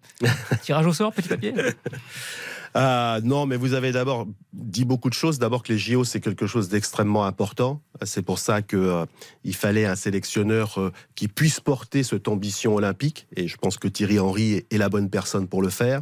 Tirage 0.63 0.87
au 0.87 0.93
sort, 0.93 1.13
petit 1.13 1.29
papier? 1.29 1.53
euh, 2.76 3.22
non, 3.24 3.45
mais 3.45 3.57
vous 3.57 3.74
avez 3.74 3.91
d'abord 3.91 4.28
dit 4.53 4.86
beaucoup 4.86 5.09
de 5.09 5.13
choses. 5.13 5.39
D'abord 5.39 5.63
que 5.63 5.74
les 5.74 5.80
JO, 5.80 6.03
c'est 6.03 6.22
quelque 6.22 6.47
chose 6.47 6.69
d'extrêmement 6.69 7.26
important. 7.26 7.82
C'est 8.03 8.22
pour 8.22 8.39
ça 8.39 8.61
qu'il 8.61 8.80
euh, 8.80 9.05
fallait 9.53 9.86
un 9.86 9.95
sélectionneur 9.95 10.80
euh, 10.80 10.91
qui 11.15 11.28
puisse 11.28 11.59
porter 11.59 12.03
cette 12.03 12.28
ambition 12.28 12.76
olympique. 12.76 13.28
Et 13.36 13.47
je 13.47 13.57
pense 13.57 13.78
que 13.78 13.88
Thierry 13.88 14.19
Henry 14.19 14.65
est, 14.69 14.78
la 14.78 14.89
bonne 14.89 15.09
personne 15.09 15.47
pour 15.47 15.61
le 15.61 15.69
faire. 15.69 16.01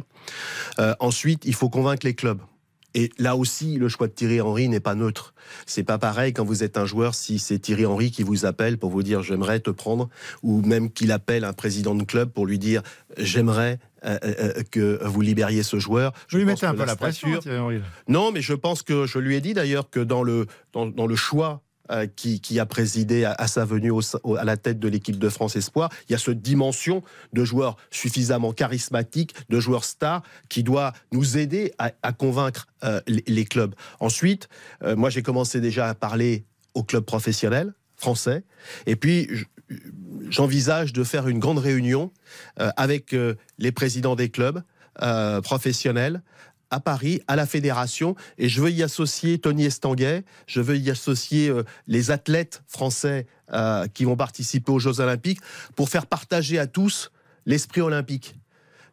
ensuite, 1.00 1.44
il 1.44 1.54
faut 1.54 1.68
convaincre 1.68 2.06
les 2.06 2.14
clubs. 2.14 2.40
Et 2.94 3.10
là 3.18 3.36
aussi, 3.36 3.76
le 3.76 3.88
choix 3.88 4.08
de 4.08 4.12
Thierry 4.12 4.40
Henry 4.40 4.68
n'est 4.68 4.80
pas 4.80 4.94
neutre. 4.94 5.34
C'est 5.66 5.84
pas 5.84 5.98
pareil 5.98 6.32
quand 6.32 6.44
vous 6.44 6.62
êtes 6.62 6.76
un 6.76 6.86
joueur 6.86 7.14
si 7.14 7.38
c'est 7.38 7.58
Thierry 7.58 7.86
Henry 7.86 8.10
qui 8.10 8.22
vous 8.22 8.46
appelle 8.46 8.78
pour 8.78 8.90
vous 8.90 9.02
dire 9.02 9.22
j'aimerais 9.22 9.60
te 9.60 9.70
prendre, 9.70 10.08
ou 10.42 10.62
même 10.62 10.90
qu'il 10.90 11.12
appelle 11.12 11.44
un 11.44 11.52
président 11.52 11.94
de 11.94 12.04
club 12.04 12.30
pour 12.30 12.46
lui 12.46 12.58
dire 12.58 12.82
j'aimerais 13.16 13.78
euh, 14.04 14.18
euh, 14.24 14.34
euh, 14.38 14.62
que 14.70 15.04
vous 15.04 15.20
libériez 15.20 15.62
ce 15.62 15.78
joueur. 15.78 16.12
Je, 16.26 16.38
lui 16.38 16.44
mettais 16.44 16.66
un 16.66 16.74
peu 16.74 16.84
la, 16.84 16.96
pression. 16.96 17.28
Non, 18.08 18.32
mais 18.32 18.40
je 18.40 18.54
pense 18.54 18.82
que 18.82 19.06
je 19.06 19.18
lui 19.18 19.36
ai 19.36 19.40
dit 19.40 19.52
d'ailleurs 19.52 19.90
que 19.90 20.00
dans 20.00 20.22
le, 20.22 20.46
dans, 20.72 21.06
le 21.06 21.16
choix 21.16 21.62
qui, 22.16 22.40
qui, 22.40 22.58
a 22.60 22.66
présidé 22.66 23.24
à, 23.24 23.46
sa 23.46 23.64
venue 23.64 23.92
à 24.38 24.44
la 24.44 24.56
tête 24.56 24.78
de 24.78 24.88
l'équipe 24.88 25.18
de 25.18 25.28
France 25.28 25.56
Espoir. 25.56 25.90
Il 26.08 26.12
y 26.12 26.14
a 26.14 26.18
cette 26.18 26.40
dimension 26.40 27.02
de 27.32 27.44
joueurs 27.44 27.76
suffisamment 27.90 28.52
charismatiques, 28.52 29.34
de 29.48 29.60
joueurs 29.60 29.84
stars, 29.84 30.22
qui 30.48 30.62
doit 30.62 30.92
nous 31.12 31.38
aider 31.38 31.72
à, 31.78 32.12
convaincre 32.12 32.68
les, 33.06 33.44
clubs. 33.44 33.74
Ensuite, 33.98 34.48
moi 34.84 35.10
j'ai 35.10 35.22
commencé 35.22 35.60
déjà 35.60 35.88
à 35.88 35.94
parler 35.94 36.44
aux 36.74 36.84
clubs 36.84 37.04
professionnels 37.04 37.74
français. 37.96 38.44
Et 38.86 38.96
puis, 38.96 39.28
j'envisage 40.28 40.92
de 40.92 41.04
faire 41.04 41.28
une 41.28 41.38
grande 41.38 41.58
réunion 41.58 42.12
euh, 42.58 42.70
avec 42.76 43.12
euh, 43.12 43.34
les 43.58 43.72
présidents 43.72 44.16
des 44.16 44.30
clubs 44.30 44.62
euh, 45.02 45.40
professionnels 45.40 46.22
à 46.70 46.80
Paris, 46.80 47.20
à 47.28 47.36
la 47.36 47.46
fédération, 47.46 48.14
et 48.38 48.48
je 48.48 48.60
veux 48.62 48.70
y 48.70 48.82
associer 48.82 49.38
Tony 49.38 49.64
Estanguet, 49.64 50.24
je 50.46 50.60
veux 50.60 50.76
y 50.76 50.90
associer 50.90 51.52
les 51.86 52.10
athlètes 52.10 52.62
français 52.66 53.26
qui 53.94 54.04
vont 54.04 54.16
participer 54.16 54.70
aux 54.72 54.78
Jeux 54.78 55.00
Olympiques, 55.00 55.40
pour 55.76 55.88
faire 55.88 56.06
partager 56.06 56.58
à 56.58 56.66
tous 56.66 57.10
l'esprit 57.46 57.80
olympique 57.80 58.36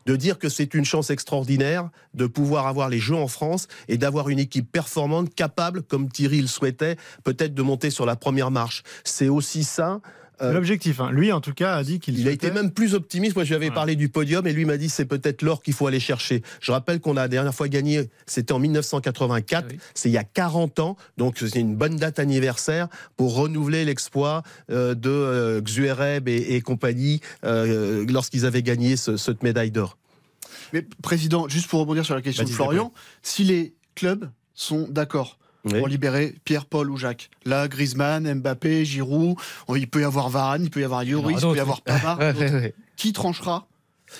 de 0.05 0.15
dire 0.15 0.39
que 0.39 0.47
c'est 0.47 0.73
une 0.73 0.85
chance 0.85 1.09
extraordinaire 1.09 1.89
de 2.13 2.27
pouvoir 2.27 2.65
avoir 2.65 2.87
les 2.87 2.97
Jeux 2.97 3.17
en 3.17 3.27
France 3.27 3.67
et 3.89 3.97
d'avoir 3.97 4.29
une 4.29 4.39
équipe 4.39 4.71
performante, 4.71 5.35
capable, 5.35 5.83
comme 5.83 6.09
Thierry 6.09 6.39
le 6.39 6.47
souhaitait, 6.47 6.95
peut-être 7.25 7.53
de 7.53 7.61
monter 7.61 7.89
sur 7.89 8.05
la 8.05 8.15
première 8.15 8.49
marche. 8.49 8.83
C'est 9.03 9.27
aussi 9.27 9.65
ça 9.65 9.99
euh, 10.41 10.53
L'objectif, 10.53 10.99
hein. 10.99 11.09
lui 11.11 11.31
en 11.31 11.41
tout 11.41 11.53
cas 11.53 11.75
a 11.75 11.83
dit 11.83 11.99
qu'il. 11.99 12.19
Il 12.19 12.27
a 12.27 12.31
été 12.31 12.51
même 12.51 12.71
plus 12.71 12.93
optimiste. 12.93 13.35
Moi, 13.35 13.43
je 13.43 13.49
lui 13.49 13.55
avais 13.55 13.71
parlé 13.71 13.95
du 13.95 14.09
podium 14.09 14.45
et 14.45 14.53
lui 14.53 14.65
m'a 14.65 14.77
dit 14.77 14.89
c'est 14.89 15.05
peut-être 15.05 15.41
l'or 15.41 15.63
qu'il 15.63 15.73
faut 15.73 15.87
aller 15.87 15.99
chercher. 15.99 16.43
Je 16.61 16.71
rappelle 16.71 16.99
qu'on 16.99 17.17
a 17.17 17.21
la 17.21 17.27
dernière 17.27 17.55
fois 17.55 17.67
gagné, 17.67 18.09
c'était 18.25 18.53
en 18.53 18.59
1984, 18.59 19.65
ah 19.69 19.73
c'est 19.95 20.09
il 20.09 20.13
y 20.13 20.17
a 20.17 20.23
40 20.23 20.79
ans, 20.79 20.97
donc 21.17 21.37
c'est 21.39 21.59
une 21.59 21.75
bonne 21.75 21.95
date 21.95 22.19
anniversaire 22.19 22.87
pour 23.15 23.35
renouveler 23.35 23.83
l'exploit 23.83 24.43
euh, 24.69 24.93
de 24.93 25.09
euh, 25.09 25.61
Xuereb 25.61 26.27
et, 26.27 26.61
compagnie 26.61 27.21
lorsqu'ils 27.43 28.45
avaient 28.45 28.63
gagné 28.63 28.95
cette 28.97 29.43
médaille 29.43 29.71
d'or. 29.71 29.97
Mais 30.73 30.85
président, 31.01 31.47
juste 31.47 31.67
pour 31.67 31.79
rebondir 31.79 32.05
sur 32.05 32.15
la 32.15 32.21
question 32.21 32.43
de 32.43 32.49
Florian, 32.49 32.91
si 33.21 33.43
les 33.43 33.73
clubs 33.95 34.29
sont 34.53 34.87
d'accord 34.89 35.37
pour 35.67 35.87
libérer 35.87 36.35
Pierre, 36.43 36.65
Paul 36.65 36.89
ou 36.89 36.97
Jacques. 36.97 37.29
Là, 37.45 37.67
Griezmann, 37.67 38.31
Mbappé, 38.35 38.85
Giroud, 38.85 39.35
il 39.75 39.87
peut 39.87 40.01
y 40.01 40.03
avoir 40.03 40.29
Varane, 40.29 40.63
il 40.63 40.69
peut 40.69 40.81
y 40.81 40.83
avoir 40.83 41.03
Lloris, 41.03 41.37
il 41.41 41.49
peut 41.49 41.57
y 41.57 41.59
avoir 41.59 41.81
Pavard. 41.81 42.19
Qui 42.95 43.13
tranchera 43.13 43.67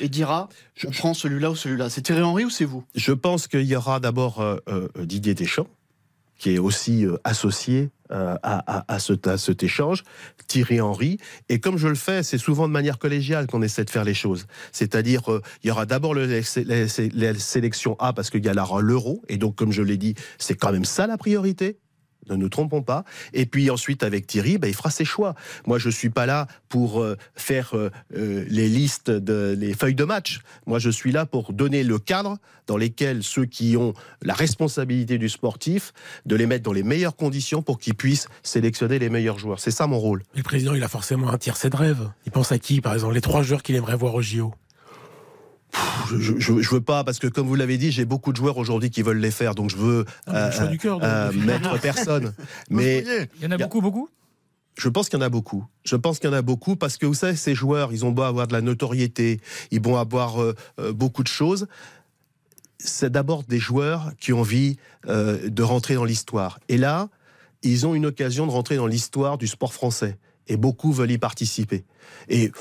et 0.02 0.10
dira 0.10 0.50
je 0.76 0.88
prends 0.88 1.14
celui-là 1.14 1.52
ou 1.52 1.56
celui-là? 1.56 1.90
C'est 1.90 2.02
Thierry 2.02 2.22
Henry 2.22 2.46
ou 2.46 2.50
c'est 2.50 2.66
vous? 2.66 2.84
Je 2.96 3.14
pense 3.14 3.48
qu'il 3.48 3.64
y 3.64 3.76
aura 3.76 4.00
d'abord 4.00 4.42
euh, 4.42 4.58
euh, 4.68 4.90
Didier 5.00 5.34
Deschamps 5.34 5.68
qui 6.38 6.56
est 6.56 6.60
aussi 6.60 7.06
euh, 7.06 7.18
associé 7.24 7.90
euh, 8.12 8.36
à, 8.42 8.94
à, 8.94 9.00
ce, 9.00 9.14
cet 9.38 9.64
échange, 9.64 10.04
Thierry 10.48 10.80
Henry. 10.80 11.18
Et 11.50 11.60
comme 11.60 11.78
je 11.78 11.88
le 11.88 11.96
fais, 11.96 12.24
c'est 12.24 12.38
souvent 12.38 12.68
de 12.68 12.74
manière 12.74 13.00
collégiale 13.00 13.48
qu'on 13.48 13.62
essaie 13.62 13.84
de 13.84 13.90
faire 13.90 14.06
les 14.06 14.14
choses. 14.14 14.46
C'est-à-dire, 14.72 15.32
euh, 15.32 15.42
il 15.64 15.68
y 15.68 15.72
aura 15.72 15.86
d'abord 15.86 16.16
la 16.16 17.34
sélection 17.36 17.96
A 18.00 18.14
parce 18.14 18.30
qu'il 18.30 18.46
y 18.46 18.50
a 18.50 18.54
l'euro. 18.54 19.24
Et 19.28 19.38
donc, 19.38 19.56
comme 19.56 19.72
je 19.72 19.82
l'ai 19.82 19.98
dit, 19.98 20.16
c'est 20.38 20.56
quand 20.56 20.72
même 20.72 20.86
ça 20.86 21.08
la 21.08 21.18
priorité 21.18 21.80
ne 22.30 22.36
nous 22.36 22.50
trompons 22.50 22.82
pas. 22.82 23.04
Et 23.34 23.46
puis 23.46 23.70
ensuite, 23.70 24.04
avec 24.04 24.28
Thierry, 24.28 24.58
ben, 24.58 24.68
il 24.68 24.74
fera 24.74 24.90
ses 24.90 25.06
choix. 25.06 25.36
Moi, 25.66 25.80
je 25.80 25.90
suis 25.90 26.10
pas 26.10 26.26
là 26.26 26.48
pour 26.70 27.02
euh, 27.02 27.18
faire 27.36 27.76
euh, 27.76 27.90
euh, 28.16 28.46
les 28.50 28.68
listes, 28.68 29.10
de, 29.10 29.56
les 29.58 29.74
feuilles 29.74 29.96
de 29.96 30.04
match. 30.04 30.42
Moi, 30.66 30.80
je 30.80 30.90
suis 30.90 31.12
là 31.12 31.26
pour 31.26 31.54
donner 31.54 31.84
le 31.84 32.00
cadre 32.00 32.38
dans 32.68 32.78
lesquels 32.78 33.24
ceux 33.24 33.46
qui 33.46 33.78
ont 33.78 33.94
la 34.22 34.34
responsabilité 34.34 35.18
du 35.18 35.30
sportif, 35.30 35.94
de 36.26 36.36
les 36.36 36.46
mettre 36.46 36.64
dans 36.64 36.74
les 36.74 36.84
meilleures 36.84 37.16
conditions 37.16 37.62
pour 37.62 37.80
qu'ils 37.80 37.96
puissent 37.96 38.28
sélectionner 38.44 39.00
les 39.00 39.10
meilleurs 39.10 39.40
joueurs. 39.40 39.60
C'est 39.60 39.72
ça 39.72 39.88
mon 39.88 40.00
rôle. 40.00 40.24
Le 40.36 40.44
président, 40.44 40.74
il 40.74 40.84
a 40.84 40.90
forcément 40.90 41.30
un 41.30 41.38
tiercé 41.38 41.70
de 41.70 41.76
rêve. 41.76 42.10
Il 42.26 42.32
pense 42.32 42.52
à 42.52 42.60
qui, 42.60 42.82
par 42.82 42.94
exemple, 42.94 43.14
les 43.14 43.22
trois 43.22 43.42
joueurs 43.42 43.64
qu'il 43.64 43.76
aimerait 43.76 43.96
voir 43.96 44.16
au 44.16 44.22
JO 44.22 44.54
je, 46.10 46.40
je, 46.40 46.62
je 46.62 46.70
veux 46.70 46.82
pas 46.82 47.04
parce 47.04 47.20
que 47.20 47.28
comme 47.28 47.48
vous 47.48 47.56
l'avez 47.56 47.78
dit, 47.78 47.92
j'ai 47.92 48.06
beaucoup 48.06 48.32
de 48.32 48.38
joueurs 48.38 48.58
aujourd'hui 48.58 48.90
qui 48.90 49.02
veulent 49.02 49.20
les 49.20 49.32
faire, 49.32 49.56
donc 49.56 49.70
je 49.70 49.78
veux 49.78 50.06
Ah, 50.26 50.68
du 50.68 50.78
cœur, 50.78 51.00
donc, 51.00 51.08
euh, 51.08 51.32
de- 51.32 51.38
mettre 51.38 51.80
personne. 51.80 52.34
Mais 52.70 53.04
Il 53.40 53.44
y 53.44 53.48
en 53.48 53.52
a 53.52 53.58
beaucoup, 53.58 53.82
beaucoup? 53.82 54.10
Je 54.78 54.90
pense 54.90 55.10
qu'il 55.10 55.18
y 55.20 55.22
en 55.22 55.26
a 55.26 55.30
beaucoup. 55.30 55.66
Je 55.86 55.96
pense 55.96 56.20
qu'il 56.20 56.30
y 56.30 56.34
en 56.34 56.36
a 56.36 56.42
beaucoup 56.44 56.76
parce 56.76 56.98
que 56.98 57.06
vous 57.08 57.16
savez, 57.16 57.36
ces 57.36 57.56
joueurs, 57.56 57.92
ils 57.94 58.06
ont 58.06 58.12
beau 58.12 58.22
avoir 58.22 58.48
de 58.48 58.54
la 58.54 58.62
notoriété, 58.62 59.40
ils 59.72 59.82
vont 59.82 59.98
avoir 59.98 60.40
euh, 60.42 60.56
euh, 60.80 60.94
beaucoup 60.94 61.24
de 61.24 61.28
choses. 61.28 61.68
C'est 62.80 63.12
d'abord 63.12 63.44
des 63.44 63.58
joueurs 63.58 64.12
qui 64.20 64.34
ont 64.34 64.42
envie 64.42 64.78
euh, 65.08 65.50
de 65.50 65.64
rentrer 65.64 65.96
dans 65.96 66.06
l'histoire. 66.06 66.60
Et 66.70 66.78
là, 66.78 67.10
ils 67.64 67.88
ont 67.88 67.96
une 67.96 68.06
occasion 68.06 68.46
de 68.46 68.52
rentrer 68.52 68.76
dans 68.76 68.86
l'histoire 68.86 69.40
du 69.40 69.48
sport 69.48 69.74
français. 69.74 70.20
Et 70.48 70.58
beaucoup 70.58 70.94
veulent 70.94 71.10
y 71.12 71.18
participer. 71.18 71.84
Et 72.30 72.52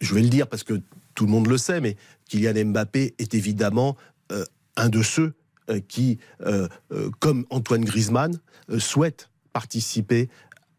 je 0.00 0.14
vais 0.14 0.22
le 0.22 0.28
dire 0.28 0.46
parce 0.46 0.62
que 0.62 0.80
tout 1.18 1.26
le 1.26 1.32
monde 1.32 1.48
le 1.48 1.58
sait, 1.58 1.80
mais 1.80 1.96
Kylian 2.28 2.66
Mbappé 2.66 3.16
est 3.18 3.34
évidemment 3.34 3.96
euh, 4.30 4.44
un 4.76 4.88
de 4.88 5.02
ceux 5.02 5.34
euh, 5.68 5.80
qui, 5.80 6.18
euh, 6.46 6.68
euh, 6.92 7.10
comme 7.18 7.44
Antoine 7.50 7.84
Griezmann, 7.84 8.38
euh, 8.70 8.78
souhaite 8.78 9.28
participer 9.52 10.28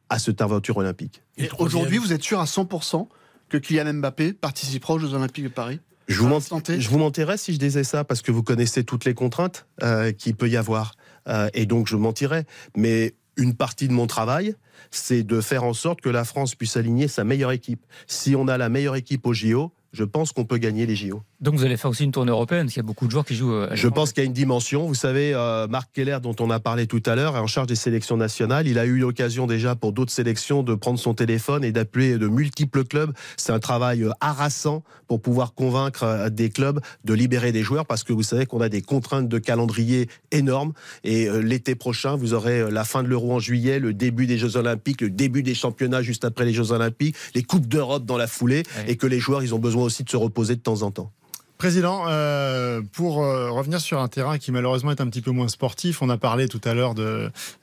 à 0.08 0.18
cette 0.18 0.40
aventure 0.40 0.78
olympique. 0.78 1.24
Et 1.38 1.50
aujourd'hui, 1.60 1.98
vous 1.98 2.14
êtes 2.14 2.24
sûr 2.24 2.40
à 2.40 2.46
100% 2.46 3.10
que 3.50 3.58
Kylian 3.58 3.96
Mbappé 3.96 4.32
participera 4.32 4.94
aux 4.94 5.00
Jeux 5.00 5.14
Olympiques 5.14 5.44
de 5.44 5.50
Paris? 5.50 5.82
Je 6.08 6.22
vous, 6.22 6.30
je 6.30 6.90
vous 6.90 6.98
mentirais 7.00 7.38
si 7.38 7.54
je 7.54 7.60
disais 7.60 7.84
ça 7.84 8.06
parce 8.06 8.22
que 8.22 8.32
vous 8.32 8.42
connaissez 8.42 8.86
toutes 8.86 9.04
les 9.04 9.14
contraintes 9.14 9.68
euh, 9.84 10.14
qu'il 10.14 10.36
peut 10.36 10.48
y 10.48 10.56
avoir. 10.56 10.94
Euh, 11.28 11.50
et 11.54 11.66
donc 11.66 11.88
je 11.88 11.98
mentirais. 11.98 12.46
Mais 12.78 13.14
une 13.36 13.56
partie 13.56 13.90
de 13.90 13.94
mon 13.94 14.08
travail, 14.08 14.56
c'est 14.90 15.24
de 15.24 15.42
faire 15.42 15.66
en 15.66 15.74
sorte 15.74 16.00
que 16.00 16.10
la 16.10 16.24
France 16.24 16.56
puisse 16.56 16.78
aligner 16.78 17.10
sa 17.10 17.26
meilleure 17.26 17.52
équipe. 17.52 17.86
Si 18.08 18.38
on 18.38 18.48
a 18.48 18.58
la 18.58 18.70
meilleure 18.70 18.96
équipe 18.96 19.28
au 19.28 19.34
JO, 19.34 19.74
je 19.92 20.04
pense 20.04 20.32
qu'on 20.32 20.46
peut 20.46 20.58
gagner 20.58 20.86
les 20.86 20.96
JO. 20.96 21.24
Donc 21.42 21.56
vous 21.56 21.64
allez 21.64 21.78
faire 21.78 21.90
aussi 21.90 22.04
une 22.04 22.12
tournée 22.12 22.32
européenne, 22.32 22.64
parce 22.66 22.74
qu'il 22.74 22.82
y 22.82 22.86
a 22.86 22.88
beaucoup 22.88 23.06
de 23.06 23.12
joueurs 23.12 23.24
qui 23.24 23.34
jouent. 23.34 23.54
euh, 23.54 23.70
à 23.72 23.76
Je 23.76 23.88
pense 23.88 24.12
qu'il 24.12 24.22
y 24.22 24.26
a 24.26 24.28
une 24.28 24.34
dimension. 24.34 24.86
Vous 24.88 24.94
savez, 24.94 25.34
euh, 25.34 25.68
Marc 25.68 25.90
Keller, 25.94 26.18
dont 26.22 26.36
on 26.42 26.50
a 26.50 26.60
parlé 26.60 26.86
tout 26.86 27.02
à 27.06 27.16
l'heure, 27.16 27.38
est 27.38 27.40
en 27.40 27.48
charge 27.48 27.68
des 27.68 27.76
sélections 27.78 28.18
nationales. 28.18 28.68
Il 28.68 28.78
a 28.78 28.86
eu 28.86 28.98
l'occasion 28.98 29.48
déjà 29.48 29.74
pour 29.76 29.94
d'autres 29.94 30.12
sélections 30.12 30.64
de 30.64 30.76
prendre 30.76 31.00
son 31.00 31.14
téléphone 31.14 31.64
et 31.64 31.72
d'appeler 31.72 32.18
de 32.18 32.28
multiples 32.28 32.84
clubs. 32.84 33.14
C'est 33.38 33.54
un 33.54 33.60
travail 33.60 34.04
euh, 34.04 34.12
harassant 34.20 34.84
pour 35.08 35.22
pouvoir 35.22 35.54
convaincre 35.54 36.30
des 36.30 36.50
clubs 36.50 36.82
de 37.06 37.14
libérer 37.14 37.54
des 37.54 37.64
joueurs 37.64 37.86
parce 37.86 38.04
que 38.04 38.12
vous 38.12 38.22
savez 38.24 38.46
qu'on 38.46 38.60
a 38.60 38.68
des 38.70 38.82
contraintes 38.82 39.30
de 39.30 39.38
calendrier 39.40 40.10
énormes. 40.32 40.74
Et 41.06 41.30
euh, 41.30 41.40
l'été 41.40 41.74
prochain, 41.76 42.18
vous 42.18 42.34
aurez 42.34 42.70
la 42.70 42.84
fin 42.84 43.02
de 43.02 43.08
l'Euro 43.08 43.32
en 43.34 43.40
juillet, 43.40 43.80
le 43.80 43.94
début 43.94 44.28
des 44.28 44.38
Jeux 44.38 44.58
Olympiques, 44.58 45.00
le 45.00 45.10
début 45.10 45.42
des 45.42 45.56
championnats 45.56 46.02
juste 46.02 46.26
après 46.26 46.44
les 46.44 46.54
Jeux 46.54 46.74
Olympiques, 46.74 47.16
les 47.34 47.44
Coupes 47.44 47.68
d'Europe 47.68 48.06
dans 48.06 48.18
la 48.18 48.28
foulée 48.28 48.64
Ouais. 48.78 48.92
et 48.92 48.98
que 48.98 49.08
les 49.08 49.20
joueurs, 49.20 49.42
ils 49.42 49.56
ont 49.56 49.60
besoin 49.60 49.84
aussi 49.86 50.04
de 50.04 50.10
se 50.10 50.18
reposer 50.18 50.56
de 50.56 50.62
temps 50.62 50.82
en 50.82 50.92
temps. 50.92 51.12
Président, 51.60 52.06
euh, 52.08 52.80
pour 52.94 53.22
euh, 53.22 53.52
revenir 53.52 53.82
sur 53.82 54.00
un 54.00 54.08
terrain 54.08 54.38
qui 54.38 54.54
malheureusement 54.54 54.92
est 54.92 55.02
un 55.02 55.08
petit 55.08 55.20
peu 55.20 55.32
moins 55.32 55.50
sportif, 55.50 56.02
on 56.02 56.10
a 56.10 56.16
parlé 56.16 56.48
tout 56.48 56.62
à 56.64 56.74
l'heure 56.74 56.96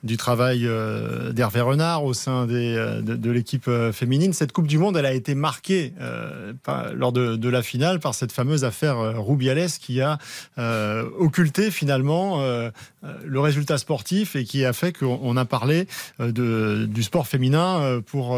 du 0.03 0.17
travail 0.17 0.67
euh, 0.67 1.33
d'Hervé 1.33 1.61
Renard 1.61 2.03
au 2.03 2.13
sein 2.13 2.45
de, 2.45 3.31
l'équipe 3.31 3.67
féminine. 3.93 4.33
Cette 4.33 4.51
Coupe 4.51 4.67
du 4.67 4.77
Monde, 4.77 4.97
elle 4.97 5.07
a 5.07 5.13
été 5.13 5.33
marquée 5.33 5.93
lors 6.93 7.11
de, 7.11 7.49
la 7.49 7.63
finale 7.63 7.99
par 7.99 8.13
cette 8.13 8.31
fameuse 8.31 8.63
affaire 8.63 8.97
Rubiales 9.17 9.71
qui 9.81 9.99
a 10.01 10.19
occulté 11.17 11.71
finalement 11.71 12.39
le 13.25 13.39
résultat 13.39 13.79
sportif 13.79 14.35
et 14.35 14.43
qui 14.43 14.63
a 14.63 14.73
fait 14.73 14.93
qu'on 14.93 15.19
on 15.23 15.37
a 15.37 15.45
parlé 15.45 15.87
du 16.19 17.03
sport 17.03 17.27
féminin 17.27 18.01
pour, 18.05 18.37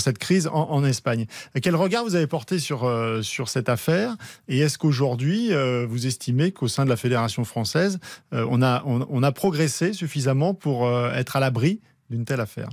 cette 0.00 0.18
crise 0.18 0.48
en, 0.50 0.84
Espagne. 0.84 1.26
Quel 1.62 1.76
regard 1.76 2.04
vous 2.04 2.14
avez 2.14 2.26
porté 2.26 2.58
sur, 2.58 2.88
cette 3.46 3.68
affaire 3.68 4.16
est-ce 4.70 4.78
qu'aujourd'hui, 4.78 5.52
euh, 5.52 5.84
vous 5.84 6.06
estimez 6.06 6.52
qu'au 6.52 6.68
sein 6.68 6.84
de 6.84 6.90
la 6.90 6.96
Fédération 6.96 7.44
française, 7.44 7.98
euh, 8.32 8.46
on, 8.48 8.62
a, 8.62 9.32
progressé 9.32 9.92
suffisamment 9.92 10.54
pour 10.54 10.86
euh, 10.86 11.12
être 11.12 11.34
à 11.34 11.40
l'abri 11.40 11.80
d'une 12.08 12.24
telle 12.24 12.40
affaire? 12.40 12.68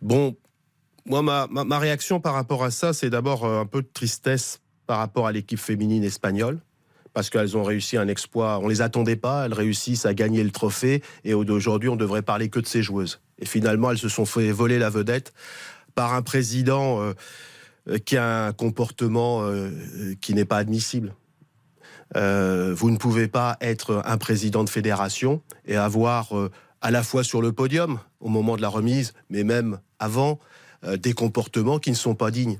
Bon, 0.00 0.34
moi, 1.04 1.20
ma, 1.20 1.46
ma, 1.46 1.78
réaction 1.78 2.20
par 2.20 2.32
rapport 2.32 2.64
à 2.64 2.70
ça, 2.70 2.94
c'est 2.94 3.10
d'abord 3.10 3.44
un 3.44 3.66
peu 3.66 3.82
de 3.82 3.88
tristesse 3.92 4.60
par 4.86 4.96
rapport 4.96 5.26
à 5.26 5.32
l'équipe 5.32 5.58
féminine 5.58 6.04
espagnole. 6.04 6.58
Parce 7.12 7.28
qu'elles 7.28 7.54
ont 7.58 7.64
réussi 7.64 7.98
un 7.98 8.08
exploit, 8.08 8.58
on 8.62 8.68
les 8.68 8.80
attendait 8.80 9.16
pas, 9.16 9.44
elles 9.44 9.52
réussissent 9.52 10.06
à 10.06 10.14
gagner 10.14 10.42
le 10.42 10.52
trophée, 10.52 11.02
et 11.24 11.34
aujourd'hui, 11.34 11.90
on 11.90 11.96
devrait 11.96 12.22
parler 12.22 12.48
que 12.48 12.60
de 12.60 12.66
ces 12.66 12.82
joueuses. 12.82 13.20
Et 13.38 13.44
finalement, 13.44 13.90
elles 13.90 13.98
se 13.98 14.08
sont 14.08 14.24
fait 14.24 14.50
voler 14.52 14.78
la 14.78 14.88
vedette 14.88 15.34
par 15.94 16.14
un 16.14 16.22
président 16.22 17.12
qui 18.04 18.16
a 18.16 18.46
un 18.46 18.52
comportement 18.52 19.42
euh, 19.42 19.70
qui 20.20 20.34
n'est 20.34 20.44
pas 20.44 20.58
admissible. 20.58 21.14
Euh, 22.16 22.74
vous 22.74 22.90
ne 22.90 22.96
pouvez 22.96 23.28
pas 23.28 23.56
être 23.60 24.02
un 24.04 24.18
président 24.18 24.64
de 24.64 24.70
fédération 24.70 25.42
et 25.64 25.76
avoir 25.76 26.36
euh, 26.36 26.50
à 26.80 26.90
la 26.90 27.02
fois 27.02 27.24
sur 27.24 27.40
le 27.40 27.52
podium 27.52 28.00
au 28.20 28.28
moment 28.28 28.56
de 28.56 28.62
la 28.62 28.68
remise, 28.68 29.14
mais 29.30 29.44
même 29.44 29.80
avant, 29.98 30.38
euh, 30.84 30.96
des 30.96 31.12
comportements 31.12 31.78
qui 31.78 31.90
ne 31.90 31.96
sont 31.96 32.14
pas 32.14 32.30
dignes. 32.30 32.58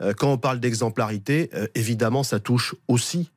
Euh, 0.00 0.12
quand 0.12 0.30
on 0.30 0.38
parle 0.38 0.60
d'exemplarité, 0.60 1.50
euh, 1.54 1.66
évidemment, 1.74 2.22
ça 2.22 2.38
touche 2.38 2.74
aussi 2.88 3.30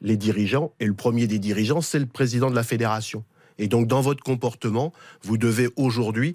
les 0.00 0.16
dirigeants, 0.16 0.72
et 0.80 0.86
le 0.86 0.94
premier 0.94 1.26
des 1.26 1.38
dirigeants, 1.38 1.80
c'est 1.80 1.98
le 1.98 2.06
président 2.06 2.50
de 2.50 2.54
la 2.54 2.62
fédération. 2.62 3.24
Et 3.58 3.68
donc, 3.68 3.86
dans 3.86 4.00
votre 4.00 4.22
comportement, 4.22 4.92
vous 5.22 5.38
devez 5.38 5.68
aujourd'hui, 5.76 6.34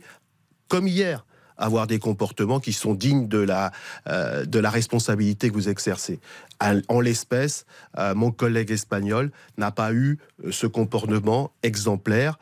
comme 0.68 0.88
hier, 0.88 1.26
avoir 1.60 1.86
des 1.86 2.00
comportements 2.00 2.60
qui 2.60 2.74
sont 2.74 2.96
dignes 2.96 3.28
de 3.28 3.38
la, 3.38 3.72
euh, 4.08 4.46
de 4.46 4.60
la 4.60 4.70
responsabilité 4.70 5.50
que 5.50 5.54
vous 5.54 5.70
exercez. 5.70 6.20
En, 6.88 7.00
l'espèce, 7.00 7.66
euh, 7.98 8.16
mon 8.16 8.32
collègue 8.32 8.72
espagnol 8.72 9.32
n'a 9.58 9.72
pas 9.72 9.94
eu 9.94 10.18
euh, 10.44 10.52
ce 10.52 10.66
comportement 10.68 11.52
exemplaire, 11.62 12.40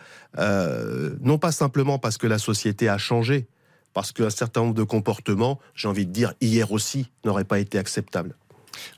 non 1.22 1.40
pas 1.40 1.52
simplement 1.52 1.98
parce 1.98 2.18
que 2.18 2.28
la 2.28 2.38
société 2.38 2.90
a 2.90 3.00
changé, 3.00 3.48
parce 3.94 4.12
qu'un 4.12 4.30
certain 4.30 4.62
nombre 4.62 4.76
de 4.76 4.84
comportements, 4.84 5.60
j'ai 5.74 5.88
envie 5.88 6.06
de 6.06 6.12
dire, 6.12 6.34
hier 6.42 6.72
aussi, 6.72 7.10
n'auraient 7.26 7.44
pas 7.44 7.58
été 7.58 7.80
acceptables. 7.80 8.36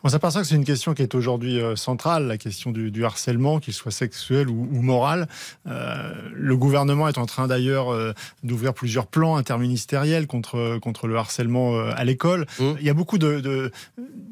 On 0.04 0.10
s'aperçoit 0.10 0.42
que 0.42 0.48
c'est 0.48 0.56
une 0.56 0.66
question 0.66 0.94
qui 0.94 1.02
est 1.02 1.16
aujourd'hui 1.16 1.60
euh, 1.60 1.76
centrale, 1.76 2.28
la 2.28 2.38
question 2.38 2.72
du, 2.72 2.92
du 2.92 3.06
harcèlement, 3.06 3.60
qu'il 3.60 3.74
soit 3.74 3.92
sexuel 3.92 4.50
ou, 4.50 4.68
ou 4.72 4.82
moral. 4.82 5.28
Euh, 5.68 6.14
le 6.34 6.58
gouvernement 6.58 7.08
est 7.08 7.18
en 7.18 7.26
train 7.26 7.48
d'ailleurs 7.48 7.92
euh, 7.94 8.14
d'ouvrir 8.44 8.74
plusieurs 8.74 9.08
plans 9.08 9.36
interministériels 9.36 10.28
contre, 10.28 10.78
contre 10.80 11.08
le 11.08 11.18
harcèlement 11.18 11.76
euh, 11.76 11.92
à 11.96 12.04
l'école. 12.06 12.46
Mmh. 12.60 12.72
Il 12.80 12.86
y 12.86 12.90
a 12.90 12.94
beaucoup 12.94 13.18
de, 13.18 13.40
de, 13.40 13.72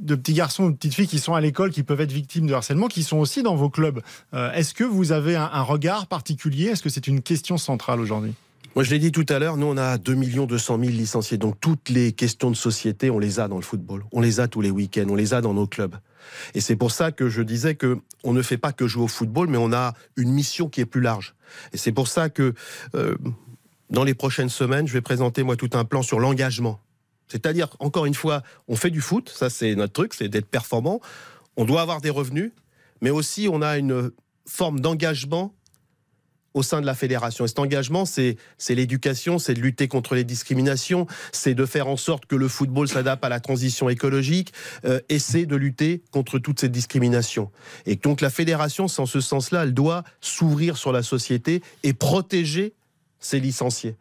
de 0.02 0.16
petits 0.16 0.34
garçons 0.34 0.66
ou 0.66 0.72
de 0.72 0.76
petites 0.76 0.94
filles 0.94 1.08
qui 1.08 1.20
sont 1.20 1.34
à 1.34 1.42
l'école, 1.42 1.72
qui 1.72 1.84
peuvent 1.84 2.02
être 2.02 2.12
victimes 2.12 2.48
de 2.48 2.54
harcèlement, 2.54 2.88
qui 2.88 3.04
sont 3.04 3.18
aussi 3.18 3.44
dans 3.44 3.56
vos 3.56 3.70
clubs. 3.70 4.02
Est-ce 4.34 4.74
que 4.74 4.84
vous 4.84 5.12
avez 5.12 5.36
un, 5.36 5.50
un 5.52 5.62
regard 5.62 6.08
particulier? 6.08 6.68
Est-ce 6.68 6.84
que 6.84 6.90
c'est 6.90 7.08
une 7.08 7.22
question 7.22 7.58
centrale 7.58 8.00
aujourd'hui? 8.00 8.34
Moi, 8.78 8.84
je 8.84 8.92
l'ai 8.92 9.00
dit 9.00 9.12
tout 9.12 9.26
à 9.30 9.40
l'heure, 9.40 9.58
nous, 9.58 9.66
on 9.66 9.76
a 9.76 9.98
2 9.98 10.14
200 10.46 10.78
000 10.78 10.92
licenciés. 10.92 11.40
Donc, 11.40 11.60
toutes 11.60 11.90
les 11.90 12.12
questions 12.12 12.52
de 12.52 12.56
société, 12.56 13.10
on 13.10 13.18
les 13.18 13.40
a 13.40 13.48
dans 13.48 13.56
le 13.56 13.64
football. 13.64 14.04
On 14.12 14.22
les 14.22 14.40
a 14.40 14.48
tous 14.48 14.62
les 14.62 14.70
week-ends, 14.70 15.08
on 15.10 15.16
les 15.16 15.34
a 15.34 15.42
dans 15.42 15.56
nos 15.56 15.66
clubs. 15.66 15.96
Et 16.54 16.62
c'est 16.62 16.76
pour 16.76 16.92
ça 16.92 17.12
que 17.12 17.28
je 17.28 17.42
disais 17.42 17.74
que 17.74 17.98
on 18.24 18.34
ne 18.34 18.44
fait 18.44 18.60
pas 18.60 18.74
que 18.74 18.86
jouer 18.86 19.06
au 19.06 19.08
football, 19.08 19.48
mais 19.48 19.58
on 19.58 19.74
a 19.74 19.96
une 20.16 20.30
mission 20.30 20.70
qui 20.70 20.80
est 20.80 20.86
plus 20.86 21.02
large. 21.02 21.34
Et 21.74 21.78
c'est 21.78 21.92
pour 21.92 22.08
ça 22.08 22.30
que, 22.30 22.54
euh, 22.94 23.16
dans 23.90 24.04
les 24.04 24.14
prochaines 24.14 24.48
semaines, 24.50 24.88
je 24.88 24.94
vais 24.94 25.02
présenter, 25.02 25.42
moi, 25.42 25.56
tout 25.56 25.72
un 25.74 25.84
plan 25.84 26.04
sur 26.04 26.20
l'engagement. 26.20 26.80
C'est-à-dire, 27.30 27.76
encore 27.80 28.06
une 28.06 28.14
fois, 28.14 28.44
on 28.68 28.76
fait 28.76 28.92
du 28.92 29.02
foot, 29.02 29.34
ça 29.36 29.50
c'est 29.50 29.74
notre 29.74 29.94
truc, 29.94 30.14
c'est 30.14 30.30
d'être 30.30 30.52
performant. 30.52 31.02
On 31.56 31.66
doit 31.66 31.82
avoir 31.82 32.00
des 32.00 32.12
revenus, 32.12 32.52
mais 33.02 33.10
aussi 33.10 33.50
on 33.52 33.64
a 33.64 33.80
une 33.80 34.12
forme 34.46 34.82
d'engagement 34.82 35.57
au 36.58 36.64
sein 36.64 36.82
de 36.82 36.86
la 36.86 36.96
fédération. 36.96 37.46
Et 37.46 37.48
cet 37.48 37.60
engagement, 37.60 38.06
c'est 38.06 38.38
l'éducation, 38.70 39.38
c'est 39.38 39.54
de 39.54 39.62
lutter 39.62 39.88
contre 39.88 40.16
les 40.16 40.24
discriminations, 40.24 41.06
c'est 41.32 41.54
de 41.54 41.66
faire 41.66 41.88
en 41.88 41.98
sorte 41.98 42.26
que 42.26 42.36
le 42.36 42.48
football 42.48 42.88
s'adapte 42.88 43.24
à 43.24 43.30
la 43.30 43.40
transition 43.40 43.90
écologique, 43.90 44.54
euh, 44.86 45.00
et 45.10 45.20
c'est 45.20 45.46
de 45.46 45.56
lutter 45.56 46.02
contre 46.12 46.40
toutes 46.40 46.60
ces 46.60 46.70
discriminations. 46.70 47.52
Et 47.86 47.96
donc 47.96 48.22
la 48.22 48.30
fédération, 48.30 48.88
c'est 48.88 49.02
en 49.02 49.06
ce 49.06 49.22
sens-là, 49.22 49.64
elle 49.64 49.74
doit 49.74 50.04
s'ouvrir 50.20 50.78
sur 50.78 50.92
la 50.92 51.04
société 51.04 51.62
et 51.84 51.94
protéger 51.94 52.74
ses 53.20 53.40
licenciés. 53.40 53.96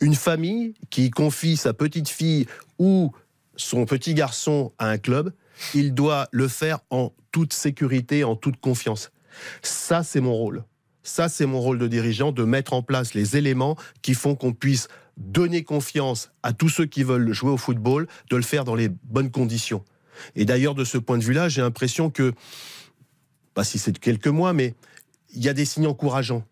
Une 0.00 0.14
famille 0.14 0.74
qui 0.90 1.10
confie 1.10 1.56
sa 1.56 1.72
petite 1.72 2.08
fille 2.08 2.46
ou 2.78 3.12
son 3.56 3.84
petit 3.84 4.14
garçon 4.14 4.72
à 4.78 4.88
un 4.88 4.98
club, 4.98 5.32
il 5.74 5.92
doit 5.92 6.28
le 6.30 6.46
faire 6.46 6.78
en 6.90 7.12
toute 7.32 7.52
sécurité, 7.52 8.22
en 8.22 8.36
toute 8.36 8.60
confiance. 8.60 9.10
Ça, 9.62 10.02
c'est 10.02 10.20
mon 10.20 10.34
rôle. 10.34 10.64
Ça, 11.06 11.28
c'est 11.28 11.46
mon 11.46 11.60
rôle 11.60 11.78
de 11.78 11.86
dirigeant, 11.86 12.32
de 12.32 12.42
mettre 12.42 12.72
en 12.72 12.82
place 12.82 13.14
les 13.14 13.36
éléments 13.36 13.76
qui 14.02 14.12
font 14.12 14.34
qu'on 14.34 14.52
puisse 14.52 14.88
donner 15.16 15.62
confiance 15.62 16.32
à 16.42 16.52
tous 16.52 16.68
ceux 16.68 16.84
qui 16.84 17.04
veulent 17.04 17.32
jouer 17.32 17.52
au 17.52 17.56
football, 17.56 18.08
de 18.28 18.36
le 18.36 18.42
faire 18.42 18.64
dans 18.64 18.74
les 18.74 18.88
bonnes 18.88 19.30
conditions. 19.30 19.84
Et 20.34 20.44
d'ailleurs, 20.44 20.74
de 20.74 20.84
ce 20.84 20.98
point 20.98 21.16
de 21.16 21.22
vue-là, 21.22 21.48
j'ai 21.48 21.62
l'impression 21.62 22.10
que, 22.10 22.32
pas 23.54 23.62
si 23.62 23.78
c'est 23.78 23.92
de 23.92 23.98
quelques 23.98 24.26
mois, 24.26 24.52
mais 24.52 24.74
il 25.32 25.44
y 25.44 25.48
a 25.48 25.52
des 25.52 25.64
signes 25.64 25.86
encourageants. 25.86 26.44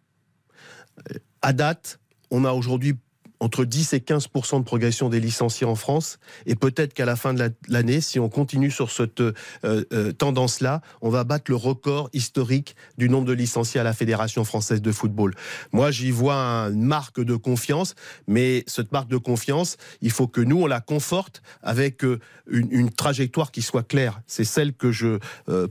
Euh, 1.11 1.19
À 1.43 1.53
date, 1.53 1.99
on 2.31 2.45
a 2.45 2.53
aujourd'hui 2.53 2.95
entre 3.41 3.65
10 3.65 3.93
et 3.95 3.99
15% 3.99 4.61
de 4.61 4.65
progression 4.65 5.09
des 5.09 5.21
licenciés 5.21 5.67
en 5.67 5.75
France. 5.75 6.19
Et 6.47 6.55
peut-être 6.55 6.95
qu'à 6.95 7.05
la 7.05 7.17
fin 7.17 7.35
de 7.35 7.53
l'année, 7.69 8.01
si 8.01 8.19
on 8.19 8.29
continue 8.29 8.71
sur 8.71 8.91
cette 8.91 9.21
euh, 9.21 9.33
euh, 9.65 10.13
tendance-là, 10.13 10.81
on 11.03 11.11
va 11.11 11.25
battre 11.25 11.51
le 11.51 11.57
record 11.57 12.09
historique 12.13 12.77
du 12.97 13.09
nombre 13.09 13.27
de 13.27 13.33
licenciés 13.33 13.81
à 13.81 13.85
la 13.85 13.93
Fédération 13.93 14.45
française 14.45 14.81
de 14.81 14.93
football. 14.93 15.35
Moi, 15.73 15.91
j'y 15.91 16.11
vois 16.11 16.35
une 16.71 16.85
marque 16.85 17.21
de 17.21 17.37
confiance, 17.37 17.95
mais 18.27 18.65
cette 18.67 18.93
marque 18.93 19.09
de 19.09 19.19
confiance, 19.19 19.77
il 20.01 20.11
faut 20.11 20.29
que 20.29 20.41
nous, 20.41 20.63
on 20.63 20.67
la 20.67 20.81
conforte 20.81 21.43
avec 21.63 22.05
euh, 22.05 22.21
une, 22.49 22.91
trajectoire 22.91 23.51
qui 23.51 23.63
soit 23.63 23.83
claire. 23.83 24.21
C'est 24.27 24.45
celle 24.45 24.73
que 24.73 24.93
je 24.93 25.19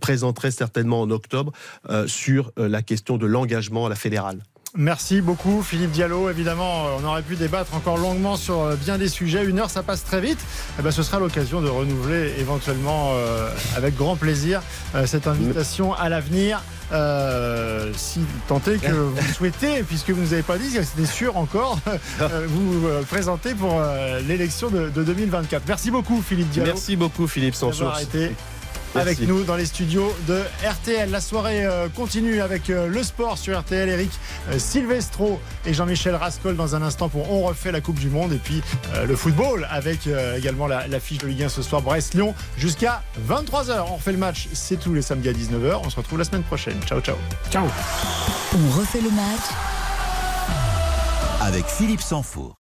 présenterai 0.01 0.51
certainement 0.51 1.01
en 1.01 1.11
octobre 1.11 1.51
sur 2.07 2.51
la 2.57 2.81
question 2.81 3.17
de 3.17 3.25
l'engagement 3.25 3.85
à 3.85 3.89
la 3.89 3.95
fédérale. 3.95 4.41
Merci 4.75 5.21
beaucoup 5.21 5.61
Philippe 5.61 5.91
Diallo. 5.91 6.31
Évidemment, 6.31 6.87
euh, 6.87 6.97
on 6.99 7.05
aurait 7.05 7.21
pu 7.21 7.35
débattre 7.35 7.75
encore 7.75 7.97
longuement 7.97 8.35
sur 8.35 8.59
euh, 8.61 8.75
bien 8.75 8.97
des 8.97 9.07
sujets. 9.07 9.45
Une 9.45 9.59
heure, 9.59 9.69
ça 9.69 9.83
passe 9.83 10.03
très 10.03 10.19
vite. 10.19 10.39
Eh 10.79 10.81
ben, 10.81 10.89
ce 10.89 11.03
sera 11.03 11.19
l'occasion 11.19 11.61
de 11.61 11.69
renouveler 11.69 12.33
éventuellement 12.39 13.11
euh, 13.13 13.51
avec 13.77 13.95
grand 13.95 14.15
plaisir 14.15 14.63
cette 15.05 15.27
invitation 15.27 15.93
à 15.93 16.09
l'avenir. 16.09 16.63
si 17.95 18.21
tant 18.47 18.61
est 18.67 18.79
que 18.79 18.91
vous 18.91 19.33
souhaitez, 19.33 19.83
puisque 19.87 20.09
vous 20.09 20.21
ne 20.21 20.25
nous 20.25 20.33
avez 20.33 20.43
pas 20.43 20.57
dit, 20.57 20.69
c'était 20.69 21.05
sûr 21.05 21.37
encore, 21.37 21.79
vous 22.47 22.81
vous 22.81 22.87
présentez 23.09 23.53
pour 23.53 23.81
l'élection 24.27 24.69
de, 24.69 24.89
2024. 24.89 25.63
Merci 25.67 25.91
beaucoup 25.91 26.21
Philippe 26.21 26.49
Diallo. 26.49 26.71
Merci 26.73 26.95
beaucoup 26.95 27.27
Philippe 27.27 27.55
Sansour 27.55 27.93
avec 28.95 29.19
nous 29.21 29.43
dans 29.43 29.55
les 29.55 29.65
studios 29.65 30.13
de 30.27 30.41
RTL. 30.65 31.09
La 31.09 31.21
soirée 31.21 31.65
euh, 31.65 31.87
continue 31.89 32.41
avec 32.41 32.69
euh, 32.69 32.87
le 32.87 33.03
sport 33.03 33.37
sur 33.37 33.59
RTL. 33.59 33.89
Eric 33.89 34.11
euh, 34.49 34.59
Silvestro 34.59 35.39
et 35.65 35.73
Jean-Michel 35.73 36.15
Rascol 36.15 36.55
dans 36.55 36.75
un 36.75 36.81
instant 36.81 37.09
pour 37.09 37.31
On 37.31 37.43
refait 37.43 37.71
la 37.71 37.81
Coupe 37.81 37.99
du 37.99 38.09
Monde. 38.09 38.33
Et 38.33 38.37
puis 38.37 38.61
le 39.07 39.15
football 39.15 39.67
avec 39.69 40.07
également 40.37 40.67
la, 40.67 40.99
fiche 40.99 41.17
de 41.19 41.27
Ligue 41.27 41.43
1 41.43 41.49
ce 41.49 41.61
soir 41.61 41.81
Brest-Lyon 41.81 42.33
jusqu'à 42.57 43.01
23h. 43.29 43.85
On 43.89 43.95
refait 43.95 44.11
le 44.11 44.17
match, 44.17 44.47
c'est 44.53 44.79
tous 44.79 44.93
les 44.93 45.01
samedis 45.01 45.29
à 45.29 45.33
19h. 45.33 45.81
On 45.83 45.89
se 45.89 45.95
retrouve 45.95 46.19
la 46.19 46.25
semaine 46.25 46.43
prochaine. 46.43 46.79
Ciao, 46.85 46.99
ciao. 47.01 47.15
Ciao. 47.49 47.65
On 48.53 48.79
refait 48.79 49.01
le 49.01 49.09
match 49.09 49.41
avec 51.41 51.65
Philippe 51.65 52.01
Sanfour. 52.01 52.62